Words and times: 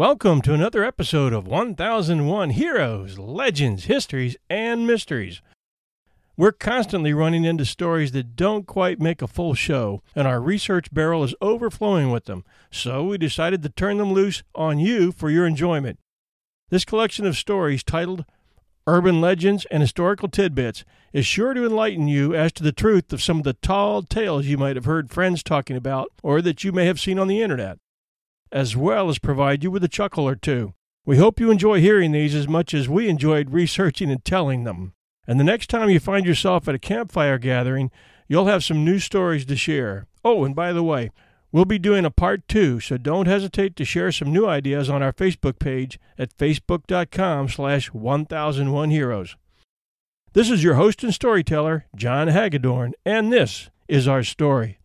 Welcome 0.00 0.40
to 0.42 0.54
another 0.54 0.82
episode 0.82 1.34
of 1.34 1.46
1001 1.46 2.50
Heroes, 2.50 3.18
Legends, 3.18 3.84
Histories, 3.84 4.34
and 4.48 4.86
Mysteries. 4.86 5.42
We're 6.38 6.52
constantly 6.52 7.12
running 7.12 7.44
into 7.44 7.66
stories 7.66 8.12
that 8.12 8.34
don't 8.34 8.66
quite 8.66 8.98
make 8.98 9.20
a 9.20 9.26
full 9.26 9.52
show, 9.52 10.02
and 10.16 10.26
our 10.26 10.40
research 10.40 10.90
barrel 10.90 11.22
is 11.22 11.34
overflowing 11.42 12.10
with 12.10 12.24
them, 12.24 12.46
so 12.70 13.04
we 13.04 13.18
decided 13.18 13.62
to 13.62 13.68
turn 13.68 13.98
them 13.98 14.14
loose 14.14 14.42
on 14.54 14.78
you 14.78 15.12
for 15.12 15.28
your 15.28 15.46
enjoyment. 15.46 15.98
This 16.70 16.86
collection 16.86 17.26
of 17.26 17.36
stories, 17.36 17.84
titled 17.84 18.24
Urban 18.86 19.20
Legends 19.20 19.66
and 19.70 19.82
Historical 19.82 20.30
Tidbits, 20.30 20.82
is 21.12 21.26
sure 21.26 21.52
to 21.52 21.66
enlighten 21.66 22.08
you 22.08 22.34
as 22.34 22.52
to 22.52 22.62
the 22.62 22.72
truth 22.72 23.12
of 23.12 23.22
some 23.22 23.36
of 23.36 23.44
the 23.44 23.52
tall 23.52 24.00
tales 24.02 24.46
you 24.46 24.56
might 24.56 24.76
have 24.76 24.86
heard 24.86 25.10
friends 25.10 25.42
talking 25.42 25.76
about 25.76 26.10
or 26.22 26.40
that 26.40 26.64
you 26.64 26.72
may 26.72 26.86
have 26.86 26.98
seen 26.98 27.18
on 27.18 27.28
the 27.28 27.42
internet 27.42 27.78
as 28.52 28.76
well 28.76 29.08
as 29.08 29.18
provide 29.18 29.62
you 29.62 29.70
with 29.70 29.84
a 29.84 29.88
chuckle 29.88 30.28
or 30.28 30.34
two. 30.34 30.74
We 31.06 31.16
hope 31.16 31.40
you 31.40 31.50
enjoy 31.50 31.80
hearing 31.80 32.12
these 32.12 32.34
as 32.34 32.46
much 32.46 32.74
as 32.74 32.88
we 32.88 33.08
enjoyed 33.08 33.52
researching 33.52 34.10
and 34.10 34.24
telling 34.24 34.64
them. 34.64 34.92
And 35.26 35.38
the 35.38 35.44
next 35.44 35.70
time 35.70 35.90
you 35.90 36.00
find 36.00 36.26
yourself 36.26 36.68
at 36.68 36.74
a 36.74 36.78
campfire 36.78 37.38
gathering, 37.38 37.90
you'll 38.28 38.46
have 38.46 38.64
some 38.64 38.84
new 38.84 38.98
stories 38.98 39.44
to 39.46 39.56
share. 39.56 40.06
Oh, 40.24 40.44
and 40.44 40.54
by 40.54 40.72
the 40.72 40.82
way, 40.82 41.10
we'll 41.52 41.64
be 41.64 41.78
doing 41.78 42.04
a 42.04 42.10
part 42.10 42.46
two, 42.48 42.80
so 42.80 42.96
don't 42.96 43.26
hesitate 43.26 43.76
to 43.76 43.84
share 43.84 44.12
some 44.12 44.32
new 44.32 44.46
ideas 44.46 44.90
on 44.90 45.02
our 45.02 45.12
Facebook 45.12 45.58
page 45.58 45.98
at 46.18 46.36
facebook.com 46.36 47.48
slash 47.48 47.92
1001 47.92 48.90
heroes. 48.90 49.36
This 50.32 50.50
is 50.50 50.62
your 50.62 50.74
host 50.74 51.02
and 51.02 51.14
storyteller, 51.14 51.86
John 51.96 52.28
Hagedorn, 52.28 52.94
and 53.04 53.32
this 53.32 53.70
is 53.88 54.06
our 54.06 54.22
story. 54.22 54.79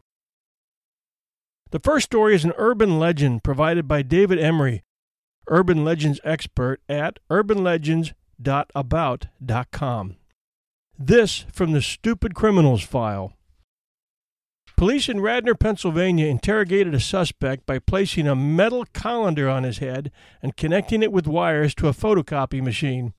The 1.72 1.80
first 1.80 2.06
story 2.06 2.36
is 2.36 2.46
an 2.46 2.54
urban 2.58 3.00
legend 3.00 3.44
provided 3.44 3.88
by 3.88 4.04
David 4.04 4.38
Emery, 4.40 4.84
urban 5.48 5.84
legends 5.84 6.22
expert 6.24 6.80
at 6.88 7.18
urbanlegends.about.com. 7.30 10.16
This 10.98 11.46
from 11.52 11.74
the 11.74 11.82
Stupid 11.82 12.34
Criminals 12.36 12.84
file. 12.84 13.34
Police 14.78 15.10
in 15.10 15.20
Radnor, 15.22 15.56
Pennsylvania 15.56 16.28
interrogated 16.28 16.94
a 16.94 17.00
suspect 17.00 17.66
by 17.66 17.80
placing 17.80 18.28
a 18.28 18.36
metal 18.36 18.86
colander 18.94 19.50
on 19.50 19.64
his 19.64 19.78
head 19.78 20.12
and 20.42 20.58
connecting 20.58 21.02
it 21.02 21.14
with 21.14 21.28
wires 21.28 21.74
to 21.76 21.88
a 21.88 21.94
photocopy 21.94 22.62
machine. 22.62 23.14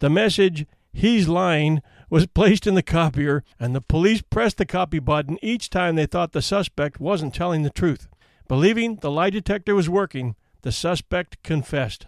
The 0.00 0.08
message, 0.08 0.64
he's 0.92 1.28
lying, 1.28 1.82
was 2.10 2.26
placed 2.26 2.66
in 2.66 2.74
the 2.74 2.82
copier, 2.82 3.44
and 3.58 3.74
the 3.74 3.80
police 3.80 4.22
pressed 4.22 4.56
the 4.56 4.66
copy 4.66 4.98
button 4.98 5.38
each 5.42 5.70
time 5.70 5.96
they 5.96 6.06
thought 6.06 6.32
the 6.32 6.42
suspect 6.42 7.00
wasn't 7.00 7.34
telling 7.34 7.62
the 7.62 7.70
truth. 7.70 8.08
Believing 8.46 8.96
the 8.96 9.10
lie 9.10 9.30
detector 9.30 9.74
was 9.74 9.88
working, 9.88 10.34
the 10.62 10.72
suspect 10.72 11.42
confessed. 11.42 12.06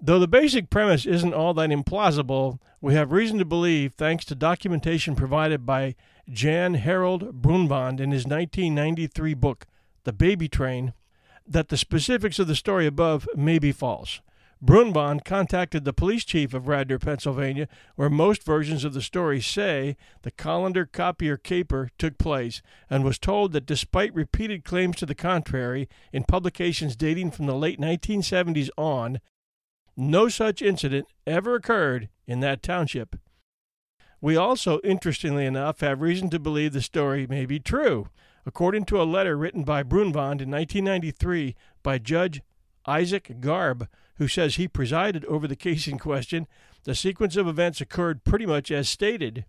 Though 0.00 0.18
the 0.18 0.28
basic 0.28 0.70
premise 0.70 1.04
isn't 1.04 1.34
all 1.34 1.52
that 1.54 1.70
implausible, 1.70 2.58
we 2.80 2.94
have 2.94 3.12
reason 3.12 3.38
to 3.38 3.44
believe, 3.44 3.92
thanks 3.94 4.24
to 4.26 4.34
documentation 4.34 5.14
provided 5.14 5.66
by 5.66 5.94
Jan 6.30 6.74
Harold 6.74 7.42
Brunvand 7.42 8.00
in 8.00 8.10
his 8.10 8.24
1993 8.24 9.34
book, 9.34 9.66
The 10.04 10.12
Baby 10.12 10.48
Train, 10.48 10.94
that 11.46 11.68
the 11.68 11.76
specifics 11.76 12.38
of 12.38 12.46
the 12.46 12.54
story 12.54 12.86
above 12.86 13.28
may 13.34 13.58
be 13.58 13.72
false. 13.72 14.20
Brunvand 14.62 15.24
contacted 15.24 15.84
the 15.84 15.94
police 15.94 16.24
chief 16.24 16.52
of 16.52 16.68
Radnor, 16.68 16.98
Pennsylvania, 16.98 17.66
where 17.96 18.10
most 18.10 18.42
versions 18.42 18.84
of 18.84 18.92
the 18.92 19.00
story 19.00 19.40
say 19.40 19.96
the 20.20 20.30
colander 20.30 20.84
copier 20.84 21.38
caper 21.38 21.88
took 21.96 22.18
place, 22.18 22.60
and 22.90 23.02
was 23.02 23.18
told 23.18 23.52
that 23.52 23.64
despite 23.64 24.14
repeated 24.14 24.64
claims 24.64 24.96
to 24.96 25.06
the 25.06 25.14
contrary 25.14 25.88
in 26.12 26.24
publications 26.24 26.94
dating 26.94 27.30
from 27.30 27.46
the 27.46 27.54
late 27.54 27.80
1970s 27.80 28.68
on, 28.76 29.20
no 29.96 30.28
such 30.28 30.60
incident 30.60 31.06
ever 31.26 31.54
occurred 31.54 32.10
in 32.26 32.40
that 32.40 32.62
township. 32.62 33.16
We 34.20 34.36
also, 34.36 34.78
interestingly 34.80 35.46
enough, 35.46 35.80
have 35.80 36.02
reason 36.02 36.28
to 36.30 36.38
believe 36.38 36.74
the 36.74 36.82
story 36.82 37.26
may 37.26 37.46
be 37.46 37.58
true. 37.58 38.08
According 38.44 38.84
to 38.86 39.00
a 39.00 39.04
letter 39.04 39.36
written 39.36 39.64
by 39.64 39.82
Brunvand 39.82 40.42
in 40.42 40.50
1993 40.50 41.54
by 41.82 41.96
Judge 41.96 42.42
Isaac 42.86 43.40
Garb, 43.40 43.88
who 44.20 44.28
says 44.28 44.56
he 44.56 44.68
presided 44.68 45.24
over 45.24 45.48
the 45.48 45.56
case 45.56 45.88
in 45.88 45.98
question, 45.98 46.46
the 46.84 46.94
sequence 46.94 47.36
of 47.36 47.48
events 47.48 47.80
occurred 47.80 48.22
pretty 48.22 48.44
much 48.44 48.70
as 48.70 48.86
stated. 48.86 49.46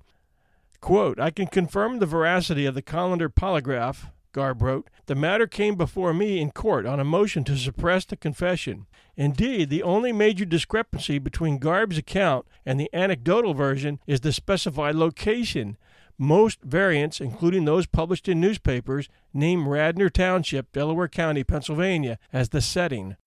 Quote, 0.79 1.19
I 1.19 1.29
can 1.29 1.47
confirm 1.47 1.99
the 1.99 2.05
veracity 2.05 2.65
of 2.65 2.73
the 2.73 2.81
Colander 2.81 3.27
polygraph, 3.29 4.05
Garb 4.31 4.61
wrote. 4.61 4.89
The 5.07 5.13
matter 5.15 5.45
came 5.45 5.75
before 5.75 6.13
me 6.13 6.39
in 6.39 6.51
court 6.51 6.85
on 6.85 7.01
a 7.01 7.03
motion 7.03 7.43
to 7.43 7.57
suppress 7.57 8.05
the 8.05 8.15
confession. 8.15 8.87
Indeed, 9.17 9.69
the 9.69 9.83
only 9.83 10.13
major 10.13 10.45
discrepancy 10.45 11.19
between 11.19 11.57
Garb's 11.57 11.97
account 11.97 12.47
and 12.65 12.79
the 12.79 12.89
anecdotal 12.93 13.53
version 13.53 13.99
is 14.07 14.21
the 14.21 14.31
specified 14.31 14.95
location. 14.95 15.75
Most 16.17 16.61
variants, 16.61 17.19
including 17.19 17.65
those 17.65 17.87
published 17.87 18.29
in 18.29 18.39
newspapers, 18.39 19.09
name 19.33 19.67
Radnor 19.67 20.09
Township, 20.09 20.71
Delaware 20.71 21.09
County, 21.09 21.43
Pennsylvania, 21.43 22.17
as 22.31 22.49
the 22.49 22.61
setting. 22.61 23.17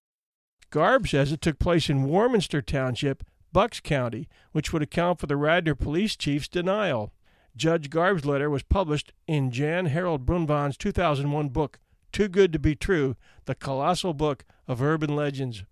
Garb 0.70 1.08
says 1.08 1.32
it 1.32 1.40
took 1.40 1.58
place 1.58 1.88
in 1.88 2.04
Warminster 2.04 2.60
Township, 2.62 3.24
Bucks 3.52 3.80
County, 3.80 4.28
which 4.52 4.72
would 4.72 4.82
account 4.82 5.20
for 5.20 5.26
the 5.26 5.36
Radnor 5.36 5.74
police 5.74 6.16
chief's 6.16 6.48
denial. 6.48 7.12
Judge 7.56 7.88
Garb's 7.88 8.26
letter 8.26 8.50
was 8.50 8.64
published 8.64 9.12
in 9.28 9.52
Jan 9.52 9.86
Harold 9.86 10.26
Brunvand's 10.26 10.76
2001 10.76 11.50
book, 11.50 11.78
Too 12.12 12.28
Good 12.28 12.52
to 12.52 12.58
Be 12.58 12.74
True 12.74 13.14
The 13.44 13.54
Colossal 13.54 14.12
Book 14.12 14.44
of 14.66 14.82
Urban 14.82 15.14
Legends. 15.14 15.62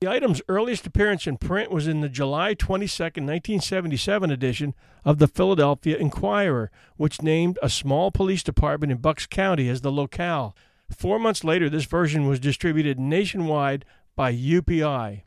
The 0.00 0.08
item's 0.08 0.40
earliest 0.48 0.86
appearance 0.86 1.26
in 1.26 1.36
print 1.36 1.70
was 1.70 1.86
in 1.86 2.00
the 2.00 2.08
July 2.08 2.54
22, 2.54 3.02
1977 3.02 4.30
edition 4.30 4.74
of 5.04 5.18
the 5.18 5.28
Philadelphia 5.28 5.98
Inquirer, 5.98 6.70
which 6.96 7.20
named 7.20 7.58
a 7.60 7.68
small 7.68 8.10
police 8.10 8.42
department 8.42 8.92
in 8.92 8.98
Bucks 8.98 9.26
County 9.26 9.68
as 9.68 9.82
the 9.82 9.92
locale. 9.92 10.56
Four 10.88 11.18
months 11.18 11.44
later, 11.44 11.68
this 11.68 11.84
version 11.84 12.26
was 12.26 12.40
distributed 12.40 12.98
nationwide 12.98 13.84
by 14.20 14.34
UPI. 14.34 15.22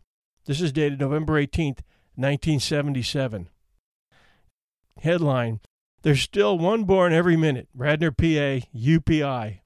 This 0.46 0.62
is 0.62 0.72
dated 0.72 1.00
November 1.00 1.40
18, 1.40 1.78
1977. 2.14 3.50
Headline 5.00 5.62
There's 6.04 6.22
still 6.22 6.60
one 6.60 6.84
born 6.84 7.12
every 7.12 7.36
minute. 7.36 7.68
Radnor, 7.74 8.12
PA, 8.12 8.68
UPI. 8.72 9.62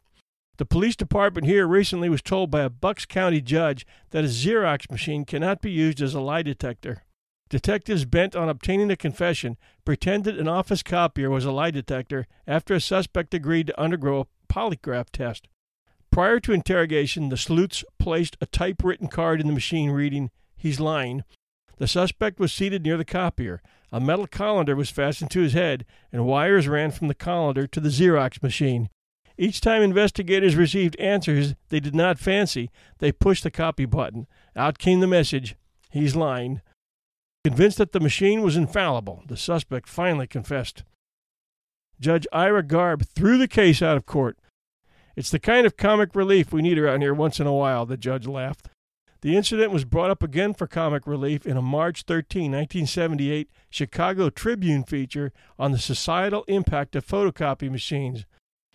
The 0.56 0.66
police 0.66 0.96
department 0.96 1.46
here 1.46 1.68
recently 1.68 2.08
was 2.08 2.22
told 2.22 2.50
by 2.50 2.62
a 2.62 2.70
Bucks 2.70 3.06
County 3.06 3.42
judge 3.42 3.86
that 4.12 4.24
a 4.24 4.30
Xerox 4.30 4.90
machine 4.90 5.26
cannot 5.26 5.60
be 5.60 5.72
used 5.72 6.02
as 6.02 6.14
a 6.14 6.22
lie 6.22 6.42
detector. 6.42 7.04
Detectives 7.50 8.06
bent 8.06 8.34
on 8.34 8.48
obtaining 8.48 8.90
a 8.92 8.96
confession 8.96 9.58
pretended 9.84 10.40
an 10.40 10.48
office 10.48 10.84
copier 10.84 11.30
was 11.30 11.44
a 11.44 11.52
lie 11.52 11.72
detector 11.72 12.28
after 12.48 12.74
a 12.74 12.80
suspect 12.80 13.34
agreed 13.34 13.68
to 13.68 13.78
undergo 13.78 14.22
a 14.22 14.54
polygraph 14.54 15.10
test. 15.12 15.50
Prior 16.12 16.40
to 16.40 16.54
interrogation, 16.54 17.30
the 17.30 17.38
sleuths 17.38 17.84
placed 18.00 18.38
a 18.42 18.46
typewritten 18.46 19.08
card 19.08 19.40
in 19.40 19.48
the 19.48 19.54
machine 19.54 19.92
reading, 19.92 20.32
He's 20.56 20.80
lying. 20.80 21.24
The 21.78 21.88
suspect 21.88 22.40
was 22.40 22.52
seated 22.52 22.84
near 22.84 22.98
the 22.98 23.06
copier. 23.06 23.62
A 23.92 24.00
metal 24.00 24.28
colander 24.28 24.76
was 24.76 24.90
fastened 24.90 25.32
to 25.32 25.42
his 25.42 25.54
head, 25.54 25.86
and 26.12 26.26
wires 26.26 26.68
ran 26.68 26.92
from 26.92 27.08
the 27.08 27.14
colander 27.14 27.68
to 27.68 27.80
the 27.80 27.90
Xerox 27.90 28.42
machine. 28.42 28.90
Each 29.38 29.62
time 29.62 29.84
investigators 29.84 30.56
received 30.56 30.96
answers 30.96 31.54
they 31.70 31.80
did 31.80 31.94
not 31.94 32.18
fancy, 32.18 32.72
they 32.98 33.12
pushed 33.12 33.44
the 33.44 33.52
copy 33.52 33.86
button. 33.86 34.26
Out 34.56 34.80
came 34.80 35.00
the 35.00 35.08
message 35.08 35.56
He's 35.92 36.16
lying. 36.16 36.62
Convinced 37.44 37.78
that 37.78 37.92
the 37.92 38.00
machine 38.00 38.42
was 38.42 38.58
infallible, 38.58 39.24
the 39.28 39.38
suspect 39.38 39.88
finally 39.88 40.28
confessed. 40.28 40.84
Judge 42.00 42.28
Ira 42.34 42.64
Garb 42.64 43.06
threw 43.06 43.38
the 43.38 43.48
case 43.48 43.82
out 43.82 43.96
of 43.96 44.06
court. 44.06 44.38
It's 45.18 45.32
the 45.32 45.40
kind 45.40 45.66
of 45.66 45.78
comic 45.78 46.14
relief 46.14 46.54
we 46.54 46.62
need 46.62 46.78
around 46.78 47.02
here 47.02 47.14
once 47.14 47.40
in 47.40 47.48
a 47.48 47.54
while, 47.54 47.88
the 47.88 47.98
judge 47.98 48.28
laughed. 48.28 48.70
The 49.22 49.36
incident 49.36 49.72
was 49.72 49.84
brought 49.84 50.12
up 50.12 50.22
again 50.22 50.54
for 50.54 50.68
comic 50.68 51.08
relief 51.08 51.48
in 51.48 51.58
a 51.58 51.62
March 51.62 52.04
13, 52.04 52.52
1978 52.52 53.50
Chicago 53.72 54.30
Tribune 54.30 54.84
feature 54.84 55.34
on 55.58 55.72
the 55.72 55.80
societal 55.80 56.44
impact 56.44 56.96
of 56.96 57.04
photocopy 57.04 57.72
machines. 57.72 58.26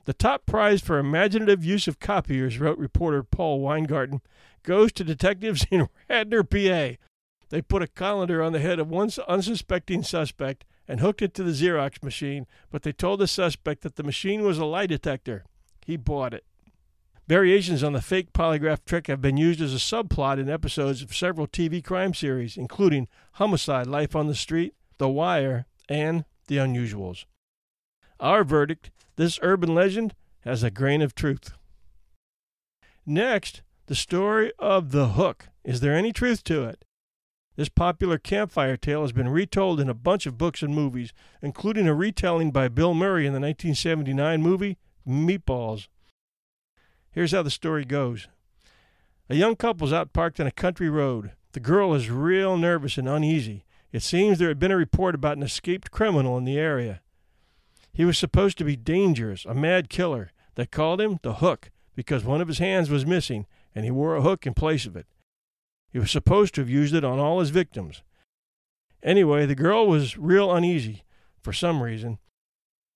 The 0.04 0.12
top 0.12 0.44
prize 0.44 0.80
for 0.82 0.98
imaginative 0.98 1.64
use 1.64 1.86
of 1.86 2.00
copiers, 2.00 2.58
wrote 2.58 2.76
reporter 2.76 3.22
Paul 3.22 3.60
Weingarten, 3.60 4.20
goes 4.64 4.90
to 4.94 5.04
detectives 5.04 5.64
in 5.70 5.86
Radnor, 6.10 6.42
PA. 6.42 6.96
They 7.50 7.62
put 7.62 7.82
a 7.82 7.86
colander 7.86 8.42
on 8.42 8.52
the 8.52 8.58
head 8.58 8.80
of 8.80 8.90
one 8.90 9.10
unsuspecting 9.28 10.02
suspect 10.02 10.64
and 10.88 10.98
hooked 10.98 11.22
it 11.22 11.34
to 11.34 11.44
the 11.44 11.52
Xerox 11.52 12.02
machine, 12.02 12.48
but 12.68 12.82
they 12.82 12.92
told 12.92 13.20
the 13.20 13.28
suspect 13.28 13.82
that 13.82 13.94
the 13.94 14.02
machine 14.02 14.42
was 14.42 14.58
a 14.58 14.64
lie 14.64 14.86
detector. 14.86 15.44
He 15.86 15.96
bought 15.96 16.34
it. 16.34 16.44
Variations 17.28 17.82
on 17.82 17.92
the 17.92 18.02
fake 18.02 18.32
polygraph 18.32 18.84
trick 18.84 19.06
have 19.06 19.20
been 19.20 19.36
used 19.36 19.60
as 19.60 19.72
a 19.72 19.78
subplot 19.78 20.38
in 20.38 20.50
episodes 20.50 21.02
of 21.02 21.14
several 21.14 21.46
TV 21.46 21.82
crime 21.82 22.14
series, 22.14 22.56
including 22.56 23.08
Homicide 23.34 23.86
Life 23.86 24.16
on 24.16 24.26
the 24.26 24.34
Street, 24.34 24.74
The 24.98 25.08
Wire, 25.08 25.66
and 25.88 26.24
The 26.48 26.56
Unusuals. 26.56 27.24
Our 28.18 28.44
verdict 28.44 28.90
this 29.16 29.38
urban 29.42 29.74
legend 29.74 30.14
has 30.40 30.62
a 30.62 30.70
grain 30.70 31.02
of 31.02 31.14
truth. 31.14 31.52
Next, 33.06 33.62
the 33.86 33.94
story 33.94 34.52
of 34.58 34.90
the 34.90 35.08
hook. 35.08 35.48
Is 35.64 35.80
there 35.80 35.94
any 35.94 36.12
truth 36.12 36.42
to 36.44 36.64
it? 36.64 36.84
This 37.56 37.68
popular 37.68 38.18
campfire 38.18 38.76
tale 38.76 39.02
has 39.02 39.12
been 39.12 39.28
retold 39.28 39.80
in 39.80 39.88
a 39.88 39.94
bunch 39.94 40.26
of 40.26 40.38
books 40.38 40.62
and 40.62 40.74
movies, 40.74 41.12
including 41.42 41.86
a 41.86 41.94
retelling 41.94 42.50
by 42.50 42.68
Bill 42.68 42.94
Murray 42.94 43.26
in 43.26 43.32
the 43.32 43.40
1979 43.40 44.42
movie 44.42 44.78
Meatballs. 45.06 45.88
Here's 47.10 47.32
how 47.32 47.42
the 47.42 47.50
story 47.50 47.84
goes 47.84 48.28
A 49.28 49.34
young 49.34 49.56
couple's 49.56 49.92
out 49.92 50.12
parked 50.12 50.40
on 50.40 50.46
a 50.46 50.52
country 50.52 50.88
road. 50.88 51.32
The 51.52 51.60
girl 51.60 51.94
is 51.94 52.10
real 52.10 52.56
nervous 52.56 52.96
and 52.96 53.08
uneasy. 53.08 53.64
It 53.92 54.02
seems 54.02 54.38
there 54.38 54.48
had 54.48 54.58
been 54.58 54.70
a 54.70 54.76
report 54.76 55.14
about 55.14 55.36
an 55.36 55.42
escaped 55.42 55.90
criminal 55.90 56.38
in 56.38 56.44
the 56.44 56.58
area. 56.58 57.02
He 57.92 58.06
was 58.06 58.16
supposed 58.16 58.56
to 58.58 58.64
be 58.64 58.76
dangerous, 58.76 59.44
a 59.44 59.54
mad 59.54 59.90
killer. 59.90 60.30
They 60.54 60.64
called 60.64 61.00
him 61.00 61.18
the 61.22 61.34
Hook 61.34 61.70
because 61.94 62.24
one 62.24 62.40
of 62.40 62.48
his 62.48 62.58
hands 62.58 62.88
was 62.88 63.04
missing 63.04 63.46
and 63.74 63.84
he 63.84 63.90
wore 63.90 64.16
a 64.16 64.22
hook 64.22 64.46
in 64.46 64.54
place 64.54 64.86
of 64.86 64.96
it. 64.96 65.06
He 65.90 65.98
was 65.98 66.10
supposed 66.10 66.54
to 66.54 66.62
have 66.62 66.70
used 66.70 66.94
it 66.94 67.04
on 67.04 67.18
all 67.18 67.40
his 67.40 67.50
victims. 67.50 68.02
Anyway, 69.02 69.46
the 69.46 69.54
girl 69.54 69.86
was 69.86 70.16
real 70.16 70.54
uneasy 70.54 71.02
for 71.42 71.52
some 71.52 71.82
reason. 71.82 72.18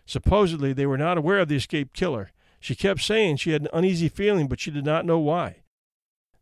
Supposedly, 0.07 0.73
they 0.73 0.87
were 0.87 0.97
not 0.97 1.19
aware 1.19 1.41
of 1.41 1.49
the 1.49 1.57
escaped 1.57 1.95
killer. 1.95 2.31
She 2.61 2.75
kept 2.75 3.03
saying 3.03 3.37
she 3.37 3.51
had 3.51 3.63
an 3.63 3.69
uneasy 3.73 4.09
feeling, 4.09 4.49
but 4.49 4.61
she 4.61 4.71
did 4.71 4.85
not 4.85 5.05
know 5.05 5.19
why. 5.19 5.63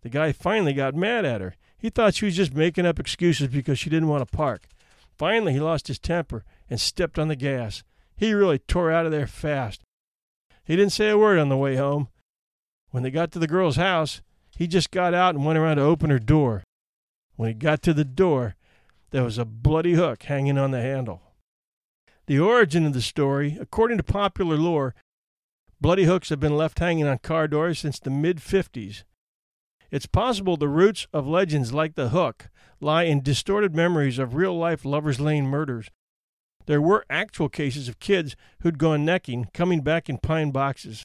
The 0.03 0.11
guy 0.11 0.33
finally 0.33 0.75
got 0.75 0.95
mad 0.95 1.25
at 1.25 1.41
her. 1.41 1.55
He 1.79 1.89
thought 1.91 2.15
she 2.15 2.27
was 2.27 2.37
just 2.37 2.55
making 2.55 2.87
up 2.87 3.01
excuses 3.01 3.49
because 3.49 3.79
she 3.79 3.91
didn't 3.91 4.09
want 4.09 4.27
to 4.27 4.37
park. 4.37 4.69
Finally, 5.17 5.55
he 5.55 5.61
lost 5.61 5.89
his 5.89 5.99
temper 5.99 6.45
and 6.69 6.81
stepped 6.81 7.19
on 7.19 7.29
the 7.29 7.37
gas. 7.37 7.83
He 8.17 8.33
really 8.33 8.59
tore 8.59 8.93
out 8.93 9.07
of 9.07 9.13
there 9.13 9.27
fast. 9.27 9.83
He 10.65 10.77
didn't 10.77 10.93
say 10.93 11.11
a 11.11 11.19
word 11.19 11.39
on 11.39 11.49
the 11.49 11.57
way 11.57 11.77
home. 11.77 12.09
When 12.91 13.03
they 13.03 13.11
got 13.11 13.33
to 13.33 13.39
the 13.39 13.47
girl's 13.47 13.77
house, 13.77 14.23
he 14.57 14.67
just 14.67 14.91
got 14.91 15.15
out 15.15 15.35
and 15.35 15.45
went 15.45 15.59
around 15.59 15.77
to 15.77 15.83
open 15.83 16.11
her 16.11 16.19
door. 16.19 16.65
When 17.37 17.49
he 17.49 17.55
got 17.55 17.83
to 17.83 17.93
the 17.93 18.05
door, 18.05 18.57
there 19.11 19.25
was 19.25 19.39
a 19.39 19.45
bloody 19.45 19.95
hook 19.95 20.23
hanging 20.23 20.59
on 20.59 20.71
the 20.71 20.81
handle. 20.81 21.23
The 22.27 22.39
origin 22.39 22.87
of 22.87 22.95
the 22.95 23.03
story, 23.03 23.59
according 23.61 23.99
to 23.99 24.03
popular 24.03 24.57
lore, 24.57 24.95
bloody 25.79 26.05
hooks 26.05 26.31
have 26.31 26.41
been 26.41 26.57
left 26.57 26.79
hanging 26.79 27.07
on 27.07 27.19
car 27.19 27.47
doors 27.47 27.79
since 27.79 27.99
the 27.99 28.11
mid 28.11 28.39
50s. 28.39 29.03
It's 29.91 30.07
possible 30.07 30.57
the 30.57 30.69
roots 30.69 31.07
of 31.13 31.27
legends 31.27 31.75
like 31.75 31.95
the 31.95 32.09
hook 32.09 32.49
lie 32.81 33.05
in 33.05 33.23
distorted 33.23 33.75
memories 33.75 34.19
of 34.19 34.35
real 34.35 34.57
life 34.57 34.85
Lover's 34.85 35.21
Lane 35.21 35.47
murders. 35.47 35.91
There 36.67 36.81
were 36.81 37.05
actual 37.11 37.51
cases 37.51 37.89
of 37.89 38.01
kids 38.01 38.37
who'd 38.61 38.79
gone 38.79 39.05
necking 39.05 39.49
coming 39.53 39.83
back 39.83 40.09
in 40.09 40.17
pine 40.17 40.51
boxes. 40.51 41.05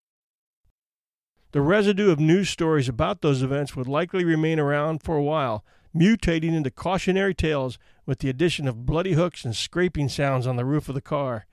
The 1.51 1.61
residue 1.61 2.11
of 2.11 2.19
news 2.19 2.49
stories 2.49 2.87
about 2.87 3.21
those 3.21 3.43
events 3.43 3.75
would 3.75 3.87
likely 3.87 4.23
remain 4.23 4.57
around 4.57 5.03
for 5.03 5.17
a 5.17 5.23
while, 5.23 5.65
mutating 5.95 6.53
into 6.53 6.71
cautionary 6.71 7.33
tales 7.33 7.77
with 8.05 8.19
the 8.19 8.29
addition 8.29 8.67
of 8.67 8.85
bloody 8.85 9.13
hooks 9.13 9.45
and 9.45 9.55
scraping 9.55 10.09
sounds 10.09 10.47
on 10.47 10.55
the 10.55 10.65
roof 10.65 10.89
of 10.89 10.95
the 10.95 11.01
car. 11.01 11.45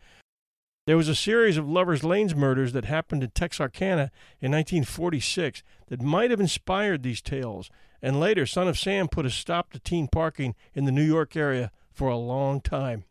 There 0.86 0.96
was 0.96 1.08
a 1.08 1.16
series 1.16 1.56
of 1.56 1.68
Lovers 1.68 2.04
Lanes 2.04 2.34
murders 2.34 2.72
that 2.72 2.84
happened 2.84 3.24
in 3.24 3.30
Texarkana 3.30 4.12
in 4.40 4.52
1946 4.52 5.64
that 5.88 6.00
might 6.00 6.30
have 6.30 6.40
inspired 6.40 7.02
these 7.02 7.20
tales, 7.20 7.70
and 8.00 8.20
later 8.20 8.46
Son 8.46 8.68
of 8.68 8.78
Sam 8.78 9.08
put 9.08 9.26
a 9.26 9.30
stop 9.30 9.72
to 9.72 9.80
teen 9.80 10.06
parking 10.06 10.54
in 10.74 10.84
the 10.84 10.92
New 10.92 11.02
York 11.02 11.34
area 11.34 11.72
for 11.92 12.08
a 12.08 12.16
long 12.16 12.60
time. 12.60 13.04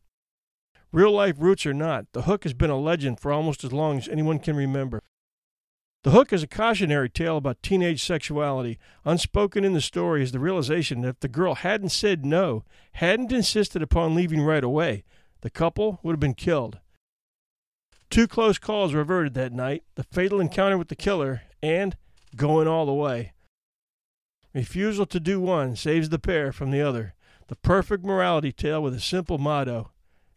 Real 0.93 1.11
life 1.11 1.35
roots 1.37 1.65
or 1.65 1.73
not, 1.73 2.05
the 2.13 2.21
hook 2.21 2.43
has 2.43 2.53
been 2.53 2.69
a 2.69 2.79
legend 2.79 3.19
for 3.19 3.33
almost 3.33 3.65
as 3.65 3.73
long 3.73 3.97
as 3.97 4.07
anyone 4.07 4.39
can 4.39 4.55
remember. 4.55 5.01
The 6.05 6.11
hook 6.11 6.31
is 6.31 6.43
a 6.43 6.47
cautionary 6.47 7.09
tale 7.09 7.37
about 7.37 7.63
teenage 7.63 8.03
sexuality. 8.03 8.77
Unspoken 9.05 9.65
in 9.65 9.73
the 9.73 9.81
story 9.81 10.21
is 10.21 10.31
the 10.31 10.39
realization 10.39 11.01
that 11.01 11.07
if 11.07 11.19
the 11.19 11.27
girl 11.27 11.55
hadn't 11.55 11.89
said 11.89 12.23
no, 12.23 12.63
hadn't 12.91 13.31
insisted 13.31 13.81
upon 13.81 14.13
leaving 14.13 14.43
right 14.43 14.63
away, 14.63 15.03
the 15.41 15.49
couple 15.49 15.99
would 16.03 16.13
have 16.13 16.19
been 16.19 16.35
killed. 16.35 16.77
Two 18.11 18.27
close 18.27 18.59
calls 18.59 18.93
were 18.93 19.01
averted 19.01 19.33
that 19.33 19.51
night 19.51 19.83
the 19.95 20.03
fatal 20.03 20.39
encounter 20.39 20.77
with 20.77 20.89
the 20.89 20.95
killer 20.95 21.41
and 21.63 21.97
going 22.35 22.67
all 22.67 22.85
the 22.85 22.93
way. 22.93 23.33
Refusal 24.53 25.07
to 25.07 25.19
do 25.19 25.39
one 25.39 25.75
saves 25.75 26.09
the 26.09 26.19
pair 26.19 26.51
from 26.51 26.69
the 26.69 26.83
other. 26.83 27.15
The 27.47 27.55
perfect 27.55 28.05
morality 28.05 28.51
tale 28.51 28.83
with 28.83 28.93
a 28.93 28.99
simple 28.99 29.39
motto 29.39 29.89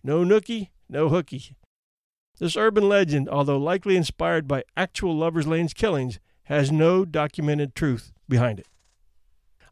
no 0.02 0.24
nookie, 0.24 0.70
no 0.88 1.10
hooky. 1.10 1.56
This 2.38 2.56
urban 2.56 2.88
legend, 2.88 3.28
although 3.28 3.58
likely 3.58 3.96
inspired 3.96 4.46
by 4.46 4.64
actual 4.76 5.16
Lovers 5.16 5.46
Lane's 5.46 5.74
killings, 5.74 6.20
has 6.44 6.70
no 6.70 7.04
documented 7.04 7.74
truth 7.74 8.12
behind 8.28 8.60
it. 8.60 8.66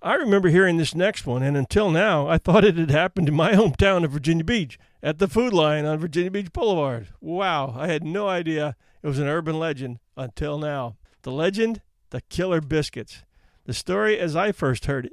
I 0.02 0.14
remember 0.14 0.48
hearing 0.48 0.76
this 0.76 0.94
next 0.94 1.26
one, 1.26 1.42
and 1.42 1.56
until 1.56 1.90
now, 1.90 2.28
I 2.28 2.38
thought 2.38 2.64
it 2.64 2.76
had 2.76 2.90
happened 2.90 3.28
in 3.28 3.34
my 3.34 3.52
hometown 3.54 4.04
of 4.04 4.12
Virginia 4.12 4.44
Beach 4.44 4.78
at 5.02 5.18
the 5.18 5.28
Food 5.28 5.52
Lion 5.52 5.86
on 5.86 5.98
Virginia 5.98 6.30
Beach 6.30 6.52
Boulevard. 6.52 7.08
Wow, 7.20 7.74
I 7.76 7.86
had 7.88 8.04
no 8.04 8.28
idea 8.28 8.76
it 9.02 9.06
was 9.06 9.19
an 9.19 9.28
urban 9.28 9.58
legend 9.58 9.98
until 10.16 10.58
now. 10.58 10.96
The 11.22 11.32
legend, 11.32 11.82
the 12.10 12.20
killer 12.22 12.60
biscuits. 12.60 13.22
The 13.64 13.74
story 13.74 14.19
as 14.19 14.36
I 14.36 14.52
first 14.52 14.86
heard 14.86 15.06
it. 15.06 15.12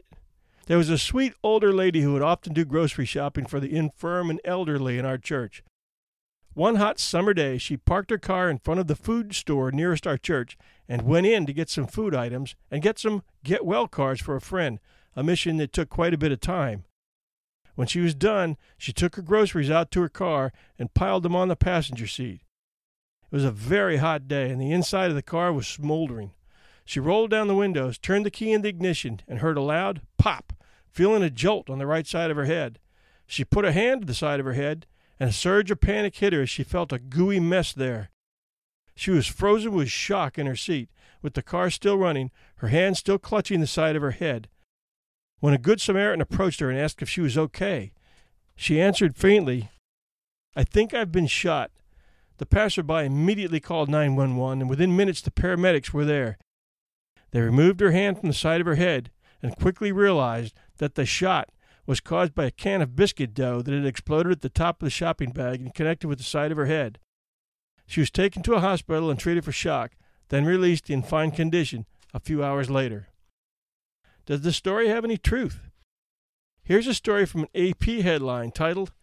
There 0.66 0.78
was 0.78 0.90
a 0.90 0.98
sweet 0.98 1.34
older 1.44 1.74
lady 1.74 2.02
who 2.02 2.14
would 2.14 2.22
often 2.22 2.54
do 2.54 2.66
grocery 2.66 3.06
shopping 3.06 3.46
for 3.46 3.60
the 3.60 3.76
infirm 3.76 4.30
and 4.30 4.40
elderly 4.46 4.98
in 4.98 5.06
our 5.06 5.18
church. 5.18 5.64
One 6.54 6.76
hot 6.76 7.00
summer 7.00 7.34
day, 7.34 7.58
she 7.58 7.78
parked 7.78 8.12
her 8.12 8.20
car 8.20 8.48
in 8.48 8.60
front 8.60 8.80
of 8.80 8.86
the 8.86 8.96
food 8.96 9.34
store 9.34 9.72
nearest 9.72 10.06
our 10.06 10.18
church 10.20 10.56
and 10.88 11.02
went 11.02 11.26
in 11.26 11.48
to 11.48 11.54
get 11.54 11.68
some 11.68 11.88
food 11.88 12.14
items 12.14 12.56
and 12.70 12.84
get 12.84 13.00
some 13.00 13.24
get 13.44 13.66
well 13.66 13.88
cards 13.88 14.22
for 14.22 14.36
a 14.36 14.42
friend, 14.42 14.80
a 15.16 15.24
mission 15.24 15.58
that 15.58 15.74
took 15.74 15.90
quite 15.90 16.14
a 16.14 16.18
bit 16.18 16.32
of 16.32 16.40
time. 16.40 16.84
When 17.74 17.88
she 17.88 18.02
was 18.02 18.14
done, 18.14 18.58
she 18.78 18.94
took 18.94 19.16
her 19.16 19.24
groceries 19.24 19.72
out 19.72 19.90
to 19.92 20.02
her 20.02 20.10
car 20.10 20.54
and 20.78 20.94
piled 20.94 21.24
them 21.24 21.36
on 21.36 21.48
the 21.48 21.56
passenger 21.56 22.06
seat. 22.06 22.42
It 23.32 23.36
was 23.36 23.46
a 23.46 23.52
very 23.52 23.98
hot 23.98 24.28
day, 24.28 24.52
and 24.52 24.62
the 24.62 24.72
inside 24.72 25.10
of 25.10 25.16
the 25.16 25.24
car 25.24 25.52
was 25.52 25.68
smoldering. 25.68 26.34
She 26.86 27.00
rolled 27.00 27.32
down 27.32 27.48
the 27.48 27.56
windows, 27.56 27.98
turned 27.98 28.28
the 28.28 28.32
key 28.32 28.52
in 28.52 28.62
the 28.62 28.70
ignition, 28.70 29.22
and 29.28 29.40
heard 29.40 29.58
a 29.58 29.62
loud 29.62 30.02
pop, 30.20 30.54
feeling 30.92 31.24
a 31.24 31.32
jolt 31.32 31.68
on 31.68 31.80
the 31.80 31.88
right 31.88 32.06
side 32.06 32.30
of 32.30 32.38
her 32.38 32.46
head. 32.46 32.78
She 33.26 33.44
put 33.44 33.66
a 33.66 33.72
hand 33.72 34.02
to 34.02 34.08
the 34.08 34.14
side 34.14 34.40
of 34.40 34.46
her 34.46 34.54
head 34.54 34.86
and 35.24 35.30
a 35.30 35.34
surge 35.34 35.72
of 35.72 35.80
panic 35.80 36.18
hit 36.18 36.34
her 36.34 36.42
as 36.42 36.50
she 36.50 36.66
felt 36.66 36.92
a 36.92 37.00
gooey 37.00 37.40
mess 37.40 37.72
there. 37.72 38.10
She 38.94 39.10
was 39.10 39.26
frozen 39.26 39.72
with 39.72 39.90
shock 39.90 40.38
in 40.38 40.48
her 40.48 40.56
seat, 40.58 40.90
with 41.22 41.34
the 41.34 41.42
car 41.42 41.70
still 41.70 41.98
running, 41.98 42.30
her 42.58 42.68
hand 42.68 42.98
still 42.98 43.18
clutching 43.18 43.62
the 43.62 43.66
side 43.66 43.96
of 43.96 44.02
her 44.02 44.12
head. 44.12 44.50
When 45.40 45.54
a 45.54 45.58
good 45.58 45.80
Samaritan 45.80 46.20
approached 46.20 46.60
her 46.60 46.70
and 46.70 46.78
asked 46.78 47.02
if 47.02 47.08
she 47.08 47.22
was 47.22 47.38
okay, 47.38 47.94
she 48.58 48.82
answered 48.82 49.16
faintly, 49.16 49.70
I 50.58 50.66
think 50.66 50.94
I've 50.94 51.14
been 51.14 51.28
shot. 51.28 51.72
The 52.38 52.46
passerby 52.46 53.06
immediately 53.06 53.62
called 53.62 53.88
911, 53.88 54.60
and 54.60 54.70
within 54.70 54.94
minutes 54.94 55.22
the 55.22 55.32
paramedics 55.32 55.94
were 55.94 56.04
there. 56.04 56.38
They 57.32 57.40
removed 57.40 57.80
her 57.80 57.92
hand 57.92 58.20
from 58.20 58.28
the 58.28 58.36
side 58.36 58.60
of 58.60 58.68
her 58.68 58.76
head 58.76 59.10
and 59.42 59.56
quickly 59.56 59.94
realized 59.94 60.54
that 60.80 60.96
the 60.96 61.06
shot 61.06 61.48
was 61.86 62.00
caused 62.00 62.34
by 62.34 62.46
a 62.46 62.52
can 62.52 62.82
of 62.82 62.96
biscuit 62.96 63.34
dough 63.34 63.62
that 63.62 63.74
had 63.74 63.86
exploded 63.86 64.32
at 64.32 64.42
the 64.42 64.50
top 64.50 64.82
of 64.82 64.86
the 64.86 64.90
shopping 64.90 65.32
bag 65.32 65.60
and 65.60 65.74
connected 65.74 66.08
with 66.08 66.18
the 66.18 66.24
side 66.24 66.52
of 66.52 66.58
her 66.58 66.66
head. 66.66 67.00
She 67.86 68.00
was 68.00 68.10
taken 68.10 68.42
to 68.44 68.54
a 68.54 68.62
hospital 68.62 69.10
and 69.10 69.20
treated 69.20 69.44
for 69.44 69.52
shock, 69.52 69.94
then 70.30 70.46
released 70.46 70.90
in 70.90 71.04
fine 71.04 71.32
condition 71.32 71.86
a 72.14 72.20
few 72.20 72.44
hours 72.44 72.70
later. 72.70 73.10
Does 74.26 74.42
the 74.42 74.54
story 74.54 74.88
have 74.88 75.04
any 75.04 75.18
truth? 75.18 75.60
Here's 76.64 76.88
a 76.88 76.94
story 76.94 77.26
from 77.26 77.46
an 77.54 77.72
AP 77.74 77.84
headline 78.04 78.52
titled 78.52 78.94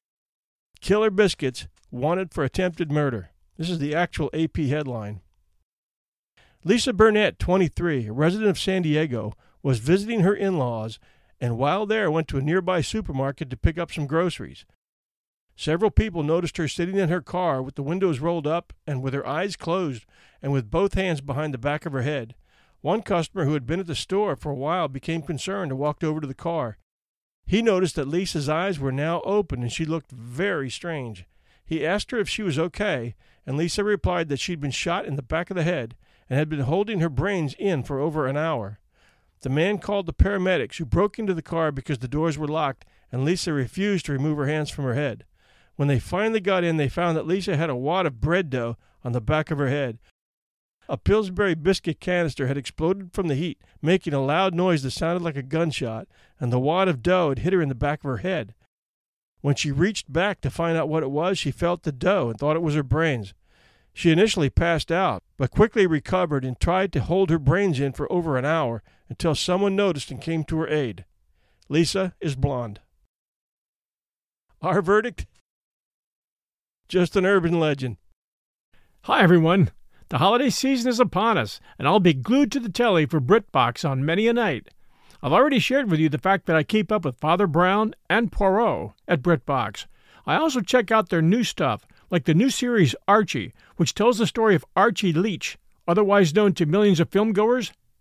Killer 0.81 1.11
Biscuits 1.11 1.69
Wanted 1.91 2.33
for 2.33 2.43
Attempted 2.43 2.91
Murder. 2.91 3.31
This 3.59 3.69
is 3.69 3.79
the 3.79 3.95
actual 3.95 4.31
AP 4.33 4.57
headline. 4.57 5.21
Lisa 6.65 6.95
Burnett, 6.95 7.39
23, 7.39 8.07
a 8.07 8.13
resident 8.13 8.49
of 8.49 8.59
San 8.59 8.83
Diego, 8.83 9.35
was 9.63 9.79
visiting 9.79 10.21
her 10.21 10.35
in 10.35 10.57
laws 10.59 10.99
and 11.41 11.57
while 11.57 11.87
there 11.87 12.11
went 12.11 12.29
to 12.29 12.39
a 12.39 12.43
nearby 12.43 12.81
supermarket 12.81 13.49
to 13.51 13.57
pick 13.57 13.79
up 13.79 13.91
some 13.91 14.07
groceries. 14.07 14.67
Several 15.57 15.91
people 15.91 16.23
noticed 16.23 16.57
her 16.57 16.69
sitting 16.69 16.97
in 16.97 17.09
her 17.09 17.21
car 17.21 17.63
with 17.63 17.75
the 17.75 17.83
windows 17.83 18.19
rolled 18.19 18.47
up 18.47 18.73
and 18.87 19.03
with 19.03 19.15
her 19.15 19.27
eyes 19.27 19.57
closed 19.57 20.07
and 20.43 20.53
with 20.53 20.71
both 20.71 20.95
hands 20.95 21.21
behind 21.21 21.53
the 21.53 21.59
back 21.59 21.87
of 21.87 21.93
her 21.93 22.03
head. 22.03 22.35
One 22.81 23.03
customer 23.03 23.45
who 23.45 23.53
had 23.53 23.67
been 23.67 23.81
at 23.81 23.87
the 23.87 23.95
store 23.95 24.37
for 24.37 24.51
a 24.51 24.55
while 24.55 24.89
became 24.89 25.23
concerned 25.23 25.71
and 25.71 25.79
walked 25.79 26.03
over 26.03 26.21
to 26.21 26.27
the 26.27 26.35
car. 26.35 26.79
He 27.47 27.63
noticed 27.63 27.97
that 27.97 28.09
Lisa's 28.09 28.49
eyes 28.49 28.79
were 28.79 28.93
now 28.93 29.21
open 29.23 29.63
and 29.63 29.73
she 29.73 29.85
looked 29.85 30.13
very 30.13 30.71
strange. 30.71 31.27
He 31.65 31.87
asked 31.87 32.11
her 32.11 32.19
if 32.19 32.29
she 32.29 32.43
was 32.43 32.59
okay, 32.59 33.15
and 33.47 33.57
Lisa 33.57 33.85
replied 33.85 34.29
that 34.29 34.41
she'd 34.41 34.61
been 34.61 34.71
shot 34.71 35.05
in 35.05 35.17
the 35.17 35.23
back 35.23 35.51
of 35.51 35.57
the 35.57 35.63
head 35.63 35.95
and 36.29 36.39
had 36.39 36.49
been 36.49 36.61
holding 36.61 37.01
her 37.01 37.09
brains 37.09 37.55
in 37.59 37.83
for 37.83 38.01
over 38.01 38.27
an 38.27 38.37
hour. 38.37 38.80
The 39.43 39.49
man 39.49 39.79
called 39.79 40.07
the 40.07 40.13
paramedics, 40.13 40.77
who 40.77 40.85
broke 40.85 41.19
into 41.19 41.33
the 41.33 41.43
car 41.43 41.73
because 41.73 41.99
the 41.99 42.09
doors 42.09 42.37
were 42.37 42.49
locked 42.49 42.85
and 43.11 43.25
Lisa 43.25 43.53
refused 43.53 44.07
to 44.07 44.13
remove 44.13 44.37
her 44.37 44.47
hands 44.47 44.71
from 44.71 44.85
her 44.85 44.95
head. 44.95 45.25
When 45.77 45.89
they 45.89 45.99
finally 45.99 46.41
got 46.41 46.63
in, 46.63 46.77
they 46.77 46.89
found 46.89 47.17
that 47.17 47.27
Lisa 47.27 47.57
had 47.57 47.71
a 47.71 47.77
wad 47.77 48.07
of 48.07 48.21
bread 48.21 48.51
dough 48.51 48.77
on 49.03 49.13
the 49.13 49.21
back 49.21 49.51
of 49.51 49.59
her 49.59 49.69
head. 49.69 49.99
A 50.89 50.99
Pillsbury 50.99 51.55
biscuit 51.55 52.01
canister 52.01 52.49
had 52.49 52.59
exploded 52.59 53.13
from 53.13 53.29
the 53.29 53.35
heat, 53.35 53.61
making 53.81 54.13
a 54.13 54.23
loud 54.23 54.55
noise 54.55 54.83
that 54.83 54.91
sounded 54.91 55.23
like 55.23 55.37
a 55.37 55.43
gunshot, 55.43 56.09
and 56.39 56.53
the 56.53 56.59
wad 56.59 56.89
of 56.89 57.03
dough 57.03 57.31
had 57.31 57.39
hit 57.39 57.53
her 57.53 57.63
in 57.63 57.69
the 57.69 57.75
back 57.75 58.01
of 58.01 58.11
her 58.11 58.19
head. 58.19 58.55
When 59.41 59.55
she 59.55 59.73
reached 59.73 60.13
back 60.13 60.41
to 60.43 60.51
find 60.51 60.77
out 60.77 60.89
what 60.89 61.03
it 61.03 61.11
was, 61.11 61.39
she 61.39 61.51
felt 61.51 61.85
the 61.85 61.93
dough 61.93 62.29
and 62.29 62.39
thought 62.39 62.57
it 62.57 62.63
was 62.63 62.75
her 62.75 62.83
brains. 62.83 63.33
She 63.95 64.11
initially 64.11 64.51
passed 64.51 64.93
out, 64.93 65.23
but 65.39 65.51
quickly 65.51 65.87
recovered 65.87 66.45
and 66.45 66.61
tried 66.61 66.93
to 66.93 67.01
hold 67.01 67.31
her 67.31 67.39
brains 67.39 67.81
in 67.81 67.93
for 67.93 68.11
over 68.13 68.37
an 68.37 68.45
hour 68.45 68.83
until 69.11 69.35
someone 69.35 69.77
noticed 69.77 70.11
and 70.11 70.23
came 70.23 70.45
to 70.45 70.57
her 70.59 70.69
aid. 70.69 71.05
Lisa 71.69 72.15
is 72.21 72.37
blonde. 72.37 72.81
Our 74.63 74.81
verdict? 74.81 75.27
Just 76.89 77.17
an 77.17 77.27
urban 77.27 77.59
legend. 77.59 77.97
Hi, 79.03 79.23
everyone. 79.23 79.71
The 80.09 80.19
holiday 80.19 80.51
season 80.51 80.89
is 80.89 81.01
upon 81.01 81.39
us, 81.39 81.61
and 81.79 81.87
I'll 81.87 82.01
be 82.01 82.15
glued 82.15 82.51
to 82.53 82.61
the 82.61 82.69
telly 82.69 83.07
for 83.07 83.21
BritBox 83.21 83.89
on 83.89 84.05
many 84.05 84.27
a 84.29 84.33
night. 84.33 84.69
I've 85.23 85.33
already 85.33 85.59
shared 85.59 85.91
with 85.91 86.01
you 86.01 86.09
the 86.09 86.19
fact 86.19 86.47
that 86.47 86.57
I 86.57 86.63
keep 86.63 86.91
up 86.91 87.05
with 87.05 87.19
Father 87.19 87.47
Brown 87.47 87.95
and 88.09 88.33
Poirot 88.33 88.93
at 89.07 89.23
BritBox. 89.23 89.87
I 90.27 90.37
also 90.37 90.61
check 90.61 90.91
out 90.91 91.09
their 91.09 91.23
new 91.23 91.45
stuff, 91.45 91.87
like 92.11 92.25
the 92.25 92.35
new 92.35 92.51
series 92.51 92.95
Archie, 93.09 93.53
which 93.77 93.95
tells 93.95 94.19
the 94.19 94.27
story 94.27 94.55
of 94.55 94.65
Archie 94.77 95.13
Leach, 95.13 95.59
otherwise 95.87 96.35
known 96.35 96.55
to 96.55 96.67
millions 96.67 97.01
of 97.01 97.11
filmgoers 97.11 97.73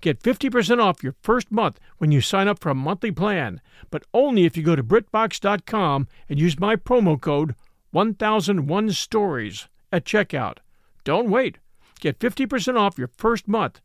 Get 0.00 0.22
50% 0.22 0.82
off 0.82 1.02
your 1.02 1.14
first 1.22 1.50
month 1.52 1.78
when 1.98 2.10
you 2.10 2.20
sign 2.20 2.48
up 2.48 2.58
for 2.58 2.70
a 2.70 2.74
monthly 2.74 3.10
plan, 3.12 3.60
but 3.90 4.04
only 4.14 4.46
if 4.46 4.56
you 4.56 4.62
go 4.62 4.74
to 4.74 4.82
BritBox.com 4.82 6.08
and 6.28 6.38
use 6.38 6.58
my 6.58 6.76
promo 6.76 7.20
code 7.20 7.54
1001 7.90 8.90
Stories 8.92 9.68
at 9.92 10.04
checkout. 10.04 10.58
Don't 11.04 11.30
wait. 11.30 11.58
Get 12.00 12.18
50% 12.18 12.78
off 12.78 12.98
your 12.98 13.10
first 13.18 13.46
month. 13.46 13.80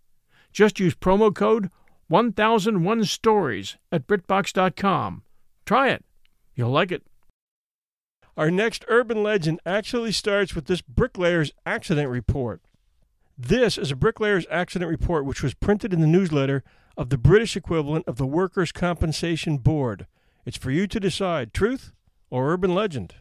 Just 0.53 0.79
use 0.79 0.95
promo 0.95 1.35
code 1.35 1.69
1001 2.07 3.03
Stories 3.05 3.77
at 3.91 4.07
BritBox.com. 4.07 5.23
Try 5.65 5.89
it. 5.89 6.05
You'll 6.55 6.71
like 6.71 6.91
it. 6.91 7.03
Our 8.37 8.51
next 8.51 8.85
urban 8.87 9.23
legend 9.23 9.59
actually 9.65 10.11
starts 10.11 10.55
with 10.55 10.65
this 10.65 10.81
bricklayer's 10.81 11.51
accident 11.65 12.09
report. 12.09 12.61
This 13.37 13.77
is 13.77 13.91
a 13.91 13.97
bricklayer's 13.97 14.47
accident 14.49 14.89
report 14.89 15.25
which 15.25 15.43
was 15.43 15.53
printed 15.53 15.91
in 15.91 15.99
the 15.99 16.07
newsletter 16.07 16.63
of 16.95 17.09
the 17.09 17.17
British 17.17 17.57
equivalent 17.57 18.07
of 18.07 18.15
the 18.15 18.25
Workers' 18.25 18.71
Compensation 18.71 19.57
Board. 19.57 20.07
It's 20.45 20.55
for 20.55 20.71
you 20.71 20.87
to 20.87 21.01
decide 21.01 21.53
truth 21.53 21.91
or 22.29 22.53
urban 22.53 22.73
legend. 22.73 23.15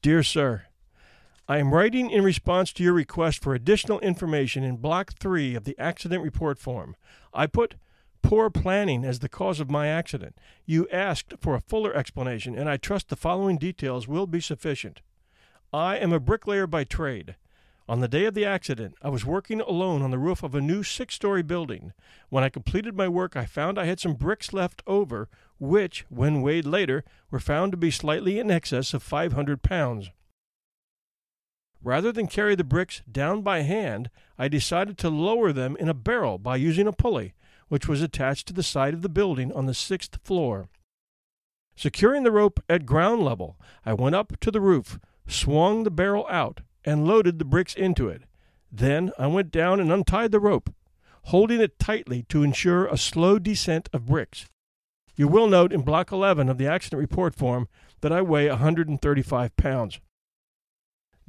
Dear 0.00 0.22
Sir, 0.22 0.62
I 1.46 1.58
am 1.58 1.74
writing 1.74 2.10
in 2.10 2.24
response 2.24 2.72
to 2.72 2.82
your 2.82 2.94
request 2.94 3.42
for 3.42 3.54
additional 3.54 4.00
information 4.00 4.64
in 4.64 4.78
Block 4.78 5.12
3 5.20 5.54
of 5.54 5.64
the 5.64 5.78
accident 5.78 6.22
report 6.22 6.58
form. 6.58 6.96
I 7.34 7.46
put 7.46 7.74
poor 8.22 8.48
planning 8.48 9.04
as 9.04 9.18
the 9.18 9.28
cause 9.28 9.60
of 9.60 9.70
my 9.70 9.88
accident. 9.88 10.38
You 10.64 10.88
asked 10.90 11.34
for 11.38 11.54
a 11.54 11.60
fuller 11.60 11.94
explanation, 11.94 12.58
and 12.58 12.66
I 12.66 12.78
trust 12.78 13.10
the 13.10 13.16
following 13.16 13.58
details 13.58 14.08
will 14.08 14.26
be 14.26 14.40
sufficient. 14.40 15.02
I 15.70 15.98
am 15.98 16.14
a 16.14 16.20
bricklayer 16.20 16.66
by 16.66 16.84
trade. 16.84 17.36
On 17.88 18.00
the 18.00 18.08
day 18.08 18.26
of 18.26 18.34
the 18.34 18.44
accident, 18.44 18.96
I 19.00 19.08
was 19.08 19.24
working 19.24 19.62
alone 19.62 20.02
on 20.02 20.10
the 20.10 20.18
roof 20.18 20.42
of 20.42 20.54
a 20.54 20.60
new 20.60 20.82
six 20.82 21.14
story 21.14 21.42
building. 21.42 21.94
When 22.28 22.44
I 22.44 22.50
completed 22.50 22.94
my 22.94 23.08
work, 23.08 23.34
I 23.34 23.46
found 23.46 23.78
I 23.78 23.86
had 23.86 23.98
some 23.98 24.12
bricks 24.12 24.52
left 24.52 24.82
over, 24.86 25.30
which, 25.58 26.04
when 26.10 26.42
weighed 26.42 26.66
later, 26.66 27.02
were 27.30 27.40
found 27.40 27.72
to 27.72 27.78
be 27.78 27.90
slightly 27.90 28.38
in 28.38 28.50
excess 28.50 28.92
of 28.92 29.02
500 29.02 29.62
pounds. 29.62 30.10
Rather 31.82 32.12
than 32.12 32.26
carry 32.26 32.54
the 32.54 32.62
bricks 32.62 33.00
down 33.10 33.40
by 33.40 33.60
hand, 33.60 34.10
I 34.36 34.48
decided 34.48 34.98
to 34.98 35.08
lower 35.08 35.50
them 35.50 35.74
in 35.80 35.88
a 35.88 35.94
barrel 35.94 36.36
by 36.36 36.56
using 36.56 36.86
a 36.86 36.92
pulley, 36.92 37.32
which 37.68 37.88
was 37.88 38.02
attached 38.02 38.46
to 38.48 38.52
the 38.52 38.62
side 38.62 38.92
of 38.92 39.00
the 39.00 39.08
building 39.08 39.50
on 39.52 39.64
the 39.64 39.72
sixth 39.72 40.18
floor. 40.22 40.68
Securing 41.74 42.22
the 42.22 42.32
rope 42.32 42.62
at 42.68 42.84
ground 42.84 43.22
level, 43.22 43.58
I 43.86 43.94
went 43.94 44.14
up 44.14 44.38
to 44.40 44.50
the 44.50 44.60
roof, 44.60 44.98
swung 45.26 45.84
the 45.84 45.90
barrel 45.90 46.26
out, 46.28 46.60
and 46.84 47.06
loaded 47.06 47.38
the 47.38 47.44
bricks 47.44 47.74
into 47.74 48.08
it. 48.08 48.22
Then 48.70 49.12
I 49.18 49.26
went 49.26 49.50
down 49.50 49.80
and 49.80 49.92
untied 49.92 50.32
the 50.32 50.40
rope, 50.40 50.72
holding 51.24 51.60
it 51.60 51.78
tightly 51.78 52.24
to 52.28 52.42
ensure 52.42 52.86
a 52.86 52.96
slow 52.96 53.38
descent 53.38 53.88
of 53.92 54.06
bricks. 54.06 54.46
You 55.16 55.28
will 55.28 55.48
note 55.48 55.72
in 55.72 55.82
Block 55.82 56.12
11 56.12 56.48
of 56.48 56.58
the 56.58 56.66
accident 56.66 57.00
report 57.00 57.34
form 57.34 57.68
that 58.02 58.12
I 58.12 58.22
weigh 58.22 58.48
135 58.48 59.56
pounds. 59.56 60.00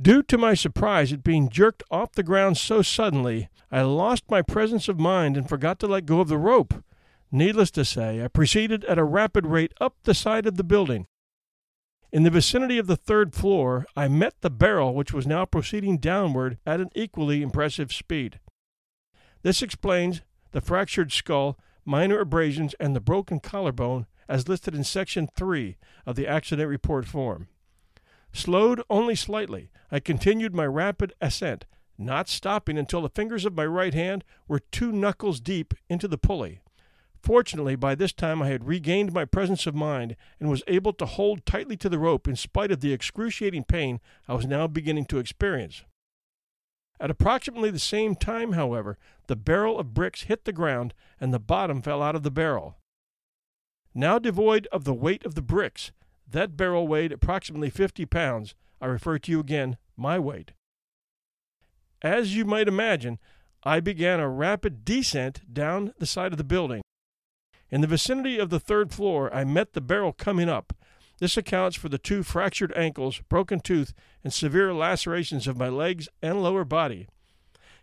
Due 0.01 0.24
to 0.24 0.38
my 0.38 0.53
surprise 0.53 1.12
at 1.12 1.24
being 1.24 1.50
jerked 1.50 1.84
off 1.91 2.13
the 2.13 2.24
ground 2.24 2.58
so 2.58 2.82
suddenly, 2.82 3.50
I 3.70 3.82
lost 3.82 4.24
my 4.29 4.41
presence 4.41 4.88
of 4.88 4.98
mind 4.98 5.36
and 5.36 5.50
forgot 5.50 5.77
to 5.79 5.88
let 5.88 6.06
go 6.06 6.22
of 6.22 6.29
the 6.29 6.38
rope. 6.38 6.74
Needless 7.32 7.70
to 7.72 7.84
say, 7.84 8.24
I 8.24 8.29
proceeded 8.29 8.86
at 8.86 8.98
a 8.98 9.03
rapid 9.03 9.46
rate 9.46 9.74
up 9.82 9.96
the 10.03 10.13
side 10.13 10.46
of 10.46 10.56
the 10.56 10.63
building. 10.63 11.08
In 12.11 12.23
the 12.23 12.31
vicinity 12.31 12.79
of 12.79 12.87
the 12.87 12.95
third 12.95 13.35
floor, 13.35 13.85
I 13.95 14.07
met 14.07 14.41
the 14.41 14.49
barrel, 14.49 14.95
which 14.95 15.13
was 15.13 15.27
now 15.27 15.45
proceeding 15.45 15.99
downward 15.99 16.57
at 16.65 16.79
an 16.79 16.89
equally 16.95 17.43
impressive 17.43 17.93
speed. 17.93 18.39
This 19.43 19.61
explains 19.61 20.21
the 20.51 20.59
fractured 20.59 21.11
skull, 21.11 21.59
minor 21.85 22.19
abrasions, 22.19 22.73
and 22.79 22.95
the 22.95 22.99
broken 22.99 23.39
collarbone 23.39 24.07
as 24.27 24.47
listed 24.47 24.73
in 24.73 24.83
Section 24.83 25.27
3 25.35 25.77
of 26.07 26.15
the 26.15 26.27
accident 26.27 26.67
report 26.67 27.05
form. 27.05 27.47
Slowed 28.33 28.81
only 28.89 29.13
slightly, 29.13 29.69
I 29.91 29.99
continued 29.99 30.55
my 30.55 30.65
rapid 30.65 31.13
ascent, 31.21 31.65
not 31.95 32.27
stopping 32.27 32.77
until 32.77 33.03
the 33.03 33.09
fingers 33.09 33.45
of 33.45 33.55
my 33.55 33.65
right 33.65 33.93
hand 33.93 34.23
were 34.47 34.59
two 34.59 34.91
knuckles 34.91 35.39
deep 35.39 35.75
into 35.89 36.07
the 36.07 36.17
pulley. 36.17 36.61
Fortunately, 37.21 37.75
by 37.75 37.95
this 37.95 38.13
time 38.13 38.41
I 38.41 38.47
had 38.47 38.67
regained 38.67 39.13
my 39.13 39.25
presence 39.25 39.67
of 39.67 39.75
mind 39.75 40.15
and 40.39 40.49
was 40.49 40.63
able 40.67 40.93
to 40.93 41.05
hold 41.05 41.45
tightly 41.45 41.75
to 41.77 41.89
the 41.89 41.99
rope 41.99 42.27
in 42.27 42.35
spite 42.35 42.71
of 42.71 42.79
the 42.79 42.93
excruciating 42.93 43.65
pain 43.65 43.99
I 44.27 44.33
was 44.33 44.45
now 44.45 44.67
beginning 44.67 45.05
to 45.05 45.19
experience. 45.19 45.83
At 46.99 47.11
approximately 47.11 47.71
the 47.71 47.79
same 47.79 48.15
time, 48.15 48.53
however, 48.53 48.97
the 49.27 49.35
barrel 49.35 49.79
of 49.79 49.93
bricks 49.93 50.23
hit 50.23 50.45
the 50.45 50.53
ground 50.53 50.93
and 51.19 51.33
the 51.33 51.39
bottom 51.39 51.81
fell 51.81 52.01
out 52.01 52.15
of 52.15 52.23
the 52.23 52.31
barrel. 52.31 52.77
Now 53.93 54.19
devoid 54.19 54.67
of 54.71 54.83
the 54.83 54.93
weight 54.93 55.25
of 55.25 55.35
the 55.35 55.41
bricks, 55.41 55.91
that 56.27 56.57
barrel 56.57 56.88
weighed 56.88 57.11
approximately 57.11 57.69
50 57.69 58.05
pounds. 58.05 58.55
I 58.81 58.85
refer 58.85 59.17
to 59.19 59.31
you 59.31 59.39
again, 59.39 59.77
my 59.97 60.19
weight. 60.19 60.51
As 62.01 62.35
you 62.35 62.45
might 62.45 62.67
imagine, 62.67 63.19
I 63.63 63.79
began 63.79 64.19
a 64.19 64.29
rapid 64.29 64.85
descent 64.85 65.53
down 65.53 65.93
the 65.99 66.05
side 66.05 66.31
of 66.31 66.38
the 66.38 66.43
building. 66.43 66.81
In 67.71 67.81
the 67.81 67.88
vicinity 67.88 68.39
of 68.39 68.49
the 68.49 68.59
third 68.59 68.91
floor, 68.91 69.33
I 69.33 69.43
met 69.43 69.73
the 69.73 69.81
barrel 69.81 70.11
coming 70.13 70.49
up. 70.49 70.73
This 71.19 71.38
accounts 71.38 71.75
for 71.75 71.89
the 71.89 71.97
two 71.97 72.23
fractured 72.23 72.73
ankles, 72.75 73.21
broken 73.29 73.59
tooth, 73.59 73.93
and 74.23 74.33
severe 74.33 74.73
lacerations 74.73 75.47
of 75.47 75.57
my 75.57 75.69
legs 75.69 76.07
and 76.21 76.41
lower 76.41 76.63
body. 76.63 77.07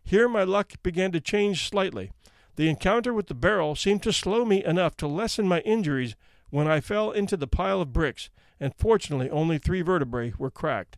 Here 0.02 0.28
my 0.28 0.42
luck 0.42 0.72
began 0.82 1.12
to 1.12 1.20
change 1.20 1.68
slightly. 1.68 2.10
The 2.56 2.68
encounter 2.68 3.12
with 3.12 3.26
the 3.26 3.34
barrel 3.34 3.76
seemed 3.76 4.02
to 4.04 4.12
slow 4.12 4.44
me 4.44 4.64
enough 4.64 4.96
to 4.98 5.06
lessen 5.06 5.46
my 5.46 5.60
injuries 5.60 6.16
when 6.50 6.66
I 6.66 6.80
fell 6.80 7.10
into 7.10 7.36
the 7.36 7.46
pile 7.46 7.80
of 7.80 7.92
bricks, 7.92 8.30
and 8.58 8.74
fortunately 8.78 9.28
only 9.28 9.58
three 9.58 9.82
vertebrae 9.82 10.32
were 10.38 10.50
cracked. 10.50 10.96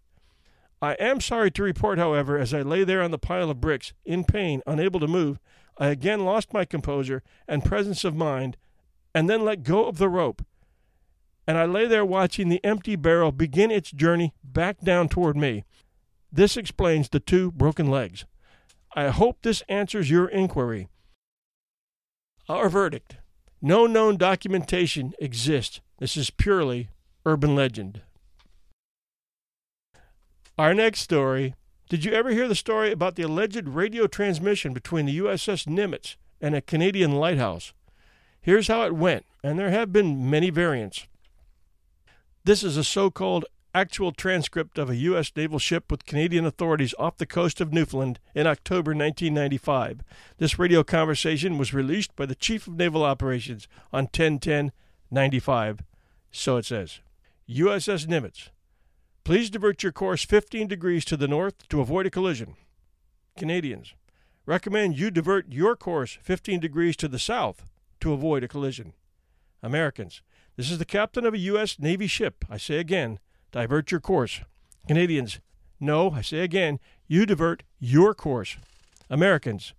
I 0.80 0.92
am 0.94 1.20
sorry 1.20 1.50
to 1.50 1.62
report, 1.62 1.98
however, 1.98 2.38
as 2.38 2.54
I 2.54 2.62
lay 2.62 2.84
there 2.84 3.02
on 3.02 3.10
the 3.10 3.18
pile 3.18 3.50
of 3.50 3.60
bricks, 3.60 3.92
in 4.04 4.24
pain, 4.24 4.62
unable 4.66 5.00
to 5.00 5.08
move, 5.08 5.40
I 5.76 5.88
again 5.88 6.24
lost 6.24 6.52
my 6.52 6.64
composure 6.64 7.24
and 7.48 7.64
presence 7.64 8.04
of 8.04 8.14
mind, 8.14 8.56
and 9.14 9.28
then 9.28 9.44
let 9.44 9.62
go 9.62 9.86
of 9.86 9.98
the 9.98 10.08
rope. 10.08 10.44
And 11.46 11.56
I 11.56 11.64
lay 11.64 11.86
there 11.86 12.04
watching 12.04 12.48
the 12.48 12.64
empty 12.64 12.96
barrel 12.96 13.32
begin 13.32 13.70
its 13.70 13.90
journey 13.90 14.34
back 14.44 14.80
down 14.80 15.08
toward 15.08 15.36
me. 15.36 15.64
This 16.30 16.56
explains 16.56 17.08
the 17.08 17.20
two 17.20 17.50
broken 17.52 17.90
legs. 17.90 18.26
I 18.94 19.08
hope 19.08 19.38
this 19.42 19.62
answers 19.68 20.10
your 20.10 20.28
inquiry. 20.28 20.88
Our 22.48 22.68
verdict 22.68 23.16
no 23.60 23.86
known 23.86 24.16
documentation 24.16 25.14
exists. 25.18 25.80
This 25.98 26.16
is 26.16 26.30
purely 26.30 26.90
urban 27.26 27.56
legend. 27.56 28.02
Our 30.56 30.74
next 30.74 31.00
story. 31.00 31.54
Did 31.88 32.04
you 32.04 32.12
ever 32.12 32.30
hear 32.30 32.46
the 32.46 32.54
story 32.54 32.92
about 32.92 33.16
the 33.16 33.22
alleged 33.22 33.66
radio 33.66 34.06
transmission 34.06 34.72
between 34.74 35.06
the 35.06 35.18
USS 35.18 35.66
Nimitz 35.66 36.16
and 36.40 36.54
a 36.54 36.60
Canadian 36.60 37.12
lighthouse. 37.12 37.72
Here's 38.40 38.68
how 38.68 38.84
it 38.84 38.94
went, 38.94 39.26
and 39.42 39.58
there 39.58 39.70
have 39.70 39.92
been 39.92 40.30
many 40.30 40.50
variants. 40.50 41.06
This 42.44 42.62
is 42.62 42.76
a 42.76 42.84
so 42.84 43.10
called 43.10 43.44
actual 43.74 44.12
transcript 44.12 44.78
of 44.78 44.88
a 44.88 44.96
U.S. 44.96 45.30
naval 45.36 45.58
ship 45.58 45.90
with 45.90 46.06
Canadian 46.06 46.46
authorities 46.46 46.94
off 46.98 47.18
the 47.18 47.26
coast 47.26 47.60
of 47.60 47.72
Newfoundland 47.72 48.18
in 48.34 48.46
October 48.46 48.90
1995. 48.92 50.00
This 50.38 50.58
radio 50.58 50.82
conversation 50.82 51.58
was 51.58 51.74
released 51.74 52.16
by 52.16 52.26
the 52.26 52.34
Chief 52.34 52.66
of 52.66 52.76
Naval 52.76 53.04
Operations 53.04 53.68
on 53.92 54.04
1010 54.04 54.72
95. 55.10 55.80
So 56.30 56.56
it 56.56 56.64
says 56.64 57.00
USS 57.48 58.06
Nimitz. 58.06 58.48
Please 59.24 59.50
divert 59.50 59.82
your 59.82 59.92
course 59.92 60.24
15 60.24 60.66
degrees 60.66 61.04
to 61.04 61.16
the 61.16 61.28
north 61.28 61.68
to 61.68 61.80
avoid 61.80 62.06
a 62.06 62.10
collision. 62.10 62.56
Canadians. 63.36 63.94
Recommend 64.46 64.98
you 64.98 65.10
divert 65.10 65.52
your 65.52 65.76
course 65.76 66.18
15 66.22 66.60
degrees 66.60 66.96
to 66.96 67.08
the 67.08 67.18
south 67.18 67.66
to 68.00 68.12
avoid 68.12 68.44
a 68.44 68.48
collision. 68.48 68.92
Americans. 69.62 70.22
This 70.56 70.70
is 70.70 70.78
the 70.78 70.84
captain 70.84 71.24
of 71.24 71.34
a 71.34 71.38
U.S. 71.38 71.78
Navy 71.78 72.06
ship. 72.06 72.44
I 72.50 72.56
say 72.56 72.78
again, 72.78 73.18
divert 73.52 73.90
your 73.90 74.00
course. 74.00 74.40
Canadians. 74.86 75.40
No, 75.80 76.10
I 76.10 76.22
say 76.22 76.40
again, 76.40 76.80
you 77.06 77.26
divert 77.26 77.62
your 77.78 78.14
course. 78.14 78.56
Americans. 79.08 79.74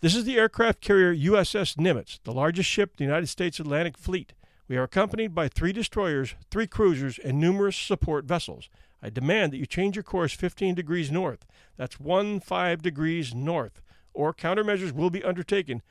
This 0.00 0.16
is 0.16 0.24
the 0.24 0.36
aircraft 0.36 0.80
carrier 0.80 1.14
USS 1.14 1.76
Nimitz, 1.76 2.18
the 2.24 2.32
largest 2.32 2.68
ship 2.68 2.90
in 2.90 2.96
the 2.98 3.04
United 3.04 3.28
States 3.28 3.60
Atlantic 3.60 3.96
Fleet. 3.96 4.32
We 4.66 4.76
are 4.76 4.82
accompanied 4.82 5.34
by 5.34 5.48
three 5.48 5.72
destroyers, 5.72 6.34
three 6.50 6.66
cruisers, 6.66 7.18
and 7.18 7.38
numerous 7.38 7.76
support 7.76 8.24
vessels. 8.24 8.68
I 9.02 9.10
demand 9.10 9.52
that 9.52 9.58
you 9.58 9.66
change 9.66 9.96
your 9.96 10.02
course 10.02 10.32
15 10.32 10.74
degrees 10.74 11.10
north. 11.10 11.46
That's 11.76 12.00
1 12.00 12.40
5 12.40 12.82
degrees 12.82 13.34
north, 13.34 13.80
or 14.12 14.32
countermeasures 14.34 14.92
will 14.92 15.10
be 15.10 15.22
undertaken 15.22 15.82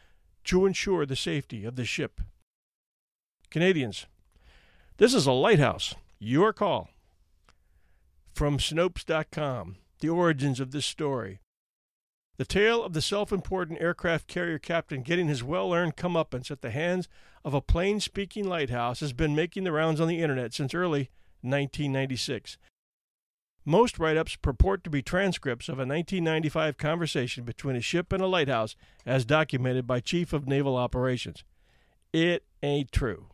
to 0.45 0.65
ensure 0.65 1.05
the 1.05 1.15
safety 1.15 1.65
of 1.65 1.75
the 1.75 1.85
ship. 1.85 2.21
Canadians, 3.49 4.05
this 4.97 5.13
is 5.13 5.25
a 5.25 5.31
lighthouse. 5.31 5.95
Your 6.19 6.53
call. 6.53 6.89
From 8.33 8.57
Snopes.com, 8.57 9.77
the 9.99 10.09
origins 10.09 10.59
of 10.59 10.71
this 10.71 10.85
story. 10.85 11.39
The 12.37 12.45
tale 12.45 12.83
of 12.83 12.93
the 12.93 13.01
self 13.01 13.31
important 13.31 13.81
aircraft 13.81 14.27
carrier 14.27 14.57
captain 14.57 15.03
getting 15.03 15.27
his 15.27 15.43
well 15.43 15.73
earned 15.73 15.95
comeuppance 15.95 16.49
at 16.49 16.61
the 16.61 16.71
hands 16.71 17.07
of 17.43 17.53
a 17.53 17.61
plain 17.61 17.99
speaking 17.99 18.47
lighthouse 18.47 18.99
has 19.01 19.13
been 19.13 19.35
making 19.35 19.63
the 19.63 19.71
rounds 19.71 19.99
on 19.99 20.07
the 20.07 20.21
internet 20.21 20.53
since 20.53 20.73
early 20.73 21.09
1996. 21.41 22.57
Most 23.63 23.99
write 23.99 24.17
ups 24.17 24.35
purport 24.35 24.83
to 24.83 24.89
be 24.89 25.03
transcripts 25.03 25.69
of 25.69 25.75
a 25.75 25.85
1995 25.85 26.77
conversation 26.77 27.43
between 27.43 27.75
a 27.75 27.81
ship 27.81 28.11
and 28.11 28.21
a 28.21 28.27
lighthouse 28.27 28.75
as 29.05 29.23
documented 29.23 29.85
by 29.85 29.99
Chief 29.99 30.33
of 30.33 30.47
Naval 30.47 30.75
Operations. 30.75 31.43
It 32.11 32.43
ain't 32.63 32.91
true. 32.91 33.27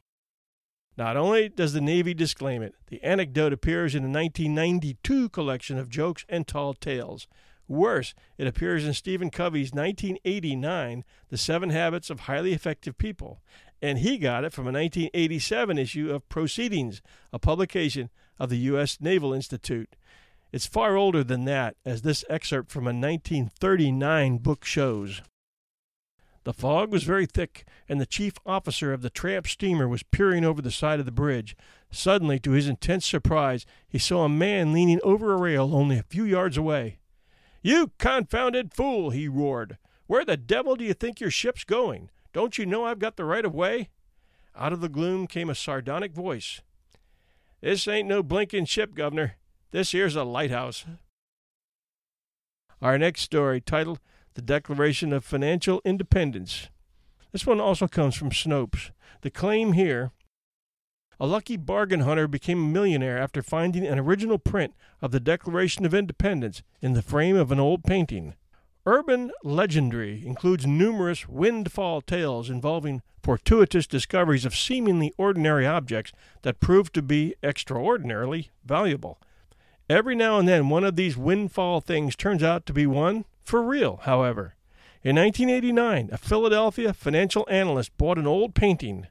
Not 0.98 1.16
only 1.16 1.48
does 1.48 1.74
the 1.74 1.82
Navy 1.82 2.14
disclaim 2.14 2.62
it, 2.62 2.76
the 2.88 3.02
anecdote 3.04 3.54
appears 3.54 3.96
in 3.96 4.04
a 4.04 4.10
1992 4.10 5.30
collection 5.30 5.78
of 5.78 5.90
jokes 5.90 6.26
and 6.28 6.46
tall 6.46 6.74
tales. 6.74 7.28
Worse, 7.68 8.14
it 8.38 8.48
appears 8.48 8.86
in 8.86 8.94
Stephen 8.94 9.30
Covey's 9.30 9.74
1989 9.74 11.04
The 11.30 11.38
Seven 11.38 11.70
Habits 11.70 12.10
of 12.10 12.22
Highly 12.22 12.54
Effective 12.54 12.98
People, 12.98 13.42
and 13.82 14.00
he 14.00 14.18
got 14.18 14.44
it 14.44 14.54
from 14.54 14.64
a 14.64 14.72
1987 14.72 15.78
issue 15.78 16.12
of 16.12 16.28
Proceedings, 16.30 17.02
a 17.32 17.40
publication 17.40 18.10
of 18.40 18.50
the 18.50 18.58
U.S. 18.58 19.00
Naval 19.00 19.34
Institute. 19.34 19.96
It's 20.52 20.66
far 20.66 20.96
older 20.96 21.24
than 21.24 21.46
that, 21.46 21.76
as 21.86 22.02
this 22.02 22.24
excerpt 22.30 22.72
from 22.72 22.86
a 22.86 22.96
1939 22.96 24.38
book 24.38 24.64
shows. 24.64 25.22
The 26.46 26.54
fog 26.54 26.94
was 26.94 27.04
very 27.04 27.26
thick, 27.26 27.66
and 27.90 28.00
the 28.00 28.06
chief 28.06 28.36
officer 28.46 28.94
of 28.94 29.02
the 29.02 29.10
tramp 29.10 29.48
steamer 29.48 29.86
was 29.86 30.04
peering 30.04 30.46
over 30.46 30.62
the 30.62 30.72
side 30.72 31.02
of 31.02 31.06
the 31.06 31.12
bridge. 31.12 31.58
Suddenly, 31.92 32.40
to 32.40 32.52
his 32.52 32.70
intense 32.70 33.06
surprise, 33.06 33.66
he 33.90 33.98
saw 33.98 34.24
a 34.24 34.30
man 34.30 34.72
leaning 34.72 35.02
over 35.04 35.34
a 35.34 35.38
rail 35.38 35.76
only 35.76 35.98
a 35.98 36.04
few 36.04 36.24
yards 36.24 36.56
away. 36.56 37.00
You 37.62 37.92
confounded 37.98 38.74
fool! 38.74 39.10
he 39.10 39.28
roared. 39.28 39.78
Where 40.06 40.24
the 40.24 40.38
devil 40.38 40.78
do 40.78 40.86
you 40.86 40.94
think 40.94 41.20
your 41.20 41.32
ship's 41.32 41.66
going? 41.66 42.10
Don't 42.32 42.58
you 42.58 42.66
know 42.66 42.86
I've 42.86 43.00
got 43.00 43.18
the 43.18 43.26
right 43.26 43.44
of 43.44 43.54
way? 43.54 43.90
Out 44.56 44.72
of 44.72 44.80
the 44.80 44.88
gloom 44.88 45.28
came 45.28 45.50
a 45.50 45.56
sardonic 45.56 46.14
voice. 46.14 46.62
This 47.60 47.90
ain't 47.90 48.08
no 48.08 48.24
blinking 48.24 48.66
ship, 48.66 48.96
Governor. 48.96 49.36
This 49.72 49.92
here's 49.92 50.16
a 50.16 50.24
lighthouse. 50.24 50.86
Our 52.82 52.98
next 52.98 53.22
story, 53.22 53.60
titled 53.60 54.00
The 54.36 54.42
Declaration 54.42 55.12
of 55.12 55.26
Financial 55.26 55.82
Independence. 55.84 56.70
This 57.34 57.46
one 57.46 57.60
also 57.60 57.88
comes 57.88 58.16
from 58.16 58.30
Snopes. 58.30 58.92
The 59.22 59.30
claim 59.30 59.74
here 59.74 60.12
a 61.20 61.26
lucky 61.26 61.58
bargain 61.58 62.02
hunter 62.02 62.28
became 62.28 62.60
a 62.60 62.68
millionaire 62.68 63.18
after 63.18 63.42
finding 63.42 63.86
an 63.86 63.98
original 63.98 64.38
print 64.38 64.74
of 65.02 65.12
the 65.12 65.20
Declaration 65.20 65.84
of 65.84 65.94
Independence 65.94 66.62
in 66.80 66.94
the 66.94 67.02
frame 67.02 67.36
of 67.36 67.52
an 67.52 67.60
old 67.60 67.84
painting. 67.84 68.36
Urban 68.86 69.32
legendary 69.44 70.26
includes 70.26 70.68
numerous 70.68 71.28
windfall 71.28 72.02
tales 72.02 72.50
involving 72.52 73.02
fortuitous 73.22 73.88
discoveries 73.88 74.46
of 74.46 74.56
seemingly 74.56 75.12
ordinary 75.18 75.66
objects 75.66 76.14
that 76.44 76.60
proved 76.60 76.94
to 76.94 77.02
be 77.02 77.36
extraordinarily 77.44 78.52
valuable. 78.64 79.20
Every 79.90 80.16
now 80.16 80.38
and 80.38 80.48
then, 80.48 80.68
one 80.68 80.84
of 80.84 80.98
these 80.98 81.16
windfall 81.16 81.80
things 81.80 82.16
turns 82.16 82.44
out 82.44 82.66
to 82.66 82.74
be 82.74 82.86
one 82.86 83.24
for 83.42 83.62
real, 83.62 84.02
however. 84.04 84.56
In 85.02 85.16
1989, 85.16 86.10
a 86.12 86.18
Philadelphia 86.18 86.94
financial 86.94 87.48
analyst 87.50 87.98
bought 87.98 88.18
an 88.18 88.28
old 88.28 88.54
painting. 88.54 89.08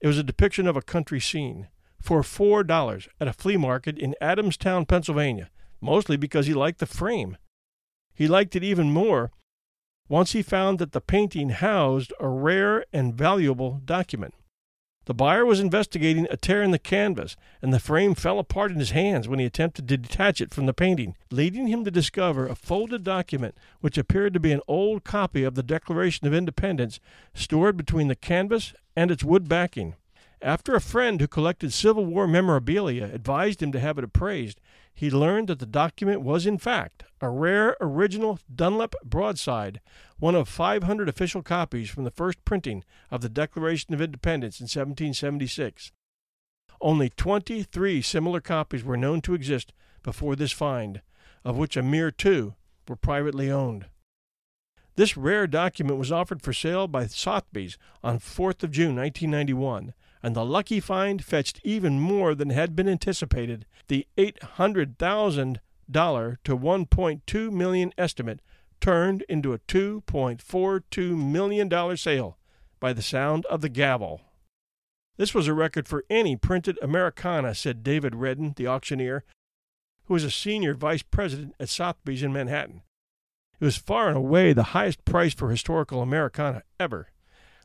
It 0.00 0.06
was 0.06 0.18
a 0.18 0.22
depiction 0.22 0.66
of 0.66 0.76
a 0.76 0.82
country 0.82 1.18
scene 1.18 1.68
for 1.98 2.20
$4 2.20 3.08
at 3.18 3.28
a 3.28 3.32
flea 3.32 3.56
market 3.56 3.98
in 3.98 4.14
Adamstown, 4.20 4.86
Pennsylvania, 4.86 5.48
mostly 5.80 6.18
because 6.18 6.46
he 6.46 6.52
liked 6.52 6.80
the 6.80 6.86
frame. 6.86 7.38
He 8.14 8.28
liked 8.28 8.54
it 8.54 8.62
even 8.62 8.92
more 8.92 9.30
once 10.10 10.32
he 10.32 10.42
found 10.42 10.78
that 10.78 10.92
the 10.92 11.00
painting 11.00 11.50
housed 11.50 12.12
a 12.20 12.28
rare 12.28 12.84
and 12.92 13.14
valuable 13.14 13.80
document. 13.84 14.34
The 15.08 15.14
buyer 15.14 15.46
was 15.46 15.58
investigating 15.58 16.26
a 16.28 16.36
tear 16.36 16.62
in 16.62 16.70
the 16.70 16.78
canvas, 16.78 17.34
and 17.62 17.72
the 17.72 17.80
frame 17.80 18.14
fell 18.14 18.38
apart 18.38 18.72
in 18.72 18.78
his 18.78 18.90
hands 18.90 19.26
when 19.26 19.38
he 19.38 19.46
attempted 19.46 19.88
to 19.88 19.96
detach 19.96 20.42
it 20.42 20.52
from 20.52 20.66
the 20.66 20.74
painting, 20.74 21.16
leading 21.30 21.66
him 21.66 21.82
to 21.86 21.90
discover 21.90 22.46
a 22.46 22.54
folded 22.54 23.04
document 23.04 23.56
which 23.80 23.96
appeared 23.96 24.34
to 24.34 24.38
be 24.38 24.52
an 24.52 24.60
old 24.68 25.04
copy 25.04 25.44
of 25.44 25.54
the 25.54 25.62
Declaration 25.62 26.26
of 26.26 26.34
Independence 26.34 27.00
stored 27.32 27.78
between 27.78 28.08
the 28.08 28.14
canvas 28.14 28.74
and 28.94 29.10
its 29.10 29.24
wood 29.24 29.48
backing. 29.48 29.94
After 30.42 30.74
a 30.74 30.80
friend 30.80 31.18
who 31.22 31.26
collected 31.26 31.72
Civil 31.72 32.04
War 32.04 32.28
memorabilia 32.28 33.04
advised 33.04 33.62
him 33.62 33.72
to 33.72 33.80
have 33.80 33.96
it 33.96 34.04
appraised, 34.04 34.60
he 34.98 35.12
learned 35.12 35.46
that 35.46 35.60
the 35.60 35.64
document 35.64 36.22
was, 36.22 36.44
in 36.44 36.58
fact, 36.58 37.04
a 37.20 37.30
rare 37.30 37.76
original 37.80 38.40
Dunlap 38.52 38.96
broadside, 39.04 39.80
one 40.18 40.34
of 40.34 40.48
500 40.48 41.08
official 41.08 41.40
copies 41.40 41.88
from 41.88 42.02
the 42.02 42.10
first 42.10 42.44
printing 42.44 42.82
of 43.08 43.20
the 43.20 43.28
Declaration 43.28 43.94
of 43.94 44.02
Independence 44.02 44.58
in 44.58 44.64
1776. 44.64 45.92
Only 46.80 47.10
23 47.10 48.02
similar 48.02 48.40
copies 48.40 48.82
were 48.82 48.96
known 48.96 49.20
to 49.20 49.34
exist 49.34 49.72
before 50.02 50.34
this 50.34 50.50
find, 50.50 51.00
of 51.44 51.56
which 51.56 51.76
a 51.76 51.82
mere 51.82 52.10
two 52.10 52.56
were 52.88 52.96
privately 52.96 53.48
owned. 53.48 53.86
This 54.96 55.16
rare 55.16 55.46
document 55.46 56.00
was 56.00 56.10
offered 56.10 56.42
for 56.42 56.52
sale 56.52 56.88
by 56.88 57.06
Sotheby's 57.06 57.78
on 58.02 58.18
4th 58.18 58.64
of 58.64 58.72
June, 58.72 58.96
1991, 58.96 59.94
and 60.22 60.34
the 60.34 60.44
lucky 60.44 60.80
find 60.80 61.24
fetched 61.24 61.60
even 61.64 62.00
more 62.00 62.34
than 62.34 62.50
had 62.50 62.74
been 62.74 62.88
anticipated. 62.88 63.66
The 63.88 64.06
$800,000 64.16 65.58
to 66.44 66.56
1.2 66.58 67.52
million 67.52 67.92
estimate 67.96 68.40
turned 68.80 69.22
into 69.28 69.52
a 69.52 69.58
$2.42 69.60 71.16
million 71.16 71.96
sale 71.96 72.38
by 72.80 72.92
the 72.92 73.02
sound 73.02 73.46
of 73.46 73.60
the 73.60 73.68
gavel. 73.68 74.20
This 75.16 75.34
was 75.34 75.48
a 75.48 75.54
record 75.54 75.88
for 75.88 76.04
any 76.08 76.36
printed 76.36 76.78
Americana, 76.80 77.54
said 77.54 77.82
David 77.82 78.14
Redden, 78.14 78.54
the 78.56 78.68
auctioneer, 78.68 79.24
who 80.04 80.14
was 80.14 80.24
a 80.24 80.30
senior 80.30 80.74
vice 80.74 81.02
president 81.02 81.54
at 81.58 81.68
Sotheby's 81.68 82.22
in 82.22 82.32
Manhattan. 82.32 82.82
It 83.60 83.64
was 83.64 83.76
far 83.76 84.08
and 84.08 84.16
away 84.16 84.52
the 84.52 84.62
highest 84.62 85.04
price 85.04 85.34
for 85.34 85.50
historical 85.50 86.00
Americana 86.00 86.62
ever. 86.78 87.08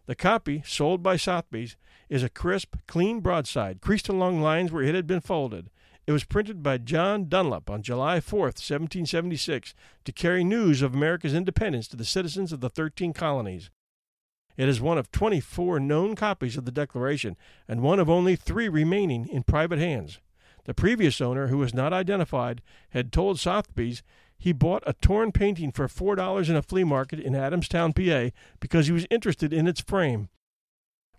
The 0.05 0.15
copy, 0.15 0.63
sold 0.65 1.01
by 1.01 1.15
Sotheby's, 1.15 1.77
is 2.09 2.23
a 2.23 2.29
crisp, 2.29 2.75
clean 2.87 3.21
broadside, 3.21 3.79
creased 3.79 4.09
along 4.09 4.41
lines 4.41 4.71
where 4.71 4.83
it 4.83 4.95
had 4.95 5.07
been 5.07 5.21
folded. 5.21 5.69
It 6.05 6.11
was 6.11 6.25
printed 6.25 6.61
by 6.61 6.79
John 6.79 7.29
Dunlap 7.29 7.69
on 7.69 7.81
July 7.81 8.19
4, 8.19 8.39
1776, 8.39 9.73
to 10.03 10.11
carry 10.11 10.43
news 10.43 10.81
of 10.81 10.93
America's 10.93 11.33
independence 11.33 11.87
to 11.87 11.95
the 11.95 12.03
citizens 12.03 12.51
of 12.51 12.59
the 12.59 12.69
thirteen 12.69 13.13
colonies. 13.13 13.69
It 14.57 14.67
is 14.67 14.81
one 14.81 14.97
of 14.97 15.11
24 15.11 15.79
known 15.79 16.15
copies 16.15 16.57
of 16.57 16.65
the 16.65 16.71
Declaration 16.71 17.37
and 17.67 17.81
one 17.81 17.99
of 17.99 18.09
only 18.09 18.35
three 18.35 18.67
remaining 18.67 19.27
in 19.29 19.43
private 19.43 19.79
hands. 19.79 20.19
The 20.65 20.73
previous 20.73 21.21
owner, 21.21 21.47
who 21.47 21.57
was 21.57 21.73
not 21.73 21.93
identified, 21.93 22.61
had 22.89 23.11
told 23.11 23.39
Sotheby's 23.39 24.03
he 24.43 24.51
bought 24.51 24.83
a 24.85 24.91
torn 24.91 25.31
painting 25.31 25.71
for 25.71 25.87
$4 25.87 26.49
in 26.49 26.55
a 26.57 26.61
flea 26.61 26.83
market 26.83 27.17
in 27.17 27.31
Adamstown, 27.31 27.95
PA, 27.95 28.35
because 28.59 28.87
he 28.87 28.91
was 28.91 29.07
interested 29.09 29.53
in 29.53 29.69
its 29.69 29.79
frame. 29.79 30.27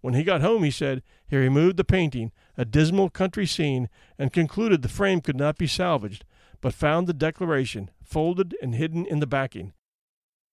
When 0.03 0.13
he 0.13 0.25
got 0.25 0.43
home, 0.43 0.63
he 0.63 0.71
said, 0.71 1.03
he 1.27 1.39
removed 1.39 1.79
the 1.79 1.85
painting, 1.85 2.33
a 2.59 2.67
dismal 2.67 3.09
country 3.09 3.47
scene, 3.47 3.89
and 4.19 4.31
concluded 4.31 4.83
the 4.83 4.91
frame 4.91 5.23
could 5.23 5.39
not 5.39 5.57
be 5.57 5.67
salvaged, 5.67 6.27
but 6.61 6.75
found 6.75 7.07
the 7.07 7.15
declaration 7.15 7.91
folded 8.03 8.55
and 8.61 8.75
hidden 8.75 9.07
in 9.07 9.21
the 9.21 9.27
backing. 9.27 9.73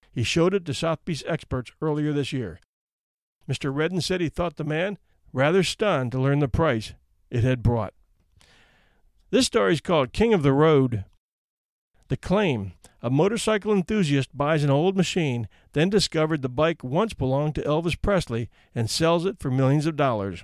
He 0.09 0.23
showed 0.23 0.53
it 0.53 0.63
to 0.63 0.73
Sotheby's 0.73 1.25
experts 1.27 1.73
earlier 1.81 2.13
this 2.13 2.31
year. 2.31 2.61
Mr. 3.49 3.75
Redden 3.75 3.99
said 3.99 4.21
he 4.21 4.29
thought 4.29 4.55
the 4.55 4.63
man 4.63 4.97
rather 5.33 5.61
stunned 5.61 6.13
to 6.13 6.21
learn 6.21 6.39
the 6.39 6.47
price 6.47 6.93
it 7.29 7.43
had 7.43 7.63
brought. 7.63 7.93
This 9.29 9.47
story 9.47 9.73
is 9.73 9.81
called 9.81 10.13
King 10.13 10.33
of 10.33 10.41
the 10.41 10.53
Road. 10.53 11.03
The 12.11 12.17
claim 12.17 12.73
a 13.01 13.09
motorcycle 13.09 13.71
enthusiast 13.71 14.35
buys 14.37 14.65
an 14.65 14.69
old 14.69 14.97
machine, 14.97 15.47
then 15.71 15.89
discovered 15.89 16.41
the 16.41 16.49
bike 16.49 16.83
once 16.83 17.13
belonged 17.13 17.55
to 17.55 17.61
Elvis 17.61 17.95
Presley 18.01 18.49
and 18.75 18.89
sells 18.89 19.25
it 19.25 19.39
for 19.39 19.49
millions 19.49 19.85
of 19.85 19.95
dollars. 19.95 20.43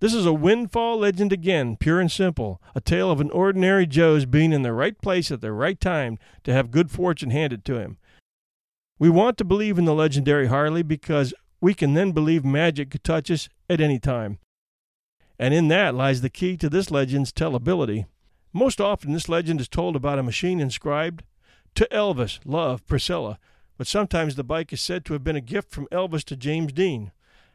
This 0.00 0.12
is 0.12 0.26
a 0.26 0.34
windfall 0.34 0.98
legend 0.98 1.32
again, 1.32 1.78
pure 1.78 1.98
and 1.98 2.12
simple, 2.12 2.60
a 2.74 2.80
tale 2.82 3.10
of 3.10 3.22
an 3.22 3.30
ordinary 3.30 3.86
Joe's 3.86 4.26
being 4.26 4.52
in 4.52 4.60
the 4.60 4.74
right 4.74 5.00
place 5.00 5.30
at 5.30 5.40
the 5.40 5.50
right 5.50 5.80
time 5.80 6.18
to 6.44 6.52
have 6.52 6.70
good 6.70 6.90
fortune 6.90 7.30
handed 7.30 7.64
to 7.64 7.78
him. 7.78 7.96
We 8.98 9.08
want 9.08 9.38
to 9.38 9.46
believe 9.46 9.78
in 9.78 9.86
the 9.86 9.94
legendary 9.94 10.48
Harley 10.48 10.82
because 10.82 11.32
we 11.62 11.72
can 11.72 11.94
then 11.94 12.12
believe 12.12 12.44
magic 12.44 12.90
could 12.90 13.02
touch 13.02 13.30
us 13.30 13.48
at 13.70 13.80
any 13.80 13.98
time. 13.98 14.40
And 15.38 15.54
in 15.54 15.68
that 15.68 15.94
lies 15.94 16.20
the 16.20 16.28
key 16.28 16.58
to 16.58 16.68
this 16.68 16.90
legend's 16.90 17.32
tellability. 17.32 18.04
Most 18.52 18.80
often, 18.80 19.12
this 19.12 19.28
legend 19.28 19.60
is 19.60 19.68
told 19.68 19.94
about 19.94 20.18
a 20.18 20.22
machine 20.22 20.60
inscribed, 20.60 21.22
To 21.74 21.86
Elvis, 21.90 22.40
love, 22.44 22.86
Priscilla, 22.86 23.38
but 23.76 23.86
sometimes 23.86 24.34
the 24.34 24.44
bike 24.44 24.72
is 24.72 24.80
said 24.80 25.04
to 25.04 25.12
have 25.12 25.22
been 25.22 25.36
a 25.36 25.40
gift 25.40 25.70
from 25.70 25.86
Elvis 25.92 26.24
to 26.24 26.36
James 26.36 26.72
Dean. 26.72 27.12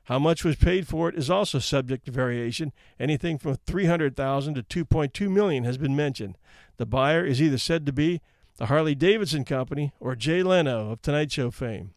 How 0.08 0.19
much 0.19 0.43
was 0.43 0.58
paid 0.58 0.88
for 0.88 1.10
it 1.10 1.15
is 1.15 1.29
also 1.29 1.60
subject 1.60 2.06
to 2.06 2.12
variation. 2.12 2.73
Anything 2.99 3.38
from 3.38 3.56
300,000 3.65 4.56
to 4.56 4.86
2.2 4.86 5.32
million 5.32 5.63
has 5.63 5.77
been 5.77 5.95
mentioned. 5.95 6.38
The 6.77 6.86
buyer 6.86 7.25
is 7.25 7.41
either 7.41 7.58
said 7.58 7.86
to 7.86 7.93
be 7.93 8.21
the 8.58 8.65
Harley 8.65 8.95
Davidson 8.95 9.45
Company 9.45 9.93
or 9.99 10.15
Jay 10.15 10.43
Leno 10.43 10.91
of 10.91 11.01
Tonight 11.01 11.32
Show 11.32 11.51
fame. 11.51 11.93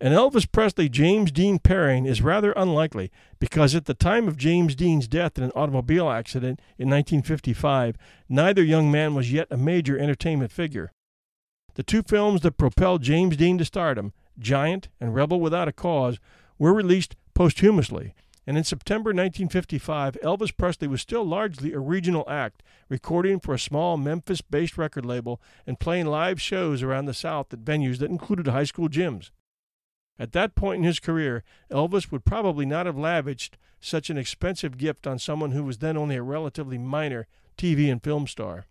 An 0.00 0.12
Elvis 0.12 0.50
Presley 0.50 0.88
James 0.88 1.32
Dean 1.32 1.58
pairing 1.58 2.06
is 2.06 2.22
rather 2.22 2.52
unlikely 2.52 3.10
because 3.40 3.74
at 3.74 3.86
the 3.86 3.94
time 3.94 4.28
of 4.28 4.36
James 4.36 4.76
Dean's 4.76 5.08
death 5.08 5.36
in 5.36 5.42
an 5.42 5.50
automobile 5.56 6.08
accident 6.08 6.60
in 6.78 6.88
1955, 6.88 7.96
neither 8.28 8.62
young 8.62 8.92
man 8.92 9.16
was 9.16 9.32
yet 9.32 9.48
a 9.50 9.56
major 9.56 9.98
entertainment 9.98 10.52
figure. 10.52 10.92
The 11.74 11.82
two 11.82 12.04
films 12.04 12.42
that 12.42 12.56
propelled 12.56 13.02
James 13.02 13.36
Dean 13.36 13.58
to 13.58 13.64
stardom, 13.64 14.12
Giant 14.38 14.88
and 15.00 15.16
Rebel 15.16 15.40
Without 15.40 15.66
a 15.66 15.72
Cause, 15.72 16.20
were 16.60 16.72
released 16.72 17.16
posthumously, 17.34 18.14
and 18.46 18.56
in 18.56 18.62
September 18.62 19.08
1955, 19.08 20.16
Elvis 20.22 20.56
Presley 20.56 20.86
was 20.86 21.00
still 21.00 21.24
largely 21.24 21.72
a 21.72 21.80
regional 21.80 22.24
act, 22.30 22.62
recording 22.88 23.40
for 23.40 23.52
a 23.52 23.58
small 23.58 23.96
Memphis 23.96 24.42
based 24.42 24.78
record 24.78 25.04
label 25.04 25.40
and 25.66 25.80
playing 25.80 26.06
live 26.06 26.40
shows 26.40 26.84
around 26.84 27.06
the 27.06 27.14
South 27.14 27.52
at 27.52 27.64
venues 27.64 27.98
that 27.98 28.10
included 28.10 28.46
high 28.46 28.62
school 28.62 28.88
gyms. 28.88 29.30
At 30.18 30.32
that 30.32 30.54
point 30.54 30.78
in 30.78 30.84
his 30.84 31.00
career, 31.00 31.44
Elvis 31.70 32.10
would 32.10 32.24
probably 32.24 32.66
not 32.66 32.86
have 32.86 32.98
lavished 32.98 33.56
such 33.80 34.10
an 34.10 34.18
expensive 34.18 34.76
gift 34.76 35.06
on 35.06 35.18
someone 35.18 35.52
who 35.52 35.62
was 35.62 35.78
then 35.78 35.96
only 35.96 36.16
a 36.16 36.22
relatively 36.22 36.78
minor 36.78 37.26
TV 37.56 37.90
and 37.90 38.02
film 38.02 38.26
star. 38.26 38.66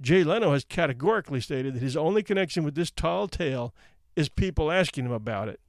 Jay 0.00 0.24
Leno 0.24 0.52
has 0.52 0.64
categorically 0.64 1.40
stated 1.40 1.74
that 1.74 1.82
his 1.82 1.96
only 1.96 2.22
connection 2.22 2.64
with 2.64 2.74
this 2.74 2.90
tall 2.90 3.28
tale 3.28 3.72
is 4.16 4.28
people 4.28 4.70
asking 4.70 5.06
him 5.06 5.12
about 5.12 5.48
it. 5.48 5.60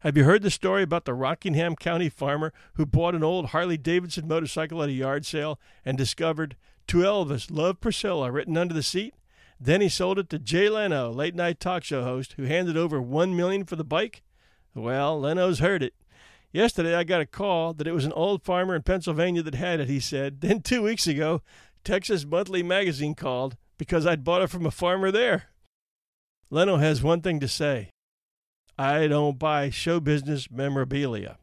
Have 0.00 0.16
you 0.16 0.24
heard 0.24 0.42
the 0.42 0.50
story 0.50 0.82
about 0.82 1.04
the 1.04 1.14
Rockingham 1.14 1.74
County 1.74 2.08
farmer 2.08 2.52
who 2.74 2.86
bought 2.86 3.14
an 3.14 3.24
old 3.24 3.46
Harley 3.46 3.76
Davidson 3.76 4.28
motorcycle 4.28 4.82
at 4.82 4.88
a 4.88 4.92
yard 4.92 5.26
sale 5.26 5.58
and 5.84 5.98
discovered, 5.98 6.56
To 6.86 6.98
Elvis, 6.98 7.50
Love 7.50 7.80
Priscilla, 7.80 8.30
written 8.30 8.56
under 8.56 8.74
the 8.74 8.82
seat? 8.82 9.14
Then 9.60 9.80
he 9.80 9.88
sold 9.88 10.18
it 10.18 10.28
to 10.30 10.38
Jay 10.38 10.68
Leno, 10.68 11.10
late 11.10 11.34
night 11.34 11.58
talk 11.58 11.82
show 11.82 12.04
host, 12.04 12.34
who 12.36 12.44
handed 12.44 12.76
over 12.76 13.02
one 13.02 13.36
million 13.36 13.64
for 13.64 13.76
the 13.76 13.84
bike. 13.84 14.22
Well, 14.74 15.20
Leno's 15.20 15.58
heard 15.58 15.82
it. 15.82 15.94
Yesterday 16.52 16.94
I 16.94 17.04
got 17.04 17.20
a 17.20 17.26
call 17.26 17.74
that 17.74 17.86
it 17.86 17.92
was 17.92 18.04
an 18.04 18.12
old 18.12 18.42
farmer 18.42 18.74
in 18.74 18.82
Pennsylvania 18.82 19.42
that 19.42 19.54
had 19.54 19.80
it, 19.80 19.88
he 19.88 20.00
said. 20.00 20.40
Then 20.40 20.62
two 20.62 20.82
weeks 20.82 21.06
ago, 21.06 21.42
Texas 21.84 22.24
Monthly 22.24 22.62
Magazine 22.62 23.14
called 23.14 23.56
because 23.76 24.06
I'd 24.06 24.24
bought 24.24 24.42
it 24.42 24.50
from 24.50 24.64
a 24.64 24.70
farmer 24.70 25.10
there. 25.10 25.44
Leno 26.50 26.76
has 26.76 27.02
one 27.02 27.20
thing 27.20 27.40
to 27.40 27.48
say 27.48 27.90
I 28.78 29.08
don't 29.08 29.38
buy 29.38 29.70
show 29.70 30.00
business 30.00 30.50
memorabilia. 30.50 31.36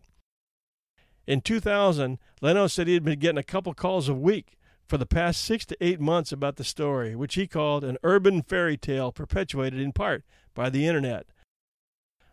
In 1.28 1.42
2000, 1.42 2.18
Leno 2.42 2.68
said 2.68 2.88
he 2.88 2.94
had 2.94 3.04
been 3.04 3.20
getting 3.20 3.38
a 3.38 3.44
couple 3.44 3.74
calls 3.74 4.08
a 4.08 4.14
week 4.14 4.58
for 4.88 4.98
the 4.98 5.06
past 5.06 5.44
six 5.44 5.66
to 5.66 5.78
eight 5.82 6.00
months 6.00 6.32
about 6.32 6.58
the 6.58 6.64
story, 6.64 7.16
which 7.16 7.36
he 7.36 7.48
called 7.48 7.84
an 7.84 7.98
urban 8.04 8.42
fairy 8.42 8.78
tale 8.78 9.12
perpetuated 9.12 9.80
in 9.80 9.92
part 9.92 10.24
by 10.54 10.70
the 10.70 10.88
Internet. 10.88 11.28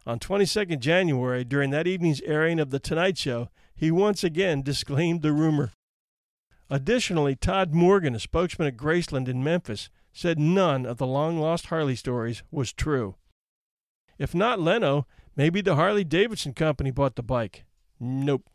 On 0.07 0.19
22nd 0.19 0.81
January, 0.81 1.45
during 1.45 1.71
that 1.71 1.87
evening's 1.87 2.21
airing 2.23 2.59
of 2.59 2.71
The 2.71 2.81
Tonight 2.81 3.17
Show, 3.17 3.49
he 3.75 3.91
once 3.91 4.25
again 4.25 4.63
disclaimed 4.63 5.23
the 5.23 5.33
rumor. 5.33 5.73
Additionally, 6.69 7.37
Todd 7.37 7.73
Morgan, 7.73 8.15
a 8.15 8.19
spokesman 8.19 8.69
at 8.69 8.77
Graceland 8.77 9.29
in 9.29 9.45
Memphis, 9.45 9.91
said 10.13 10.39
none 10.39 10.85
of 10.85 10.99
the 10.99 11.07
long 11.07 11.39
lost 11.39 11.67
Harley 11.67 11.97
stories 11.97 12.43
was 12.51 12.73
true. 12.73 13.17
If 14.19 14.35
not 14.35 14.61
Leno, 14.61 15.07
maybe 15.37 15.61
the 15.61 15.77
Harley 15.77 16.05
Davidson 16.05 16.53
Company 16.53 16.91
bought 16.91 17.17
the 17.17 17.23
bike. 17.23 17.65
Nope. 18.01 18.49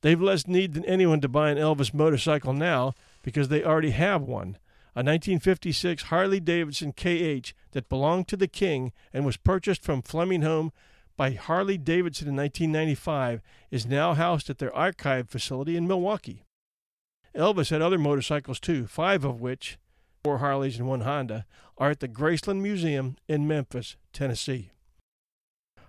They've 0.00 0.20
less 0.20 0.46
need 0.46 0.74
than 0.74 0.84
anyone 0.84 1.20
to 1.20 1.28
buy 1.28 1.50
an 1.50 1.58
Elvis 1.58 1.92
motorcycle 1.92 2.52
now 2.52 2.94
because 3.22 3.48
they 3.48 3.64
already 3.64 3.90
have 3.90 4.22
one. 4.22 4.58
A 4.94 5.02
1956 5.02 6.04
Harley 6.04 6.40
Davidson 6.40 6.92
KH 6.92 7.52
that 7.72 7.88
belonged 7.88 8.28
to 8.28 8.36
the 8.36 8.48
King 8.48 8.92
and 9.12 9.24
was 9.24 9.36
purchased 9.36 9.84
from 9.84 10.02
Fleming 10.02 10.42
Home 10.42 10.72
by 11.16 11.32
Harley 11.32 11.78
Davidson 11.78 12.28
in 12.28 12.36
1995 12.36 13.40
is 13.70 13.86
now 13.86 14.14
housed 14.14 14.48
at 14.50 14.58
their 14.58 14.74
archive 14.74 15.28
facility 15.28 15.76
in 15.76 15.86
Milwaukee. 15.86 16.44
Elvis 17.34 17.70
had 17.70 17.82
other 17.82 17.98
motorcycles 17.98 18.58
too, 18.58 18.86
five 18.86 19.24
of 19.24 19.40
which, 19.40 19.78
four 20.24 20.38
Harleys 20.38 20.78
and 20.78 20.88
one 20.88 21.02
Honda, 21.02 21.44
are 21.76 21.90
at 21.90 22.00
the 22.00 22.08
Graceland 22.08 22.60
Museum 22.60 23.16
in 23.28 23.46
Memphis, 23.46 23.96
Tennessee. 24.12 24.70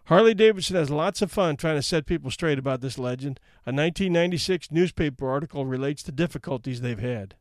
Harley 0.09 0.33
Davidson 0.33 0.75
has 0.75 0.89
lots 0.89 1.21
of 1.21 1.31
fun 1.31 1.55
trying 1.55 1.75
to 1.75 1.83
set 1.83 2.07
people 2.07 2.31
straight 2.31 2.57
about 2.57 2.81
this 2.81 2.97
legend. 2.97 3.39
A 3.67 3.69
1996 3.69 4.71
newspaper 4.71 5.29
article 5.29 5.67
relates 5.67 6.01
the 6.01 6.11
difficulties 6.11 6.81
they've 6.81 6.97
had. 6.97 7.35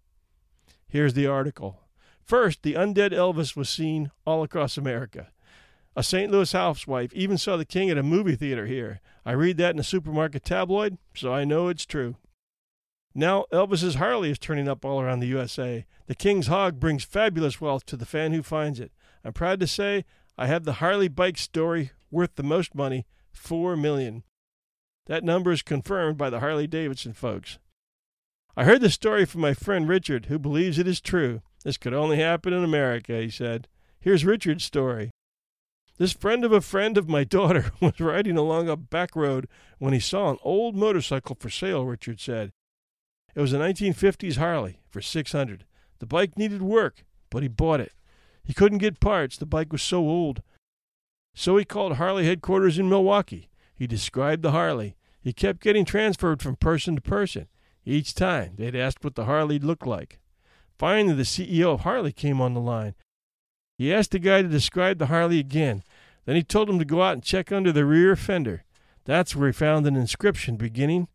Here's 0.87 1.15
the 1.15 1.27
article. 1.27 1.81
First, 2.23 2.63
the 2.63 2.75
undead 2.75 3.13
Elvis 3.13 3.57
was 3.57 3.71
seen 3.71 4.11
all 4.27 4.43
across 4.43 4.77
America. 4.77 5.29
A 5.97 6.03
St. 6.03 6.31
Louis 6.31 6.53
housewife 6.53 7.11
even 7.15 7.39
saw 7.39 7.57
the 7.57 7.65
king 7.65 7.89
at 7.89 7.97
a 7.97 8.03
movie 8.03 8.37
theater 8.37 8.67
here. 8.67 9.01
I 9.25 9.33
read 9.33 9.57
that 9.57 9.73
in 9.73 9.81
a 9.81 9.83
supermarket 9.83 10.45
tabloid, 10.45 10.99
so 11.15 11.33
I 11.33 11.47
know 11.47 11.69
it's 11.69 11.87
true. 11.87 12.17
Now, 13.15 13.47
Elvis's 13.51 13.95
Harley 13.95 14.31
is 14.31 14.39
turning 14.39 14.69
up 14.69 14.85
all 14.85 15.01
around 15.01 15.21
the 15.21 15.27
USA. 15.29 15.87
The 16.07 16.15
King's 16.15 16.49
Hog 16.49 16.79
brings 16.79 17.03
fabulous 17.03 17.63
wealth 17.63 17.87
to 17.87 17.97
the 17.97 18.05
fan 18.05 18.33
who 18.35 18.43
finds 18.43 18.79
it. 18.79 18.93
I'm 19.25 19.33
proud 19.33 19.59
to 19.61 19.67
say 19.67 20.05
I 20.37 20.49
have 20.49 20.65
the 20.65 20.75
Harley 20.75 21.09
bike 21.09 21.39
story 21.39 21.93
worth 22.11 22.37
the 22.37 22.43
most 22.43 22.75
money, 22.75 23.07
four 23.33 23.77
million. 23.77 24.23
That 25.07 25.25
number 25.25 25.53
is 25.53 25.63
confirmed 25.63 26.19
by 26.19 26.31
the 26.31 26.41
Harley 26.41 26.67
Davidson 26.67 27.15
folks. 27.15 27.59
I 28.57 28.65
heard 28.65 28.81
the 28.81 28.91
story 28.91 29.25
from 29.25 29.41
my 29.41 29.55
friend 29.55 29.89
Richard, 29.89 30.27
who 30.27 30.39
believes 30.39 30.79
it 30.79 30.89
is 30.89 31.01
true. 31.01 31.43
This 31.65 31.77
could 31.77 31.95
only 31.95 32.19
happen 32.19 32.53
in 32.53 32.65
America, 32.65 33.21
he 33.21 33.31
said. 33.31 33.69
Here's 34.01 34.25
Richard's 34.25 34.65
story. 34.65 35.11
This 35.97 36.13
friend 36.13 36.45
of 36.45 36.53
a 36.53 36.61
friend 36.61 36.97
of 36.97 37.09
my 37.09 37.25
daughter 37.39 37.73
was 37.81 38.01
riding 38.01 38.37
along 38.37 38.69
a 38.69 38.77
back 38.77 39.17
road 39.17 39.49
when 39.79 39.93
he 39.93 40.01
saw 40.01 40.31
an 40.31 40.39
old 40.43 40.77
motorcycle 40.77 41.37
for 41.39 41.51
sale, 41.51 41.85
Richard 41.85 42.21
said. 42.21 42.51
It 43.35 43.41
was 43.41 43.53
a 43.53 43.59
1950s 43.59 44.37
Harley 44.37 44.81
for 44.91 45.01
600. 45.01 45.65
The 45.99 46.07
bike 46.07 46.37
needed 46.37 46.63
work, 46.63 47.05
but 47.31 47.43
he 47.43 47.49
bought 47.49 47.81
it. 47.81 47.93
He 48.45 48.55
couldn't 48.55 48.79
get 48.79 49.01
parts, 49.01 49.37
the 49.37 49.47
bike 49.47 49.73
was 49.73 49.83
so 49.83 49.99
old. 49.99 50.43
So 51.39 51.57
he 51.57 51.65
called 51.65 51.99
Harley 51.99 52.27
headquarters 52.27 52.81
in 52.81 52.89
Milwaukee. 52.89 53.49
He 53.73 53.87
described 53.87 54.43
the 54.43 54.51
Harley. 54.51 54.97
He 55.21 55.33
kept 55.33 55.61
getting 55.61 55.85
transferred 55.85 56.43
from 56.43 56.57
person 56.57 56.97
to 56.97 57.01
person. 57.01 57.47
Each 57.85 58.13
time 58.13 58.55
they'd 58.57 58.75
asked 58.75 59.05
what 59.05 59.15
the 59.15 59.27
Harley 59.27 59.61
looked 59.61 59.87
like. 59.87 60.19
Finally, 60.81 61.15
the 61.15 61.23
CEO 61.23 61.75
of 61.75 61.83
Harley 61.83 62.11
came 62.11 62.41
on 62.41 62.55
the 62.55 62.61
line. 62.61 62.97
He 63.77 63.95
asked 63.95 64.11
the 64.11 64.19
guy 64.19 64.43
to 64.43 64.49
describe 64.49 64.99
the 64.99 65.07
Harley 65.07 65.39
again. 65.39 65.85
Then 66.25 66.35
he 66.35 66.43
told 66.43 66.69
him 66.69 66.81
to 66.81 66.85
go 66.85 67.03
out 67.03 67.13
and 67.13 67.23
check 67.23 67.53
under 67.53 67.71
the 67.71 67.85
rear 67.85 68.17
fender. 68.17 68.65
That's 69.05 69.37
where 69.37 69.47
he 69.47 69.53
found 69.53 69.87
an 69.87 69.95
inscription 69.95 70.57
beginning. 70.57 71.07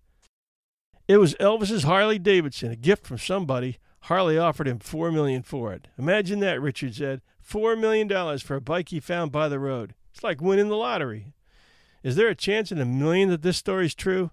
It 1.06 1.18
was 1.18 1.36
Elvis's 1.36 1.84
Harley 1.84 2.18
Davidson, 2.18 2.72
a 2.72 2.78
gift 2.78 3.06
from 3.06 3.18
somebody, 3.18 3.78
Harley 4.04 4.38
offered 4.38 4.70
him 4.70 4.80
four 4.80 5.12
million 5.12 5.44
for 5.44 5.74
it. 5.74 5.90
Imagine 5.98 6.40
that, 6.40 6.62
Richard 6.62 6.96
said. 6.96 7.22
Four 7.42 7.76
million 7.76 8.08
dollars 8.08 8.42
for 8.42 8.56
a 8.56 8.62
bike 8.62 8.88
he 8.88 9.02
found 9.02 9.34
by 9.34 9.50
the 9.50 9.60
road. 9.60 9.96
It's 10.14 10.24
like 10.24 10.42
winning 10.42 10.70
the 10.70 10.78
lottery. 10.78 11.34
Is 12.04 12.16
there 12.16 12.28
a 12.28 12.36
chance 12.36 12.72
in 12.72 12.80
a 12.80 12.86
million 12.86 13.30
that 13.30 13.42
this 13.42 13.58
story's 13.58 13.96
true? 13.96 14.32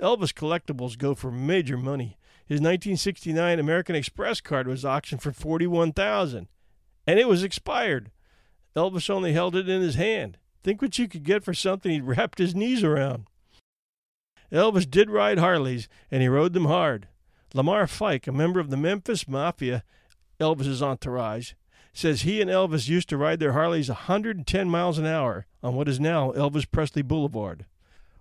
Elvis 0.00 0.32
collectibles 0.32 0.98
go 0.98 1.14
for 1.14 1.30
major 1.30 1.76
money. 1.76 2.18
His 2.44 2.56
1969 2.56 3.60
American 3.60 3.94
Express 3.94 4.40
card 4.40 4.66
was 4.66 4.84
auctioned 4.84 5.22
for 5.22 5.32
41,000 5.32 6.48
and 7.06 7.18
it 7.18 7.28
was 7.28 7.42
expired. 7.42 8.10
Elvis 8.76 9.10
only 9.10 9.32
held 9.32 9.56
it 9.56 9.68
in 9.68 9.82
his 9.82 9.96
hand. 9.96 10.38
Think 10.62 10.80
what 10.80 10.98
you 10.98 11.08
could 11.08 11.24
get 11.24 11.44
for 11.44 11.54
something 11.54 11.90
he'd 11.90 12.04
wrapped 12.04 12.38
his 12.38 12.54
knees 12.54 12.84
around. 12.84 13.26
Elvis 14.52 14.88
did 14.88 15.10
ride 15.10 15.38
Harleys, 15.38 15.88
and 16.10 16.22
he 16.22 16.28
rode 16.28 16.52
them 16.52 16.66
hard. 16.66 17.08
Lamar 17.54 17.86
Fike, 17.86 18.26
a 18.26 18.32
member 18.32 18.60
of 18.60 18.70
the 18.70 18.76
Memphis 18.76 19.26
Mafia, 19.26 19.82
Elvis's 20.38 20.82
entourage, 20.82 21.52
says 21.92 22.22
he 22.22 22.40
and 22.40 22.50
Elvis 22.50 22.88
used 22.88 23.08
to 23.10 23.16
ride 23.16 23.38
their 23.38 23.52
Harleys 23.52 23.88
110 23.88 24.70
miles 24.70 24.98
an 24.98 25.06
hour 25.06 25.46
on 25.62 25.74
what 25.74 25.88
is 25.88 26.00
now 26.00 26.32
Elvis 26.32 26.70
Presley 26.70 27.02
Boulevard. 27.02 27.66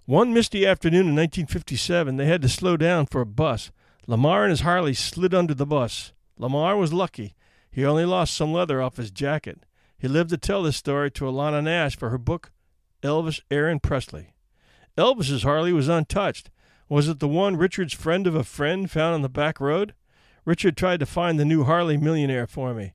One 0.06 0.34
misty 0.34 0.66
afternoon 0.66 1.08
in 1.08 1.16
1957, 1.16 2.18
they 2.18 2.26
had 2.26 2.42
to 2.42 2.50
slow 2.50 2.76
down 2.76 3.06
for 3.06 3.22
a 3.22 3.26
bus. 3.26 3.72
Lamar 4.08 4.44
and 4.44 4.50
his 4.50 4.62
Harley 4.62 4.94
slid 4.94 5.34
under 5.34 5.54
the 5.54 5.66
bus. 5.66 6.12
Lamar 6.38 6.76
was 6.76 6.92
lucky. 6.92 7.36
He 7.72 7.86
only 7.86 8.04
lost 8.04 8.34
some 8.34 8.52
leather 8.52 8.82
off 8.82 8.98
his 8.98 9.12
jacket. 9.12 9.66
He 9.98 10.08
lived 10.08 10.32
to 10.32 10.38
tell 10.38 10.64
this 10.64 10.76
story 10.76 11.12
to 11.12 11.26
Alana 11.26 11.64
Nash 11.64 11.96
for 11.96 12.10
her 12.10 12.18
book, 12.18 12.52
Elvis 13.04 13.40
Aaron 13.50 13.80
Presley. 13.80 14.34
Elvis's 14.98 15.44
Harley 15.44 15.72
was 15.72 15.88
untouched. 15.88 16.50
Was 16.90 17.08
it 17.08 17.20
the 17.20 17.28
one 17.28 17.56
Richard's 17.56 17.94
friend 17.94 18.28
of 18.28 18.36
a 18.36 18.44
friend 18.44 18.92
found 18.92 19.14
on 19.14 19.22
the 19.22 19.30
back 19.30 19.62
road? 19.62 19.94
Richard 20.44 20.76
tried 20.76 21.00
to 21.00 21.06
find 21.06 21.40
the 21.40 21.46
new 21.46 21.64
Harley 21.64 21.96
millionaire 21.96 22.48
for 22.48 22.74
me. 22.74 22.94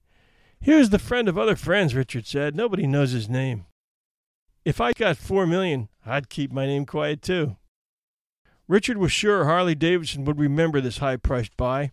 Here's 0.66 0.90
the 0.90 0.98
friend 0.98 1.28
of 1.28 1.38
other 1.38 1.54
friends, 1.54 1.94
Richard 1.94 2.26
said. 2.26 2.56
Nobody 2.56 2.88
knows 2.88 3.12
his 3.12 3.28
name. 3.28 3.66
If 4.64 4.80
I 4.80 4.92
got 4.94 5.16
four 5.16 5.46
million, 5.46 5.88
I'd 6.04 6.28
keep 6.28 6.50
my 6.50 6.66
name 6.66 6.86
quiet 6.86 7.22
too. 7.22 7.54
Richard 8.66 8.98
was 8.98 9.12
sure 9.12 9.44
Harley 9.44 9.76
Davidson 9.76 10.24
would 10.24 10.40
remember 10.40 10.80
this 10.80 10.98
high 10.98 11.18
priced 11.18 11.56
buy. 11.56 11.92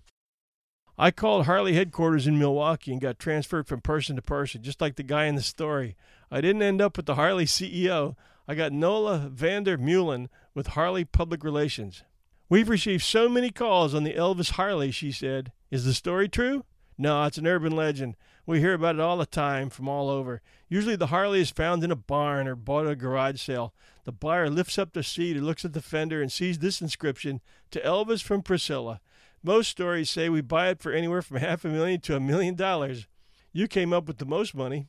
I 0.97 1.11
called 1.11 1.45
Harley 1.45 1.73
headquarters 1.73 2.25
in 2.25 2.39
Milwaukee 2.39 2.91
and 2.91 2.99
got 2.99 3.19
transferred 3.19 3.67
from 3.67 3.81
person 3.81 4.15
to 4.15 4.23
person, 4.23 4.63
just 4.63 4.81
like 4.81 4.95
the 4.95 5.03
guy 5.03 5.25
in 5.25 5.35
the 5.35 5.43
story. 5.43 5.95
I 6.31 6.41
didn't 6.41 6.63
end 6.63 6.81
up 6.81 6.97
with 6.97 7.05
the 7.05 7.13
Harley 7.13 7.45
CEO. 7.45 8.15
I 8.47 8.55
got 8.55 8.73
Nola 8.73 9.29
Vander 9.31 9.77
Meulen 9.77 10.29
with 10.55 10.69
Harley 10.69 11.05
Public 11.05 11.43
Relations. 11.43 12.01
We've 12.49 12.69
received 12.69 13.03
so 13.03 13.29
many 13.29 13.51
calls 13.51 13.93
on 13.93 14.03
the 14.03 14.15
Elvis 14.15 14.53
Harley, 14.53 14.89
she 14.89 15.11
said. 15.11 15.51
Is 15.69 15.85
the 15.85 15.93
story 15.93 16.27
true? 16.27 16.65
No, 16.97 17.23
it's 17.25 17.37
an 17.37 17.45
urban 17.45 17.75
legend. 17.75 18.15
We 18.45 18.59
hear 18.59 18.73
about 18.73 18.95
it 18.95 19.01
all 19.01 19.17
the 19.17 19.25
time 19.25 19.69
from 19.69 19.87
all 19.87 20.09
over. 20.09 20.41
Usually 20.67 20.97
the 20.97 21.07
Harley 21.07 21.39
is 21.39 21.49
found 21.49 21.83
in 21.83 21.91
a 21.91 21.95
barn 21.95 22.47
or 22.47 22.55
bought 22.55 22.85
at 22.85 22.91
a 22.91 22.95
garage 22.95 23.41
sale. 23.41 23.73
The 24.03 24.11
buyer 24.11 24.49
lifts 24.49 24.77
up 24.77 24.91
the 24.91 25.03
seat 25.03 25.37
and 25.37 25.45
looks 25.45 25.63
at 25.63 25.71
the 25.71 25.81
fender 25.81 26.21
and 26.21 26.29
sees 26.29 26.59
this 26.59 26.81
inscription 26.81 27.39
To 27.71 27.79
Elvis 27.79 28.21
from 28.21 28.41
Priscilla. 28.41 28.99
Most 29.41 29.69
stories 29.69 30.09
say 30.09 30.27
we 30.27 30.41
buy 30.41 30.69
it 30.69 30.81
for 30.81 30.91
anywhere 30.91 31.21
from 31.21 31.37
half 31.37 31.63
a 31.63 31.69
million 31.69 32.01
to 32.01 32.17
a 32.17 32.19
million 32.19 32.55
dollars. 32.55 33.07
You 33.53 33.67
came 33.67 33.93
up 33.93 34.07
with 34.07 34.17
the 34.17 34.25
most 34.25 34.53
money. 34.53 34.87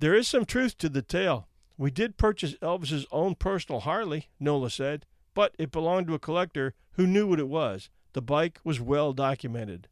There 0.00 0.14
is 0.14 0.26
some 0.26 0.44
truth 0.44 0.76
to 0.78 0.88
the 0.88 1.02
tale. 1.02 1.46
We 1.78 1.92
did 1.92 2.16
purchase 2.16 2.54
Elvis's 2.54 3.06
own 3.12 3.36
personal 3.36 3.80
Harley, 3.80 4.28
Nola 4.40 4.70
said, 4.70 5.06
but 5.32 5.54
it 5.58 5.70
belonged 5.70 6.08
to 6.08 6.14
a 6.14 6.18
collector 6.18 6.74
who 6.92 7.06
knew 7.06 7.26
what 7.26 7.40
it 7.40 7.48
was. 7.48 7.88
The 8.14 8.22
bike 8.22 8.58
was 8.64 8.80
well 8.80 9.12
documented. 9.12 9.88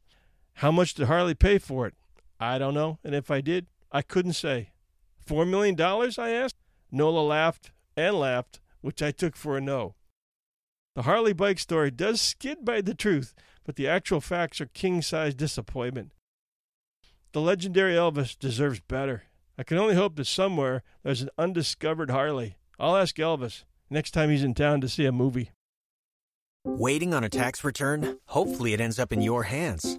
How 0.55 0.71
much 0.71 0.95
did 0.95 1.07
Harley 1.07 1.35
pay 1.35 1.59
for 1.59 1.87
it? 1.87 1.95
I 2.43 2.59
don't 2.59 2.75
know, 2.75 2.99
and 3.05 3.15
if 3.15 3.31
I 3.31 3.41
did, 3.41 3.69
I 3.93 4.03
couldn't 4.03 4.33
say. 4.33 4.73
Four 5.25 5.47
million 5.47 5.77
dollars? 5.77 6.19
I 6.19 6.31
asked. 6.31 6.57
Nola 6.91 7.21
laughed 7.21 7.71
and 7.97 8.19
laughed, 8.19 8.59
which 8.81 9.01
I 9.01 9.13
took 9.13 9.37
for 9.37 9.57
a 9.57 9.61
no. 9.61 9.95
The 10.97 11.03
Harley 11.03 11.35
bike 11.35 11.61
story 11.61 11.93
does 11.93 12.21
skid 12.21 12.65
by 12.65 12.81
the 12.81 12.95
truth, 12.95 13.33
but 13.65 13.77
the 13.77 13.87
actual 13.87 14.21
facts 14.21 14.61
are 14.61 14.67
king 14.67 15.03
size 15.03 15.37
disappointment. 15.37 16.11
The 17.31 17.41
legendary 17.41 17.95
Elvis 17.95 18.37
deserves 18.37 18.81
better. 18.81 19.23
I 19.57 19.63
can 19.63 19.79
only 19.79 19.95
hope 19.95 20.17
that 20.17 20.27
somewhere 20.27 20.83
there's 21.05 21.23
an 21.23 21.31
undiscovered 21.39 22.11
Harley. 22.11 22.57
I'll 22.77 22.97
ask 22.97 23.15
Elvis 23.17 23.63
next 23.89 24.11
time 24.11 24.31
he's 24.31 24.43
in 24.43 24.55
town 24.55 24.81
to 24.81 24.89
see 24.89 25.05
a 25.05 25.13
movie. 25.13 25.53
Waiting 26.65 27.15
on 27.15 27.23
a 27.23 27.29
tax 27.29 27.63
return? 27.63 28.19
Hopefully, 28.27 28.73
it 28.73 28.81
ends 28.81 28.99
up 28.99 29.13
in 29.13 29.23
your 29.23 29.45
hands. 29.45 29.99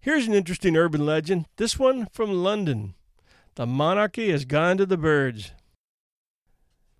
Here's 0.00 0.28
an 0.28 0.34
interesting 0.34 0.76
urban 0.76 1.04
legend. 1.04 1.46
This 1.56 1.78
one 1.78 2.06
from 2.12 2.32
London. 2.32 2.94
The 3.56 3.66
monarchy 3.66 4.30
has 4.30 4.44
gone 4.44 4.76
to 4.76 4.86
the 4.86 4.96
birds. 4.96 5.52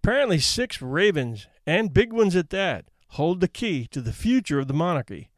Apparently 0.02 0.40
six 0.40 0.82
ravens, 0.82 1.46
and 1.64 1.94
big 1.94 2.12
ones 2.12 2.34
at 2.34 2.50
that, 2.50 2.86
hold 3.10 3.40
the 3.40 3.48
key 3.48 3.86
to 3.92 4.00
the 4.00 4.12
future 4.12 4.58
of 4.58 4.66
the 4.66 4.74
monarchy. 4.74 5.30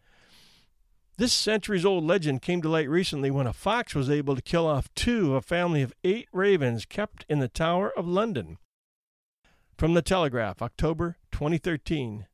This 1.18 1.35
centuries 1.35 1.85
old 1.85 2.05
legend 2.05 2.40
came 2.40 2.62
to 2.62 2.68
light 2.70 2.88
recently 2.88 3.31
when 3.31 3.46
a 3.46 3.53
fox 3.53 3.94
was 3.94 4.09
able 4.09 4.35
to 4.35 4.40
kill 4.40 4.66
off 4.66 4.88
two 4.94 5.31
of 5.31 5.35
a 5.35 5.46
family 5.46 5.83
of 5.83 5.92
eight 6.03 6.29
ravens 6.33 6.87
kept 6.87 7.27
in 7.29 7.40
the 7.40 7.49
Tower 7.49 7.92
of 7.94 8.09
London. 8.09 8.57
From 9.77 9.92
the 9.92 10.01
Telegraph, 10.03 10.62
October 10.62 11.18
2013. 11.31 12.27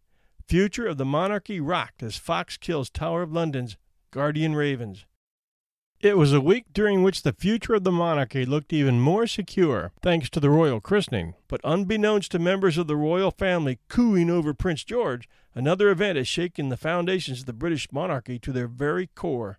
Future 0.46 0.86
of 0.86 0.98
the 0.98 1.04
monarchy 1.04 1.58
rocked 1.58 2.04
as 2.04 2.16
Fox 2.16 2.56
kills 2.56 2.88
Tower 2.88 3.22
of 3.22 3.32
London's 3.32 3.76
guardian 4.12 4.54
ravens. 4.54 5.04
It 6.00 6.18
was 6.18 6.34
a 6.34 6.42
week 6.42 6.66
during 6.74 7.02
which 7.02 7.22
the 7.22 7.32
future 7.32 7.72
of 7.72 7.84
the 7.84 7.90
monarchy 7.90 8.44
looked 8.44 8.70
even 8.70 9.00
more 9.00 9.26
secure, 9.26 9.92
thanks 10.02 10.28
to 10.30 10.40
the 10.40 10.50
royal 10.50 10.78
christening. 10.78 11.34
But 11.48 11.62
unbeknownst 11.64 12.32
to 12.32 12.38
members 12.38 12.76
of 12.76 12.86
the 12.86 12.96
royal 12.96 13.30
family 13.30 13.78
cooing 13.88 14.28
over 14.28 14.52
Prince 14.52 14.84
George, 14.84 15.26
another 15.54 15.88
event 15.88 16.18
has 16.18 16.28
shaken 16.28 16.68
the 16.68 16.76
foundations 16.76 17.40
of 17.40 17.46
the 17.46 17.54
British 17.54 17.90
monarchy 17.90 18.38
to 18.40 18.52
their 18.52 18.68
very 18.68 19.06
core. 19.06 19.58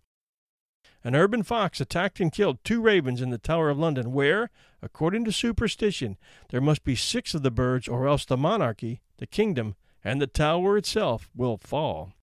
An 1.03 1.15
urban 1.15 1.41
fox 1.41 1.81
attacked 1.81 2.19
and 2.19 2.31
killed 2.31 2.63
two 2.63 2.81
ravens 2.81 3.19
in 3.19 3.31
the 3.31 3.39
Tower 3.39 3.69
of 3.69 3.79
London, 3.79 4.11
where, 4.11 4.51
according 4.79 5.25
to 5.25 5.31
superstition, 5.31 6.17
there 6.49 6.61
must 6.61 6.83
be 6.83 6.95
six 6.95 7.33
of 7.33 7.41
the 7.41 7.49
birds, 7.49 7.87
or 7.87 8.07
else 8.07 8.25
the 8.25 8.37
monarchy, 8.37 9.01
the 9.17 9.27
kingdom, 9.27 9.75
and 10.03 10.21
the 10.21 10.27
tower 10.27 10.77
itself 10.77 11.29
will 11.35 11.57
fall. 11.57 12.13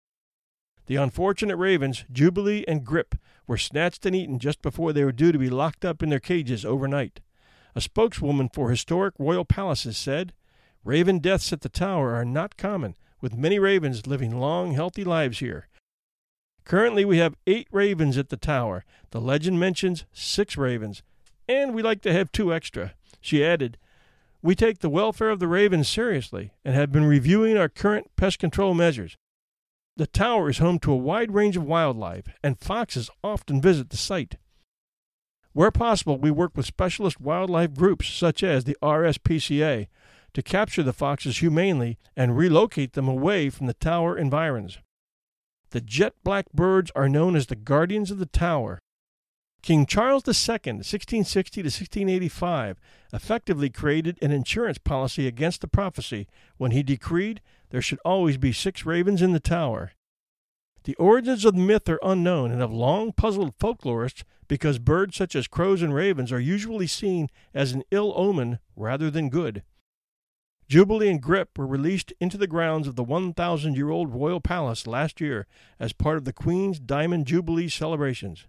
The 0.87 0.97
unfortunate 0.97 1.57
ravens, 1.57 2.05
Jubilee 2.13 2.65
and 2.69 2.85
Grip, 2.85 3.15
were 3.47 3.57
snatched 3.57 4.05
and 4.05 4.15
eaten 4.15 4.39
just 4.39 4.61
before 4.63 4.93
they 4.93 5.05
were 5.05 5.13
due 5.13 5.33
to 5.33 5.39
be 5.39 5.51
locked 5.51 5.85
up 5.85 6.03
in 6.03 6.11
their 6.11 6.21
cages 6.21 6.65
overnight. 6.65 7.21
A 7.75 7.81
spokeswoman 7.81 8.51
for 8.51 8.71
historic 8.71 9.15
royal 9.19 9.45
palaces 9.45 9.97
said, 9.97 10.33
Raven 10.85 11.19
deaths 11.19 11.53
at 11.53 11.63
the 11.63 11.69
tower 11.69 12.15
are 12.15 12.25
not 12.25 12.57
common, 12.57 12.95
with 13.21 13.37
many 13.37 13.59
ravens 13.59 14.07
living 14.07 14.39
long, 14.39 14.73
healthy 14.73 15.05
lives 15.05 15.39
here. 15.39 15.69
Currently, 16.65 17.05
we 17.05 17.19
have 17.19 17.37
eight 17.47 17.69
ravens 17.71 18.17
at 18.19 18.29
the 18.29 18.37
tower. 18.37 18.85
The 19.11 19.21
legend 19.21 19.59
mentions 19.59 20.05
six 20.13 20.57
ravens, 20.57 21.03
and 21.49 21.75
we 21.75 21.83
like 21.83 22.03
to 22.03 22.13
have 22.13 22.33
two 22.33 22.53
extra. 22.53 22.95
She 23.21 23.45
added, 23.45 23.79
We 24.43 24.55
take 24.55 24.81
the 24.81 24.91
welfare 24.91 25.31
of 25.31 25.41
the 25.41 25.49
ravens 25.49 25.89
seriously 25.89 26.53
and 26.65 26.75
have 26.75 26.93
been 26.93 27.05
reviewing 27.05 27.57
our 27.57 27.69
current 27.69 28.11
pest 28.17 28.39
control 28.39 28.75
measures. 28.75 29.17
The 29.97 30.07
tower 30.09 30.51
is 30.51 30.59
home 30.59 30.81
to 30.81 30.93
a 30.93 30.97
wide 30.97 31.33
range 31.33 31.57
of 31.57 31.65
wildlife, 31.65 32.27
and 32.43 32.59
foxes 32.59 33.11
often 33.23 33.61
visit 33.61 33.91
the 33.91 33.97
site. 33.97 34.37
Where 35.53 35.71
possible, 35.71 36.19
we 36.19 36.33
work 36.33 36.57
with 36.57 36.67
specialist 36.67 37.21
wildlife 37.21 37.75
groups 37.75 38.09
such 38.09 38.43
as 38.43 38.65
the 38.65 38.77
RSPCA 38.83 39.87
to 40.33 40.43
capture 40.43 40.83
the 40.83 40.93
foxes 40.93 41.39
humanely 41.39 41.97
and 42.17 42.37
relocate 42.37 42.95
them 42.95 43.07
away 43.07 43.51
from 43.51 43.69
the 43.69 43.75
tower 43.75 44.19
environs. 44.19 44.79
The 45.71 45.81
jet 45.81 46.15
black 46.25 46.51
birds 46.53 46.91
are 46.97 47.09
known 47.09 47.37
as 47.37 47.47
the 47.47 47.55
guardians 47.57 48.11
of 48.11 48.19
the 48.19 48.27
tower. 48.27 48.81
King 49.63 49.87
Charles 49.87 50.25
II, 50.29 50.83
1660 50.83 51.63
to 51.63 51.67
1685, 51.67 52.81
effectively 53.13 53.71
created 53.71 54.19
an 54.21 54.33
insurance 54.33 54.77
policy 54.77 55.27
against 55.27 55.61
the 55.61 55.69
prophecy 55.69 56.27
when 56.59 56.73
he 56.73 56.83
decreed 56.83 57.41
there 57.75 57.83
should 57.83 57.99
always 58.05 58.37
be 58.37 58.53
six 58.53 58.87
ravens 58.87 59.21
in 59.21 59.33
the 59.33 59.41
tower. 59.41 59.91
The 60.85 60.95
origins 60.95 61.45
of 61.45 61.55
the 61.57 61.61
myth 61.61 61.89
are 61.89 61.99
unknown 62.05 62.53
and 62.53 62.61
have 62.61 62.71
long 62.71 63.11
puzzled 63.11 63.59
folklorists 63.59 64.23
because 64.47 64.79
birds 64.79 65.17
such 65.17 65.35
as 65.35 65.49
crows 65.49 65.83
and 65.83 65.93
ravens 65.93 66.31
are 66.31 66.39
usually 66.39 66.87
seen 66.87 67.31
as 67.53 67.73
an 67.73 67.83
ill 67.91 68.13
omen 68.15 68.61
rather 68.77 69.11
than 69.11 69.29
good. 69.29 69.65
Jubilee 70.69 71.11
and 71.11 71.21
Grip 71.21 71.59
were 71.59 71.67
released 71.67 72.13
into 72.21 72.39
the 72.39 72.47
grounds 72.47 72.87
of 72.87 72.95
the 72.95 73.03
1,000 73.03 73.75
year 73.75 73.91
old 73.91 74.15
royal 74.15 74.41
palace 74.41 74.87
last 74.87 75.21
year 75.21 75.49
as 75.81 75.93
part 75.93 76.17
of 76.17 76.25
the 76.25 76.33
Queen's 76.33 76.79
Diamond 76.79 77.27
Jubilee 77.27 77.69
celebrations. 77.69 78.47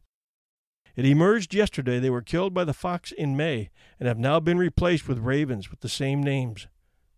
It 0.96 1.04
emerged 1.04 1.56
yesterday 1.56 1.98
they 1.98 2.12
were 2.12 2.22
killed 2.22 2.54
by 2.54 2.64
the 2.64 2.74
fox 2.74 3.12
in 3.12 3.36
May 3.36 3.72
and 4.00 4.08
have 4.08 4.20
now 4.20 4.40
been 4.40 4.60
replaced 4.60 5.08
with 5.08 5.18
ravens 5.18 5.72
with 5.72 5.80
the 5.80 5.90
same 5.90 6.22
names. 6.22 6.68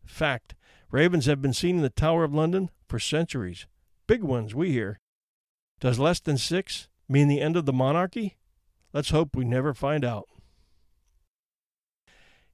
Fact 0.06 0.56
ravens 0.92 1.26
have 1.26 1.42
been 1.42 1.54
seen 1.54 1.78
in 1.78 1.82
the 1.82 1.90
Tower 1.90 2.24
of 2.24 2.34
London 2.34 2.70
for 2.88 3.00
centuries. 3.00 3.66
Big 4.08 4.24
ones, 4.24 4.56
we 4.56 4.72
hear. 4.72 5.00
Does 5.80 6.00
less 6.00 6.20
than 6.20 6.38
six 6.38 6.88
mean 7.08 7.28
the 7.28 7.42
end 7.42 7.56
of 7.56 7.66
the 7.66 7.74
monarchy? 7.74 8.38
Let's 8.94 9.10
hope 9.10 9.36
we 9.36 9.46
never 9.46 9.74
find 9.74 10.04
out. 10.04 10.28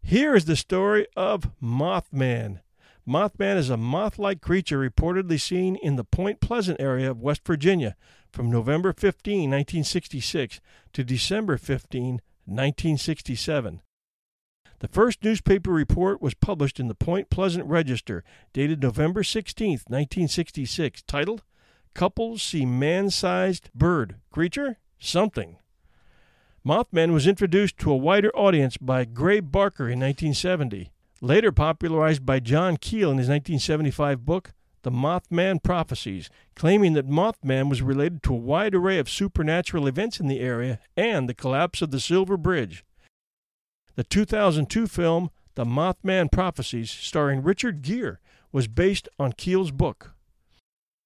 Here 0.01 0.35
is 0.35 0.45
the 0.45 0.57
story 0.57 1.07
of 1.15 1.51
Mothman. 1.61 2.59
Mothman 3.07 3.57
is 3.57 3.69
a 3.69 3.77
moth 3.77 4.17
like 4.17 4.41
creature 4.41 4.79
reportedly 4.79 5.39
seen 5.39 5.75
in 5.77 5.95
the 5.95 6.03
Point 6.03 6.39
Pleasant 6.39 6.79
area 6.79 7.11
of 7.11 7.21
West 7.21 7.45
Virginia 7.45 7.95
from 8.31 8.49
November 8.49 8.93
15, 8.93 9.49
1966 9.49 10.59
to 10.93 11.03
December 11.03 11.57
15, 11.57 12.21
1967. 12.45 13.81
The 14.83 14.89
first 14.89 15.23
newspaper 15.23 15.71
report 15.71 16.21
was 16.21 16.33
published 16.33 16.77
in 16.77 16.89
the 16.89 16.93
Point 16.93 17.29
Pleasant 17.29 17.65
Register, 17.67 18.21
dated 18.51 18.81
November 18.81 19.23
16, 19.23 19.69
1966, 19.87 21.03
titled 21.03 21.41
Couples 21.93 22.43
See 22.43 22.65
Man 22.65 23.09
Sized 23.09 23.69
Bird 23.73 24.17
Creature? 24.29 24.79
Something. 24.99 25.55
Mothman 26.67 27.13
was 27.13 27.27
introduced 27.27 27.77
to 27.77 27.93
a 27.93 27.95
wider 27.95 28.29
audience 28.35 28.75
by 28.75 29.05
Gray 29.05 29.39
Barker 29.39 29.85
in 29.85 30.01
1970, 30.01 30.91
later 31.21 31.53
popularized 31.53 32.25
by 32.25 32.41
John 32.41 32.75
Keel 32.75 33.09
in 33.09 33.19
his 33.19 33.29
1975 33.29 34.25
book, 34.25 34.51
The 34.81 34.91
Mothman 34.91 35.63
Prophecies, 35.63 36.29
claiming 36.57 36.91
that 36.91 37.07
Mothman 37.07 37.69
was 37.69 37.81
related 37.81 38.21
to 38.23 38.33
a 38.33 38.37
wide 38.37 38.75
array 38.75 38.99
of 38.99 39.09
supernatural 39.09 39.87
events 39.87 40.19
in 40.19 40.27
the 40.27 40.41
area 40.41 40.77
and 40.97 41.29
the 41.29 41.33
collapse 41.33 41.81
of 41.81 41.91
the 41.91 42.01
Silver 42.01 42.35
Bridge. 42.35 42.83
The 43.95 44.03
2002 44.03 44.88
film, 44.88 45.29
The 45.53 45.65
Mothman 45.65 46.32
Prophecies, 46.32 46.89
starring 46.89 47.43
Richard 47.43 47.84
Gere, 47.84 48.17
was 48.51 48.67
based 48.67 49.08
on 49.19 49.34
Keel's 49.34 49.69
book. 49.69 50.13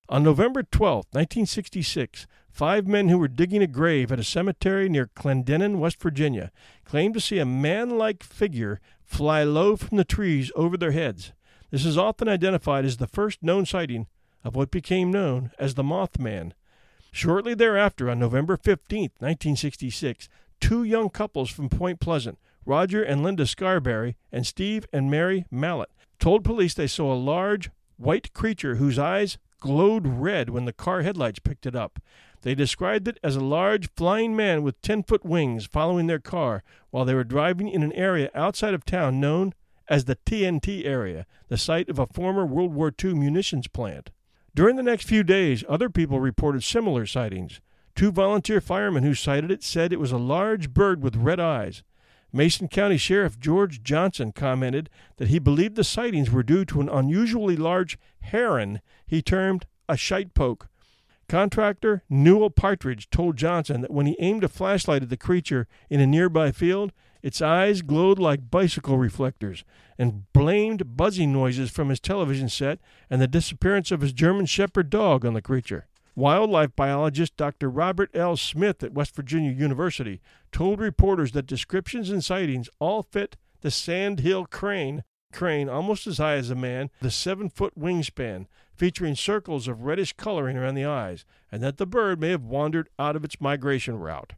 On 0.08 0.23
November 0.23 0.63
12, 0.63 1.08
1966, 1.12 2.28
five 2.50 2.88
men 2.88 3.10
who 3.10 3.17
were 3.17 3.28
digging 3.28 3.62
a 3.62 3.67
grave 3.67 4.10
at 4.10 4.21
a 4.21 4.23
cemetery 4.23 4.88
near 4.88 5.10
Clendenin, 5.17 5.80
West 5.80 6.02
Virginia, 6.02 6.50
claimed 6.86 7.13
to 7.15 7.19
see 7.19 7.39
a 7.39 7.45
man 7.45 7.97
like 7.97 8.23
figure 8.23 8.80
fly 9.04 9.43
low 9.43 9.76
from 9.76 9.97
the 9.97 10.06
trees 10.06 10.50
over 10.56 10.78
their 10.78 10.91
heads. 10.91 11.34
This 11.71 11.86
is 11.86 11.97
often 11.97 12.30
identified 12.30 12.86
as 12.86 12.97
the 12.97 13.08
first 13.08 13.43
known 13.43 13.65
sighting 13.65 14.08
of 14.45 14.56
what 14.56 14.71
became 14.71 15.12
known 15.12 15.52
as 15.60 15.73
the 15.73 15.84
Mothman. 15.84 16.54
Shortly 17.12 17.54
thereafter, 17.54 18.10
on 18.10 18.19
November 18.19 18.56
15, 18.56 19.02
1966, 19.19 20.30
two 20.62 20.86
young 20.86 21.10
couples 21.10 21.50
from 21.50 21.67
Point 21.67 22.00
Pleasant, 22.00 22.38
Roger 22.67 23.01
and 23.01 23.23
Linda 23.23 23.47
Scarberry, 23.47 24.17
and 24.32 24.45
Steve 24.45 24.86
and 24.91 25.10
Mary 25.10 25.45
Mallett, 25.49 25.89
told 26.19 26.43
police 26.43 26.73
they 26.73 26.86
saw 26.86 27.13
a 27.13 27.15
large, 27.15 27.71
white 27.95 28.34
creature 28.34 28.75
whose 28.75 28.99
eyes 28.99 29.38
glowed 29.62 30.06
red 30.06 30.49
when 30.49 30.65
the 30.65 30.73
car 30.73 31.01
headlights 31.01 31.39
picked 31.39 31.65
it 31.65 31.75
up. 31.75 31.99
They 32.41 32.53
described 32.53 33.08
it 33.08 33.19
as 33.23 33.36
a 33.36 33.41
large 33.41 33.89
flying 33.95 34.36
man 34.36 34.63
with 34.63 34.82
10 34.82 35.03
foot 35.03 35.25
wings 35.25 35.65
following 35.65 36.08
their 36.08 36.19
car 36.19 36.62
while 36.91 37.06
they 37.06 37.15
were 37.15 37.23
driving 37.23 37.69
in 37.69 37.84
an 37.84 37.93
area 37.93 38.30
outside 38.36 38.73
of 38.73 38.86
town 38.86 39.19
known 39.19 39.53
as 39.88 40.06
the 40.06 40.17
TNT 40.25 40.86
area, 40.86 41.25
the 41.47 41.58
site 41.58 41.89
of 41.89 41.97
a 41.97 42.06
former 42.08 42.45
World 42.45 42.73
War 42.73 42.93
II 43.03 43.13
munitions 43.13 43.67
plant. 43.67 44.12
During 44.53 44.75
the 44.75 44.84
next 44.84 45.06
few 45.08 45.23
days, 45.23 45.63
other 45.69 45.89
people 45.89 46.19
reported 46.19 46.63
similar 46.63 47.06
sightings. 47.06 47.62
Two 47.95 48.12
volunteer 48.12 48.60
firemen 48.60 49.03
who 49.03 49.13
sighted 49.13 49.51
it 49.51 49.63
said 49.63 49.93
it 49.93 49.99
was 49.99 50.12
a 50.12 50.17
large 50.17 50.73
bird 50.73 51.01
with 51.01 51.15
red 51.15 51.39
eyes. 51.39 51.84
Mason 52.38 52.67
County 52.67 52.97
Sheriff 52.97 53.39
George 53.39 53.82
Johnson 53.82 54.32
commented 54.32 54.91
that 55.15 55.30
he 55.30 55.39
believed 55.39 55.76
the 55.76 55.84
sightings 55.84 56.30
were 56.30 56.43
due 56.43 56.65
to 56.65 56.80
an 56.80 56.88
unusually 56.88 57.56
large 57.56 57.97
heron 58.19 58.80
he 59.08 59.23
termed 59.23 59.65
a 59.89 59.97
shite 59.97 60.36
poke. 60.36 60.67
Contractor 61.28 62.04
Newell 62.12 62.52
Partridge 62.52 63.10
told 63.10 63.38
Johnson 63.38 63.82
that 63.82 63.89
when 63.89 64.06
he 64.06 64.15
aimed 64.19 64.43
a 64.43 64.47
flashlight 64.47 65.02
at 65.02 65.10
the 65.10 65.17
creature 65.17 65.67
in 65.89 66.00
a 66.00 66.06
nearby 66.06 66.52
field, 66.52 66.91
its 67.23 67.41
eyes 67.41 67.82
glowed 67.82 68.19
like 68.19 68.52
bicycle 68.52 69.00
reflectors, 69.00 69.63
and 69.97 70.32
blamed 70.32 70.95
buzzing 70.95 71.34
noises 71.34 71.71
from 71.71 71.89
his 71.89 72.00
television 72.00 72.50
set 72.50 72.78
and 73.10 73.19
the 73.19 73.28
disappearance 73.28 73.89
of 73.89 74.02
his 74.02 74.13
German 74.13 74.45
Shepherd 74.45 74.91
dog 74.91 75.26
on 75.26 75.34
the 75.34 75.41
creature. 75.41 75.88
Wildlife 76.17 76.75
biologist 76.75 77.38
Dr. 77.38 77.69
Robert 77.69 78.10
L. 78.15 78.36
Smith 78.38 78.82
at 78.82 78.91
West 78.91 79.15
Virginia 79.15 79.51
University 79.51 80.19
told 80.51 80.80
reporters 80.80 81.34
that 81.34 81.45
descriptions 81.45 82.10
and 82.10 82.23
sightings 82.23 82.71
all 82.80 83.03
fit 83.03 83.38
the 83.62 83.69
sandhill 83.69 84.47
crane, 84.47 85.03
crane 85.32 85.69
almost 85.69 86.08
as 86.08 86.17
high 86.17 86.34
as 86.34 86.49
a 86.49 86.56
man, 86.56 86.89
the 87.01 87.12
seven 87.12 87.51
foot 87.51 87.77
wingspan, 87.77 88.47
featuring 88.75 89.13
circles 89.13 89.67
of 89.67 89.84
reddish 89.84 90.13
coloring 90.13 90.58
around 90.58 90.73
the 90.73 90.86
eyes, 90.86 91.23
and 91.51 91.62
that 91.62 91.77
the 91.77 91.86
bird 91.86 92.19
may 92.19 92.32
have 92.32 92.43
wandered 92.43 92.89
out 92.97 93.15
of 93.15 93.23
its 93.23 93.39
migration 93.39 93.99
route. 93.99 94.34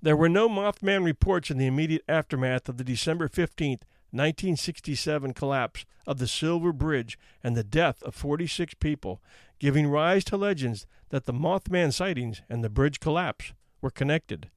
There 0.00 0.16
were 0.16 0.28
no 0.28 0.48
Mothman 0.48 1.04
reports 1.04 1.50
in 1.50 1.58
the 1.58 1.66
immediate 1.66 2.04
aftermath 2.08 2.68
of 2.68 2.76
the 2.76 2.84
December 2.84 3.26
15, 3.26 3.80
1967 4.14 5.34
collapse 5.34 5.84
of 6.06 6.18
the 6.18 6.28
Silver 6.28 6.72
Bridge 6.72 7.18
and 7.42 7.56
the 7.56 7.64
death 7.64 8.00
of 8.04 8.14
46 8.14 8.74
people, 8.74 9.20
giving 9.64 9.86
rise 9.86 10.22
to 10.24 10.36
legends 10.36 10.86
that 11.08 11.24
the 11.24 11.32
Mothman 11.32 11.90
sightings 11.90 12.42
and 12.50 12.62
the 12.62 12.68
bridge 12.68 13.00
collapse 13.00 13.54
were 13.80 13.88
connected. 13.88 14.50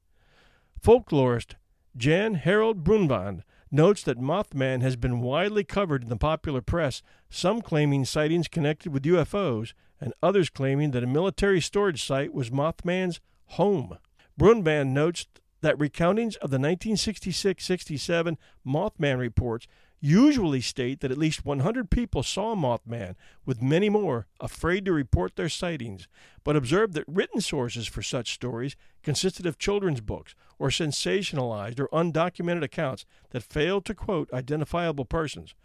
Folklorist 0.84 1.54
Jan 1.96 2.34
Harold 2.34 2.84
Brunvand 2.84 3.44
notes 3.72 4.04
that 4.04 4.20
Mothman 4.20 4.82
has 4.82 4.98
been 4.98 5.22
widely 5.22 5.64
covered 5.64 6.04
in 6.04 6.10
the 6.10 6.18
popular 6.18 6.60
press, 6.60 7.02
some 7.30 7.62
claiming 7.62 8.04
sightings 8.04 8.50
connected 8.50 8.92
with 8.92 9.04
UFOs, 9.04 9.72
and 10.02 10.14
others 10.22 10.50
claiming 10.50 10.92
that 10.92 11.06
a 11.06 11.08
military 11.08 11.62
storage 11.62 12.04
site 12.04 12.34
was 12.34 12.50
Mothman's 12.50 13.22
home. 13.52 13.98
Brunvand 14.38 14.94
notes 14.94 15.26
that 15.62 15.78
recountings 15.78 16.36
of 16.36 16.50
the 16.50 16.60
1966 16.60 17.64
67 17.64 18.38
Mothman 18.66 19.20
reports 19.20 19.68
usually 20.00 20.62
state 20.62 21.00
that 21.00 21.12
at 21.12 21.18
least 21.18 21.46
100 21.46 21.90
people 21.90 22.24
saw 22.24 22.56
Mothman, 22.56 23.16
with 23.46 23.62
many 23.62 23.90
more 23.90 24.28
afraid 24.40 24.86
to 24.86 24.94
report 24.94 25.36
their 25.36 25.50
sightings, 25.50 26.08
but 26.44 26.56
observed 26.56 26.94
that 26.94 27.06
written 27.08 27.42
sources 27.42 27.88
for 27.88 28.02
such 28.02 28.34
stories 28.34 28.76
consisted 29.04 29.46
of 29.46 29.58
children's 29.58 30.02
books 30.02 30.36
or 30.60 30.70
sensationalized 30.70 31.80
or 31.80 31.88
undocumented 31.90 32.64
accounts 32.64 33.06
that 33.32 33.44
failed 33.44 33.86
to 33.86 33.96
quote 33.96 34.32
identifiable 34.32 35.06
persons. 35.06 35.56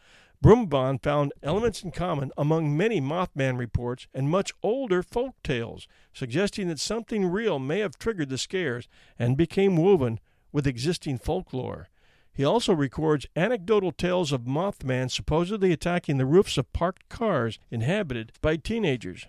Brunvand 0.41 1.05
found 1.05 1.33
elements 1.43 1.85
in 1.85 1.93
common 1.93 2.33
among 2.37 2.77
many 2.77 3.01
Mothman 3.01 3.59
reports 3.59 4.09
and 4.13 4.29
much 4.29 4.53
older 4.61 5.01
folk 5.03 5.37
tales, 5.45 5.87
suggesting 6.13 6.67
that 6.67 6.81
something 6.81 7.27
real 7.27 7.61
may 7.61 7.79
have 7.79 7.97
triggered 7.97 8.29
the 8.29 8.39
scares 8.39 8.89
and 9.19 9.37
became 9.37 9.77
woven 9.77 10.19
with 10.51 10.67
existing 10.67 11.19
folklore. 11.19 11.89
He 12.35 12.45
also 12.45 12.73
records 12.73 13.27
anecdotal 13.37 13.93
tales 13.93 14.33
of 14.33 14.43
Mothman 14.43 15.11
supposedly 15.11 15.73
attacking 15.73 16.17
the 16.17 16.27
roofs 16.27 16.57
of 16.57 16.73
parked 16.73 17.09
cars 17.09 17.59
inhabited 17.71 18.33
by 18.41 18.57
teenagers. 18.57 19.27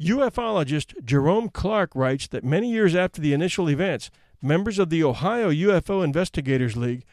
UFologist 0.00 1.04
Jerome 1.04 1.48
Clark 1.48 1.90
writes 1.94 2.28
that 2.28 2.44
many 2.44 2.70
years 2.70 2.94
after 2.94 3.20
the 3.20 3.32
initial 3.32 3.68
events, 3.68 4.10
members 4.40 4.78
of 4.78 4.88
the 4.88 5.04
Ohio 5.04 5.50
UFO 5.50 6.02
Investigators 6.02 6.76
League 6.76 7.04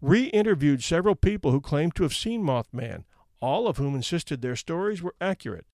re 0.00 0.24
interviewed 0.24 0.82
several 0.82 1.14
people 1.14 1.52
who 1.52 1.60
claimed 1.60 1.94
to 1.94 2.02
have 2.02 2.14
seen 2.14 2.42
Mothman, 2.42 3.04
all 3.40 3.68
of 3.68 3.76
whom 3.76 3.94
insisted 3.94 4.40
their 4.40 4.56
stories 4.56 5.02
were 5.02 5.14
accurate. 5.20 5.66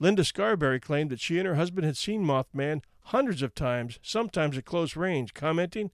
Linda 0.00 0.24
Scarberry 0.24 0.80
claimed 0.80 1.10
that 1.10 1.20
she 1.20 1.38
and 1.38 1.46
her 1.46 1.56
husband 1.56 1.84
had 1.84 1.96
seen 1.96 2.24
Mothman 2.24 2.82
hundreds 3.04 3.42
of 3.42 3.54
times, 3.54 3.98
sometimes 4.02 4.56
at 4.56 4.64
close 4.64 4.96
range, 4.96 5.34
commenting, 5.34 5.90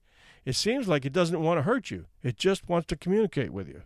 It 0.46 0.54
seems 0.54 0.86
like 0.86 1.04
it 1.04 1.12
doesn't 1.12 1.42
want 1.42 1.58
to 1.58 1.62
hurt 1.62 1.90
you, 1.90 2.06
it 2.22 2.36
just 2.36 2.68
wants 2.68 2.86
to 2.86 2.96
communicate 2.96 3.52
with 3.52 3.68
you. 3.68 3.82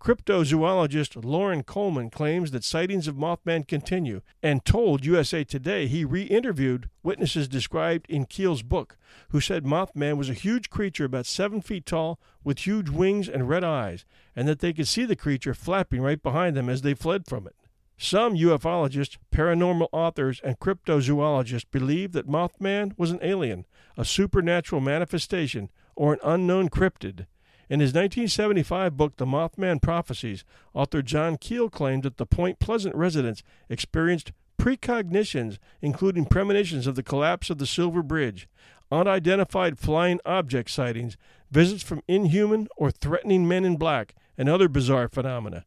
Cryptozoologist 0.00 1.22
Loren 1.22 1.64
Coleman 1.64 2.08
claims 2.08 2.52
that 2.52 2.64
sightings 2.64 3.08
of 3.08 3.16
Mothman 3.16 3.66
continue 3.66 4.22
and 4.42 4.64
told 4.64 5.04
USA 5.04 5.44
Today 5.44 5.86
he 5.86 6.04
re 6.04 6.22
interviewed 6.22 6.88
witnesses 7.02 7.46
described 7.46 8.06
in 8.08 8.24
Keel's 8.24 8.62
book, 8.62 8.96
who 9.30 9.40
said 9.40 9.64
Mothman 9.64 10.16
was 10.16 10.30
a 10.30 10.34
huge 10.34 10.70
creature 10.70 11.04
about 11.04 11.26
seven 11.26 11.60
feet 11.60 11.84
tall 11.84 12.18
with 12.42 12.60
huge 12.60 12.88
wings 12.88 13.28
and 13.28 13.48
red 13.48 13.64
eyes, 13.64 14.06
and 14.34 14.48
that 14.48 14.60
they 14.60 14.72
could 14.72 14.88
see 14.88 15.04
the 15.04 15.16
creature 15.16 15.52
flapping 15.52 16.00
right 16.00 16.22
behind 16.22 16.56
them 16.56 16.70
as 16.70 16.80
they 16.80 16.94
fled 16.94 17.26
from 17.26 17.46
it. 17.46 17.56
Some 18.00 18.34
ufologists, 18.34 19.18
paranormal 19.32 19.88
authors, 19.90 20.40
and 20.44 20.60
cryptozoologists 20.60 21.66
believe 21.68 22.12
that 22.12 22.28
Mothman 22.28 22.96
was 22.96 23.10
an 23.10 23.18
alien, 23.22 23.66
a 23.96 24.04
supernatural 24.04 24.80
manifestation, 24.80 25.68
or 25.96 26.12
an 26.12 26.20
unknown 26.22 26.68
cryptid. 26.68 27.26
In 27.68 27.80
his 27.80 27.88
1975 27.88 28.96
book, 28.96 29.16
The 29.16 29.26
Mothman 29.26 29.82
Prophecies, 29.82 30.44
author 30.74 31.02
John 31.02 31.36
Keel 31.38 31.68
claimed 31.68 32.04
that 32.04 32.18
the 32.18 32.24
Point 32.24 32.60
Pleasant 32.60 32.94
residents 32.94 33.42
experienced 33.68 34.30
precognitions, 34.60 35.58
including 35.82 36.24
premonitions 36.24 36.86
of 36.86 36.94
the 36.94 37.02
collapse 37.02 37.50
of 37.50 37.58
the 37.58 37.66
Silver 37.66 38.04
Bridge, 38.04 38.48
unidentified 38.92 39.76
flying 39.76 40.20
object 40.24 40.70
sightings, 40.70 41.16
visits 41.50 41.82
from 41.82 42.02
inhuman 42.06 42.68
or 42.76 42.92
threatening 42.92 43.48
men 43.48 43.64
in 43.64 43.76
black, 43.76 44.14
and 44.38 44.48
other 44.48 44.68
bizarre 44.68 45.08
phenomena. 45.08 45.64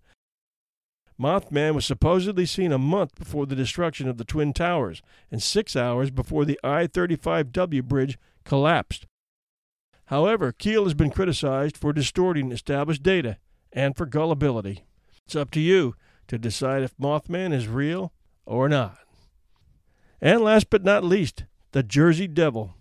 Mothman 1.21 1.75
was 1.75 1.85
supposedly 1.85 2.47
seen 2.47 2.71
a 2.71 2.79
month 2.79 3.13
before 3.13 3.45
the 3.45 3.55
destruction 3.55 4.09
of 4.09 4.17
the 4.17 4.25
Twin 4.25 4.53
Towers 4.53 5.03
and 5.29 5.41
six 5.41 5.75
hours 5.75 6.09
before 6.09 6.45
the 6.45 6.59
I 6.63 6.87
35W 6.87 7.83
bridge 7.83 8.17
collapsed. 8.43 9.05
However, 10.05 10.51
Keel 10.51 10.83
has 10.85 10.95
been 10.95 11.11
criticized 11.11 11.77
for 11.77 11.93
distorting 11.93 12.51
established 12.51 13.03
data 13.03 13.37
and 13.71 13.95
for 13.95 14.07
gullibility. 14.07 14.83
It's 15.25 15.35
up 15.35 15.51
to 15.51 15.59
you 15.59 15.95
to 16.27 16.39
decide 16.39 16.81
if 16.81 16.97
Mothman 16.97 17.53
is 17.53 17.67
real 17.67 18.11
or 18.47 18.67
not. 18.67 18.97
And 20.19 20.41
last 20.41 20.71
but 20.71 20.83
not 20.83 21.03
least, 21.03 21.45
the 21.71 21.83
Jersey 21.83 22.27
Devil. 22.27 22.73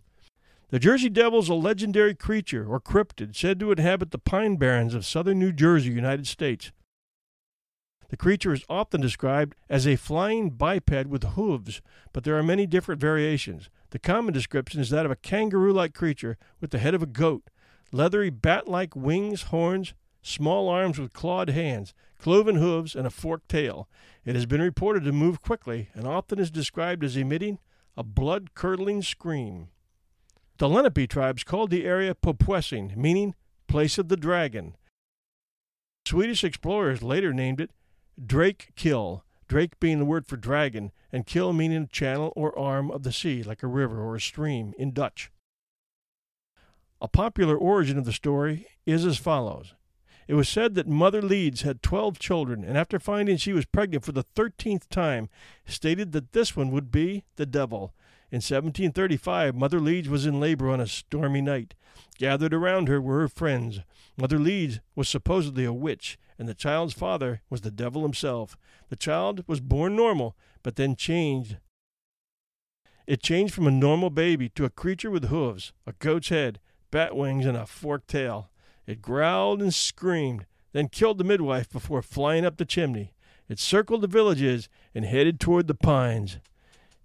The 0.70 0.78
Jersey 0.78 1.10
Devil 1.10 1.40
is 1.40 1.48
a 1.50 1.54
legendary 1.54 2.14
creature 2.14 2.66
or 2.66 2.80
cryptid 2.80 3.36
said 3.36 3.60
to 3.60 3.70
inhabit 3.70 4.12
the 4.12 4.18
pine 4.18 4.56
barrens 4.56 4.94
of 4.94 5.04
southern 5.04 5.38
New 5.38 5.52
Jersey, 5.52 5.90
United 5.90 6.26
States. 6.26 6.72
The 8.10 8.16
creature 8.16 8.52
is 8.52 8.64
often 8.68 9.00
described 9.00 9.54
as 9.68 9.86
a 9.86 9.94
flying 9.94 10.50
biped 10.50 11.06
with 11.06 11.22
hooves, 11.22 11.80
but 12.12 12.24
there 12.24 12.36
are 12.36 12.42
many 12.42 12.66
different 12.66 13.00
variations. 13.00 13.70
The 13.90 14.00
common 14.00 14.34
description 14.34 14.80
is 14.80 14.90
that 14.90 15.06
of 15.06 15.12
a 15.12 15.16
kangaroo 15.16 15.72
like 15.72 15.94
creature 15.94 16.36
with 16.60 16.72
the 16.72 16.80
head 16.80 16.92
of 16.92 17.04
a 17.04 17.06
goat, 17.06 17.44
leathery 17.92 18.30
bat 18.30 18.66
like 18.66 18.96
wings, 18.96 19.42
horns, 19.44 19.94
small 20.22 20.68
arms 20.68 20.98
with 20.98 21.12
clawed 21.12 21.50
hands, 21.50 21.94
cloven 22.18 22.56
hooves, 22.56 22.96
and 22.96 23.06
a 23.06 23.10
forked 23.10 23.48
tail. 23.48 23.88
It 24.24 24.34
has 24.34 24.44
been 24.44 24.60
reported 24.60 25.04
to 25.04 25.12
move 25.12 25.40
quickly 25.40 25.88
and 25.94 26.04
often 26.04 26.40
is 26.40 26.50
described 26.50 27.04
as 27.04 27.16
emitting 27.16 27.60
a 27.96 28.02
blood 28.02 28.54
curdling 28.54 29.02
scream. 29.02 29.68
The 30.58 30.68
Lenape 30.68 31.08
tribes 31.08 31.44
called 31.44 31.70
the 31.70 31.84
area 31.84 32.16
Popuessing, 32.16 32.94
meaning 32.96 33.36
place 33.68 33.98
of 33.98 34.08
the 34.08 34.16
dragon. 34.16 34.76
Swedish 36.04 36.42
explorers 36.42 37.04
later 37.04 37.32
named 37.32 37.60
it 37.60 37.70
Drake 38.24 38.72
Kill, 38.76 39.24
Drake 39.48 39.80
being 39.80 39.98
the 39.98 40.04
word 40.04 40.26
for 40.26 40.36
dragon, 40.36 40.92
and 41.12 41.26
kill 41.26 41.52
meaning 41.52 41.88
channel 41.90 42.32
or 42.36 42.56
arm 42.58 42.90
of 42.90 43.02
the 43.02 43.12
sea, 43.12 43.42
like 43.42 43.62
a 43.62 43.66
river 43.66 44.00
or 44.02 44.16
a 44.16 44.20
stream 44.20 44.74
in 44.78 44.92
Dutch. 44.92 45.30
A 47.00 47.08
popular 47.08 47.56
origin 47.56 47.98
of 47.98 48.04
the 48.04 48.12
story 48.12 48.66
is 48.84 49.06
as 49.06 49.16
follows 49.16 49.74
it 50.30 50.34
was 50.34 50.48
said 50.48 50.76
that 50.76 50.86
Mother 50.86 51.20
Leeds 51.20 51.62
had 51.62 51.82
12 51.82 52.20
children, 52.20 52.62
and 52.62 52.78
after 52.78 53.00
finding 53.00 53.36
she 53.36 53.52
was 53.52 53.64
pregnant 53.64 54.04
for 54.04 54.12
the 54.12 54.22
13th 54.22 54.88
time, 54.88 55.28
stated 55.66 56.12
that 56.12 56.30
this 56.30 56.54
one 56.54 56.70
would 56.70 56.92
be 56.92 57.24
the 57.34 57.44
devil. 57.44 57.92
In 58.30 58.36
1735, 58.36 59.56
Mother 59.56 59.80
Leeds 59.80 60.08
was 60.08 60.26
in 60.26 60.38
labor 60.38 60.70
on 60.70 60.78
a 60.78 60.86
stormy 60.86 61.40
night. 61.40 61.74
Gathered 62.18 62.54
around 62.54 62.88
her 62.88 63.00
were 63.00 63.20
her 63.20 63.28
friends. 63.28 63.80
Mother 64.16 64.38
Leeds 64.38 64.80
was 64.94 65.08
supposedly 65.08 65.64
a 65.64 65.72
witch, 65.72 66.18
and 66.38 66.48
the 66.48 66.54
child's 66.54 66.94
father 66.94 67.42
was 67.50 67.60
the 67.60 67.70
devil 67.70 68.02
himself. 68.02 68.56
The 68.88 68.96
child 68.96 69.44
was 69.46 69.60
born 69.60 69.96
normal, 69.96 70.36
but 70.62 70.76
then 70.76 70.96
changed. 70.96 71.58
It 73.06 73.22
changed 73.22 73.54
from 73.54 73.66
a 73.66 73.72
normal 73.72 74.10
baby 74.10 74.48
to 74.50 74.64
a 74.64 74.70
creature 74.70 75.10
with 75.10 75.28
hooves, 75.28 75.72
a 75.86 75.92
goat's 75.94 76.28
head, 76.28 76.60
bat 76.90 77.16
wings, 77.16 77.46
and 77.46 77.56
a 77.56 77.66
forked 77.66 78.08
tail. 78.08 78.50
It 78.86 79.02
growled 79.02 79.60
and 79.60 79.74
screamed, 79.74 80.46
then 80.72 80.88
killed 80.88 81.18
the 81.18 81.24
midwife 81.24 81.68
before 81.70 82.02
flying 82.02 82.44
up 82.44 82.56
the 82.56 82.64
chimney. 82.64 83.12
It 83.48 83.58
circled 83.58 84.02
the 84.02 84.06
villages 84.06 84.68
and 84.94 85.04
headed 85.04 85.40
toward 85.40 85.66
the 85.66 85.74
pines. 85.74 86.38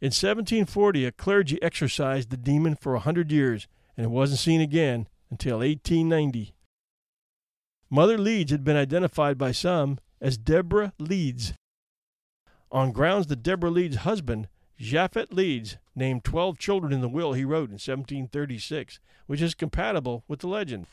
In 0.01 0.07
1740, 0.07 1.05
a 1.05 1.11
clergy 1.11 1.61
exorcised 1.63 2.29
the 2.29 2.37
demon 2.37 2.75
for 2.75 2.93
a 2.93 2.99
hundred 2.99 3.31
years, 3.31 3.67
and 3.97 4.05
it 4.05 4.09
wasn't 4.09 4.39
seen 4.39 4.61
again 4.61 5.07
until 5.29 5.59
1890. 5.59 6.53
Mother 7.89 8.17
Leeds 8.17 8.51
had 8.51 8.63
been 8.63 8.75
identified 8.75 9.37
by 9.37 9.51
some 9.51 9.99
as 10.19 10.37
Deborah 10.37 10.93
Leeds. 10.99 11.53
On 12.71 12.91
grounds 12.91 13.27
that 13.27 13.43
Deborah 13.43 13.69
Leeds' 13.69 13.97
husband, 13.97 14.47
Japhet 14.79 15.31
Leeds, 15.31 15.77
named 15.95 16.23
12 16.23 16.57
children 16.57 16.91
in 16.91 17.01
the 17.01 17.07
will 17.07 17.33
he 17.33 17.45
wrote 17.45 17.69
in 17.69 17.75
1736, 17.75 18.99
which 19.27 19.41
is 19.41 19.55
compatible 19.55 20.23
with 20.27 20.39
the 20.39 20.47
legend. 20.47 20.87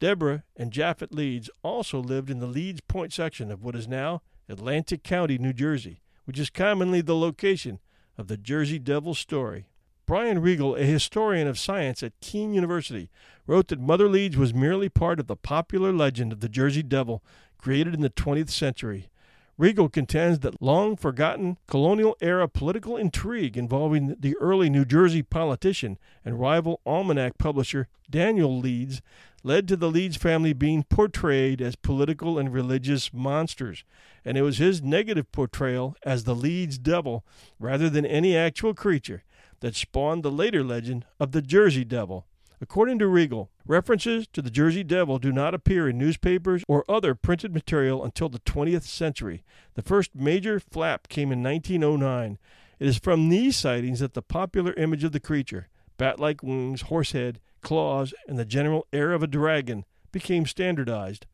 Deborah 0.00 0.44
and 0.56 0.72
Japhet 0.72 1.12
Leeds 1.12 1.50
also 1.62 2.00
lived 2.00 2.30
in 2.30 2.40
the 2.40 2.46
Leeds 2.46 2.80
Point 2.88 3.12
section 3.12 3.50
of 3.50 3.62
what 3.62 3.76
is 3.76 3.86
now 3.86 4.22
Atlantic 4.48 5.04
County, 5.04 5.38
New 5.38 5.52
Jersey, 5.52 6.00
which 6.24 6.38
is 6.38 6.50
commonly 6.50 7.02
the 7.02 7.14
location 7.14 7.78
of 8.18 8.26
the 8.26 8.36
Jersey 8.36 8.78
Devil 8.78 9.14
story. 9.14 9.69
Brian 10.10 10.40
Regal, 10.40 10.74
a 10.74 10.82
historian 10.82 11.46
of 11.46 11.56
science 11.56 12.02
at 12.02 12.18
Kean 12.20 12.52
University, 12.52 13.10
wrote 13.46 13.68
that 13.68 13.78
Mother 13.78 14.08
Leeds 14.08 14.36
was 14.36 14.52
merely 14.52 14.88
part 14.88 15.20
of 15.20 15.28
the 15.28 15.36
popular 15.36 15.92
legend 15.92 16.32
of 16.32 16.40
the 16.40 16.48
Jersey 16.48 16.82
Devil 16.82 17.22
created 17.58 17.94
in 17.94 18.00
the 18.00 18.10
20th 18.10 18.50
century. 18.50 19.08
Regal 19.56 19.88
contends 19.88 20.40
that 20.40 20.60
long 20.60 20.96
forgotten 20.96 21.58
colonial 21.68 22.16
era 22.20 22.48
political 22.48 22.96
intrigue 22.96 23.56
involving 23.56 24.16
the 24.18 24.36
early 24.38 24.68
New 24.68 24.84
Jersey 24.84 25.22
politician 25.22 25.96
and 26.24 26.40
rival 26.40 26.80
almanac 26.84 27.38
publisher 27.38 27.86
Daniel 28.10 28.58
Leeds 28.58 29.02
led 29.44 29.68
to 29.68 29.76
the 29.76 29.92
Leeds 29.92 30.16
family 30.16 30.52
being 30.52 30.82
portrayed 30.82 31.62
as 31.62 31.76
political 31.76 32.36
and 32.36 32.52
religious 32.52 33.12
monsters, 33.12 33.84
and 34.24 34.36
it 34.36 34.42
was 34.42 34.58
his 34.58 34.82
negative 34.82 35.30
portrayal 35.30 35.94
as 36.02 36.24
the 36.24 36.34
Leeds 36.34 36.78
devil, 36.78 37.24
rather 37.60 37.88
than 37.88 38.04
any 38.04 38.36
actual 38.36 38.74
creature, 38.74 39.22
that 39.60 39.76
spawned 39.76 40.22
the 40.22 40.30
later 40.30 40.64
legend 40.64 41.04
of 41.18 41.32
the 41.32 41.42
Jersey 41.42 41.84
Devil. 41.84 42.26
According 42.62 42.98
to 42.98 43.06
Regal, 43.06 43.50
references 43.66 44.26
to 44.34 44.42
the 44.42 44.50
Jersey 44.50 44.84
Devil 44.84 45.18
do 45.18 45.32
not 45.32 45.54
appear 45.54 45.88
in 45.88 45.96
newspapers 45.96 46.62
or 46.68 46.84
other 46.90 47.14
printed 47.14 47.54
material 47.54 48.04
until 48.04 48.28
the 48.28 48.40
20th 48.40 48.82
century. 48.82 49.42
The 49.74 49.82
first 49.82 50.14
major 50.14 50.60
flap 50.60 51.08
came 51.08 51.32
in 51.32 51.42
1909. 51.42 52.38
It 52.78 52.86
is 52.86 52.98
from 52.98 53.30
these 53.30 53.56
sightings 53.56 54.00
that 54.00 54.12
the 54.12 54.20
popular 54.20 54.74
image 54.74 55.04
of 55.04 55.12
the 55.12 55.20
creature, 55.20 55.68
bat 55.96 56.20
like 56.20 56.42
wings, 56.42 56.82
horse 56.82 57.12
head, 57.12 57.40
claws, 57.62 58.12
and 58.28 58.38
the 58.38 58.44
general 58.44 58.86
air 58.92 59.12
of 59.12 59.22
a 59.22 59.26
dragon 59.26 59.86
became 60.12 60.44
standardized. 60.44 61.24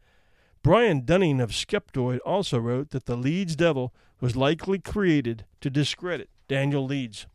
Brian 0.62 1.05
Dunning 1.05 1.41
of 1.41 1.51
Skeptoid 1.51 2.18
also 2.24 2.59
wrote 2.59 2.91
that 2.91 3.07
the 3.07 3.16
Leeds 3.16 3.57
Devil 3.57 3.93
was 4.20 4.37
likely 4.37 4.79
created 4.79 5.45
to 5.61 5.70
discredit 5.70 6.29
Daniel 6.49 6.85
Leeds. 6.85 7.27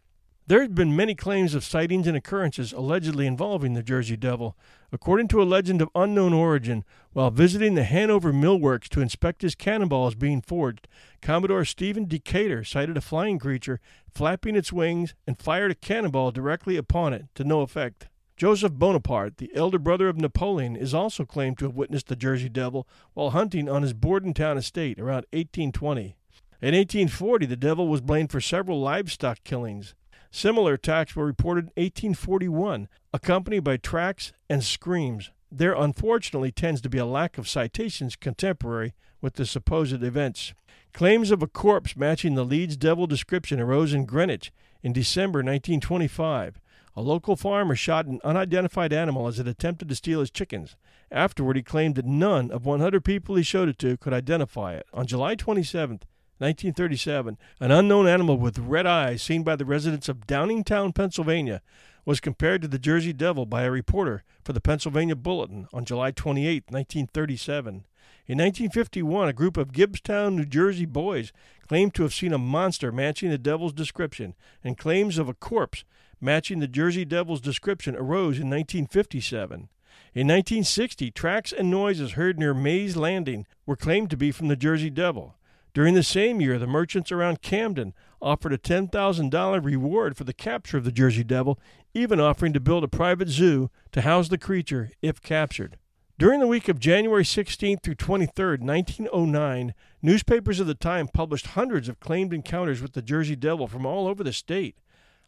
There 0.51 0.63
have 0.63 0.75
been 0.75 0.97
many 0.97 1.15
claims 1.15 1.55
of 1.55 1.63
sightings 1.63 2.07
and 2.07 2.17
occurrences 2.17 2.73
allegedly 2.73 3.25
involving 3.25 3.71
the 3.71 3.81
Jersey 3.81 4.17
Devil. 4.17 4.57
According 4.91 5.29
to 5.29 5.41
a 5.41 5.47
legend 5.47 5.81
of 5.81 5.87
unknown 5.95 6.33
origin, 6.33 6.83
while 7.13 7.31
visiting 7.31 7.75
the 7.75 7.85
Hanover 7.85 8.33
Mill 8.33 8.59
Works 8.59 8.89
to 8.89 8.99
inspect 8.99 9.43
his 9.43 9.55
cannonballs 9.55 10.13
being 10.13 10.41
forged, 10.41 10.89
Commodore 11.21 11.63
Stephen 11.63 12.05
Decatur 12.05 12.65
sighted 12.65 12.97
a 12.97 12.99
flying 12.99 13.39
creature 13.39 13.79
flapping 14.13 14.57
its 14.57 14.73
wings 14.73 15.15
and 15.25 15.39
fired 15.39 15.71
a 15.71 15.75
cannonball 15.75 16.31
directly 16.31 16.75
upon 16.75 17.13
it 17.13 17.27
to 17.35 17.45
no 17.45 17.61
effect. 17.61 18.09
Joseph 18.35 18.73
Bonaparte, 18.73 19.37
the 19.37 19.55
elder 19.55 19.79
brother 19.79 20.09
of 20.09 20.17
Napoleon, 20.17 20.75
is 20.75 20.93
also 20.93 21.23
claimed 21.23 21.59
to 21.59 21.65
have 21.65 21.77
witnessed 21.77 22.09
the 22.09 22.15
Jersey 22.17 22.49
Devil 22.49 22.85
while 23.13 23.29
hunting 23.29 23.69
on 23.69 23.83
his 23.83 23.93
Bordentown 23.93 24.57
estate 24.57 24.99
around 24.99 25.27
1820. 25.31 26.17
In 26.61 26.75
1840, 26.75 27.45
the 27.45 27.55
devil 27.55 27.87
was 27.87 28.01
blamed 28.01 28.31
for 28.33 28.41
several 28.41 28.81
livestock 28.81 29.45
killings. 29.45 29.95
Similar 30.32 30.75
attacks 30.75 31.15
were 31.15 31.25
reported 31.25 31.65
in 31.75 31.84
1841, 31.84 32.88
accompanied 33.13 33.65
by 33.65 33.75
tracks 33.75 34.32
and 34.49 34.63
screams. 34.63 35.29
There 35.51 35.73
unfortunately 35.73 36.53
tends 36.53 36.79
to 36.82 36.89
be 36.89 36.97
a 36.97 37.05
lack 37.05 37.38
of 37.38 37.49
citations 37.49 38.15
contemporary 38.15 38.93
with 39.19 39.34
the 39.34 39.45
supposed 39.45 40.01
events. 40.01 40.53
Claims 40.93 41.32
of 41.32 41.43
a 41.43 41.47
corpse 41.47 41.97
matching 41.97 42.36
the 42.36 42.45
Leeds 42.45 42.77
Devil 42.77 43.07
description 43.07 43.59
arose 43.59 43.93
in 43.93 44.05
Greenwich 44.05 44.53
in 44.82 44.93
December 44.93 45.39
1925. 45.39 46.61
A 46.95 47.01
local 47.01 47.36
farmer 47.36 47.75
shot 47.75 48.05
an 48.05 48.19
unidentified 48.23 48.91
animal 48.93 49.27
as 49.27 49.39
it 49.39 49.47
attempted 49.47 49.89
to 49.89 49.95
steal 49.95 50.21
his 50.21 50.32
chickens. 50.32 50.75
Afterward, 51.11 51.57
he 51.57 51.63
claimed 51.63 51.95
that 51.95 52.05
none 52.05 52.51
of 52.51 52.65
100 52.65 53.03
people 53.03 53.36
he 53.36 53.43
showed 53.43 53.69
it 53.69 53.79
to 53.79 53.97
could 53.97 54.13
identify 54.13 54.73
it. 54.73 54.86
On 54.93 55.05
July 55.05 55.36
27, 55.36 56.01
1937, 56.41 57.37
an 57.59 57.71
unknown 57.71 58.07
animal 58.07 58.35
with 58.35 58.57
red 58.57 58.87
eyes 58.87 59.21
seen 59.21 59.43
by 59.43 59.55
the 59.55 59.63
residents 59.63 60.09
of 60.09 60.25
Downingtown, 60.25 60.91
Pennsylvania, 60.91 61.61
was 62.03 62.19
compared 62.19 62.63
to 62.63 62.67
the 62.67 62.79
Jersey 62.79 63.13
Devil 63.13 63.45
by 63.45 63.61
a 63.61 63.69
reporter 63.69 64.23
for 64.43 64.51
the 64.51 64.59
Pennsylvania 64.59 65.15
Bulletin 65.15 65.67
on 65.71 65.85
July 65.85 66.09
28, 66.09 66.63
1937. 66.69 67.85
In 68.25 68.39
1951, 68.39 69.29
a 69.29 69.33
group 69.33 69.55
of 69.55 69.71
Gibbstown, 69.71 70.33
New 70.33 70.45
Jersey 70.45 70.87
boys 70.87 71.31
claimed 71.67 71.93
to 71.93 72.01
have 72.01 72.13
seen 72.13 72.33
a 72.33 72.39
monster 72.39 72.91
matching 72.91 73.29
the 73.29 73.37
devil's 73.37 73.73
description, 73.73 74.33
and 74.63 74.79
claims 74.79 75.19
of 75.19 75.29
a 75.29 75.35
corpse 75.35 75.83
matching 76.19 76.59
the 76.59 76.67
Jersey 76.67 77.05
Devil's 77.05 77.41
description 77.41 77.95
arose 77.95 78.39
in 78.39 78.49
1957. 78.49 79.69
In 80.13 80.27
1960, 80.27 81.11
tracks 81.11 81.51
and 81.51 81.69
noises 81.69 82.13
heard 82.13 82.39
near 82.39 82.55
Mays 82.55 82.97
Landing 82.97 83.45
were 83.67 83.75
claimed 83.75 84.09
to 84.09 84.17
be 84.17 84.31
from 84.31 84.47
the 84.47 84.55
Jersey 84.55 84.89
Devil. 84.89 85.35
During 85.74 85.93
the 85.93 86.03
same 86.03 86.41
year, 86.41 86.59
the 86.59 86.67
merchants 86.67 87.11
around 87.11 87.41
Camden 87.41 87.93
offered 88.22 88.51
a 88.51 88.57
$10,000 88.57 89.63
reward 89.63 90.17
for 90.17 90.26
the 90.26 90.34
capture 90.34 90.78
of 90.78 90.84
the 90.84 90.91
Jersey 90.91 91.24
Devil, 91.24 91.57
even 91.93 92.19
offering 92.19 92.51
to 92.53 92.59
build 92.59 92.84
a 92.84 92.89
private 92.89 93.30
zoo 93.30 93.69
to 93.93 94.01
house 94.01 94.28
the 94.28 94.38
creature 94.38 94.91
if 95.01 95.22
captured. 95.22 95.78
During 96.19 96.41
the 96.41 96.47
week 96.47 96.67
of 96.67 96.78
January 96.78 97.26
16 97.26 97.80
through 97.80 97.95
23, 97.95 98.57
1909, 98.57 99.74
newspapers 100.01 100.59
of 100.59 100.67
the 100.67 100.76
time 100.76 101.07
published 101.07 101.47
hundreds 101.47 101.88
of 101.88 101.99
claimed 101.99 102.34
encounters 102.34 102.82
with 102.82 102.93
the 102.93 103.01
Jersey 103.01 103.36
Devil 103.36 103.67
from 103.67 103.86
all 103.86 104.07
over 104.07 104.24
the 104.24 104.34
state. 104.34 104.76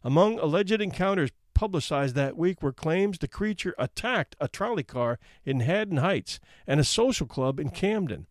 Among 0.04 0.38
alleged 0.38 0.80
encounters 0.80 1.30
publicized 1.54 2.14
that 2.16 2.36
week 2.36 2.62
were 2.62 2.72
claims 2.72 3.18
the 3.18 3.28
creature 3.28 3.74
attacked 3.78 4.36
a 4.38 4.46
trolley 4.46 4.82
car 4.82 5.18
in 5.44 5.60
Haddon 5.60 5.96
Heights 5.96 6.38
and 6.66 6.78
a 6.78 6.84
social 6.84 7.26
club 7.26 7.58
in 7.58 7.70
Camden. 7.70 8.26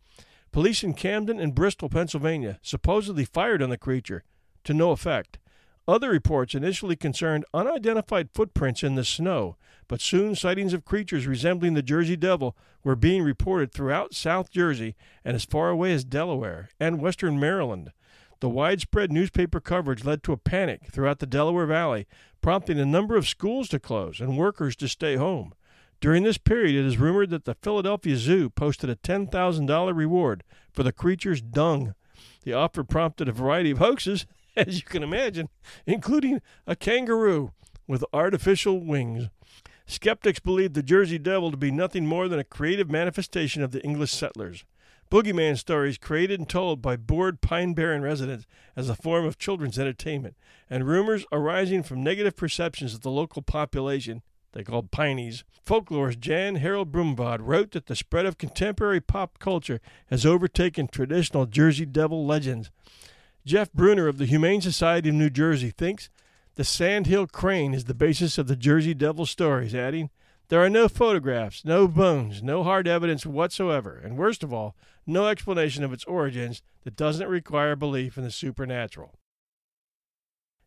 Police 0.53 0.83
in 0.83 0.93
Camden 0.93 1.39
and 1.39 1.55
Bristol, 1.55 1.89
Pennsylvania, 1.89 2.59
supposedly 2.61 3.25
fired 3.25 3.63
on 3.63 3.71
the 3.71 3.77
creature, 3.77 4.23
to 4.63 4.73
no 4.75 4.91
effect. 4.91 5.39
Other 5.87 6.11
reports 6.11 6.53
initially 6.53 6.95
concerned 6.95 7.43
unidentified 7.55 8.29
footprints 8.35 8.83
in 8.83 8.93
the 8.93 9.03
snow, 9.03 9.57
but 9.87 9.99
soon 9.99 10.35
sightings 10.35 10.71
of 10.71 10.85
creatures 10.85 11.25
resembling 11.25 11.73
the 11.73 11.81
Jersey 11.81 12.15
Devil 12.15 12.55
were 12.83 12.95
being 12.95 13.23
reported 13.23 13.71
throughout 13.71 14.13
South 14.13 14.51
Jersey 14.51 14.95
and 15.25 15.35
as 15.35 15.43
far 15.43 15.71
away 15.71 15.91
as 15.91 16.03
Delaware 16.03 16.69
and 16.79 17.01
western 17.01 17.39
Maryland. 17.39 17.91
The 18.39 18.47
widespread 18.47 19.11
newspaper 19.11 19.59
coverage 19.59 20.05
led 20.05 20.21
to 20.21 20.33
a 20.33 20.37
panic 20.37 20.85
throughout 20.91 21.17
the 21.17 21.25
Delaware 21.25 21.65
Valley, 21.65 22.05
prompting 22.41 22.79
a 22.79 22.85
number 22.85 23.15
of 23.15 23.27
schools 23.27 23.69
to 23.69 23.79
close 23.79 24.21
and 24.21 24.37
workers 24.37 24.75
to 24.75 24.87
stay 24.87 25.15
home. 25.15 25.55
During 26.03 26.23
this 26.23 26.37
period, 26.37 26.75
it 26.75 26.85
is 26.85 26.97
rumored 26.97 27.29
that 27.29 27.45
the 27.45 27.53
Philadelphia 27.53 28.17
Zoo 28.17 28.49
posted 28.49 28.89
a 28.89 28.97
$10,000 28.97 29.95
reward 29.95 30.43
for 30.69 30.83
the 30.83 30.91
creature's 30.91 31.41
dung. 31.41 31.95
The 32.43 32.51
offer 32.51 32.83
prompted 32.83 33.29
a 33.29 33.31
variety 33.31 33.71
of 33.71 33.77
hoaxes, 33.77 34.25
as 34.57 34.75
you 34.75 34.83
can 34.83 35.01
imagine, 35.01 35.47
including 35.87 36.41
a 36.67 36.75
kangaroo 36.75 37.53
with 37.87 38.03
artificial 38.11 38.81
wings. 38.81 39.29
Skeptics 39.85 40.41
believed 40.41 40.73
the 40.73 40.83
Jersey 40.83 41.17
Devil 41.17 41.51
to 41.51 41.55
be 41.55 41.71
nothing 41.71 42.05
more 42.05 42.27
than 42.27 42.37
a 42.37 42.43
creative 42.43 42.91
manifestation 42.91 43.63
of 43.63 43.71
the 43.71 43.81
English 43.81 44.11
settlers 44.11 44.65
boogeyman 45.13 45.55
stories 45.55 45.99
created 45.99 46.39
and 46.39 46.49
told 46.49 46.81
by 46.81 46.95
bored 46.95 47.39
Pine 47.39 47.75
Barren 47.75 48.01
residents 48.01 48.47
as 48.75 48.89
a 48.89 48.95
form 48.95 49.25
of 49.25 49.37
children's 49.37 49.77
entertainment, 49.77 50.35
and 50.71 50.87
rumors 50.87 51.23
arising 51.31 51.83
from 51.83 52.01
negative 52.01 52.35
perceptions 52.35 52.95
of 52.95 53.01
the 53.01 53.11
local 53.11 53.43
population, 53.43 54.23
they 54.53 54.63
called 54.63 54.91
Pineys. 54.91 55.43
Folklorist 55.65 56.19
Jan 56.19 56.55
Harold 56.55 56.91
Brunvand 56.91 57.47
wrote 57.47 57.71
that 57.71 57.87
the 57.87 57.95
spread 57.95 58.25
of 58.25 58.37
contemporary 58.37 59.01
pop 59.01 59.39
culture 59.39 59.79
has 60.07 60.25
overtaken 60.25 60.87
traditional 60.87 61.45
Jersey 61.45 61.85
Devil 61.85 62.25
legends. 62.25 62.71
Jeff 63.45 63.71
Bruner 63.73 64.07
of 64.07 64.17
the 64.17 64.25
Humane 64.25 64.61
Society 64.61 65.09
of 65.09 65.15
New 65.15 65.29
Jersey 65.29 65.71
thinks 65.71 66.09
the 66.55 66.63
Sandhill 66.63 67.27
Crane 67.27 67.73
is 67.73 67.85
the 67.85 67.93
basis 67.93 68.37
of 68.37 68.47
the 68.47 68.55
Jersey 68.55 68.93
Devil 68.93 69.25
stories, 69.25 69.75
adding, 69.75 70.09
there 70.49 70.63
are 70.63 70.69
no 70.69 70.87
photographs, 70.87 71.65
no 71.65 71.87
bones, 71.87 72.43
no 72.43 72.63
hard 72.63 72.87
evidence 72.87 73.25
whatsoever, 73.25 73.99
and 74.03 74.17
worst 74.17 74.43
of 74.43 74.53
all, 74.53 74.75
no 75.07 75.27
explanation 75.27 75.83
of 75.83 75.91
its 75.91 76.03
origins 76.05 76.61
that 76.83 76.95
doesn't 76.95 77.27
require 77.27 77.75
belief 77.75 78.17
in 78.17 78.23
the 78.23 78.31
supernatural. 78.31 79.15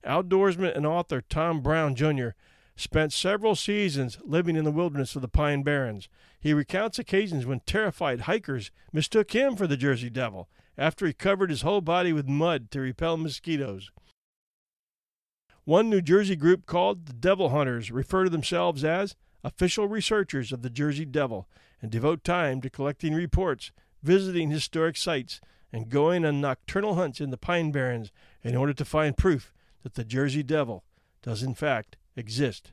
Outdoorsman 0.04 0.76
and 0.76 0.86
author 0.86 1.20
Tom 1.20 1.60
Brown 1.60 1.94
Jr. 1.94 2.30
spent 2.76 3.12
several 3.12 3.56
seasons 3.56 4.18
living 4.22 4.54
in 4.54 4.64
the 4.64 4.70
wilderness 4.70 5.16
of 5.16 5.22
the 5.22 5.28
Pine 5.28 5.62
Barrens. 5.62 6.08
He 6.38 6.52
recounts 6.52 6.98
occasions 6.98 7.46
when 7.46 7.60
terrified 7.60 8.22
hikers 8.22 8.70
mistook 8.92 9.32
him 9.32 9.56
for 9.56 9.66
the 9.66 9.78
Jersey 9.78 10.10
Devil 10.10 10.48
after 10.76 11.06
he 11.06 11.14
covered 11.14 11.50
his 11.50 11.62
whole 11.62 11.80
body 11.80 12.12
with 12.12 12.28
mud 12.28 12.70
to 12.70 12.80
repel 12.80 13.16
mosquitoes. 13.16 13.90
One 15.64 15.90
New 15.90 16.02
Jersey 16.02 16.36
group 16.36 16.66
called 16.66 17.06
the 17.06 17.12
Devil 17.12 17.48
Hunters 17.48 17.90
refer 17.90 18.24
to 18.24 18.30
themselves 18.30 18.84
as 18.84 19.16
official 19.42 19.88
researchers 19.88 20.52
of 20.52 20.62
the 20.62 20.70
Jersey 20.70 21.04
Devil 21.04 21.48
and 21.80 21.90
devote 21.90 22.22
time 22.22 22.60
to 22.60 22.70
collecting 22.70 23.14
reports, 23.14 23.72
visiting 24.02 24.50
historic 24.50 24.96
sites, 24.96 25.40
and 25.72 25.88
going 25.88 26.24
on 26.24 26.40
nocturnal 26.40 26.94
hunts 26.94 27.20
in 27.20 27.30
the 27.30 27.36
Pine 27.36 27.72
Barrens 27.72 28.12
in 28.44 28.54
order 28.54 28.72
to 28.74 28.84
find 28.84 29.16
proof 29.16 29.52
that 29.82 29.94
the 29.94 30.04
Jersey 30.04 30.42
Devil 30.42 30.84
does 31.22 31.42
in 31.42 31.54
fact 31.54 31.96
exist. 32.16 32.72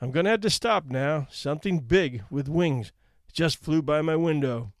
I'm 0.00 0.10
going 0.10 0.24
to 0.24 0.30
have 0.30 0.40
to 0.40 0.50
stop 0.50 0.86
now. 0.86 1.28
Something 1.30 1.78
big 1.80 2.24
with 2.30 2.48
wings 2.48 2.90
just 3.32 3.62
flew 3.62 3.82
by 3.82 4.02
my 4.02 4.16
window. 4.16 4.72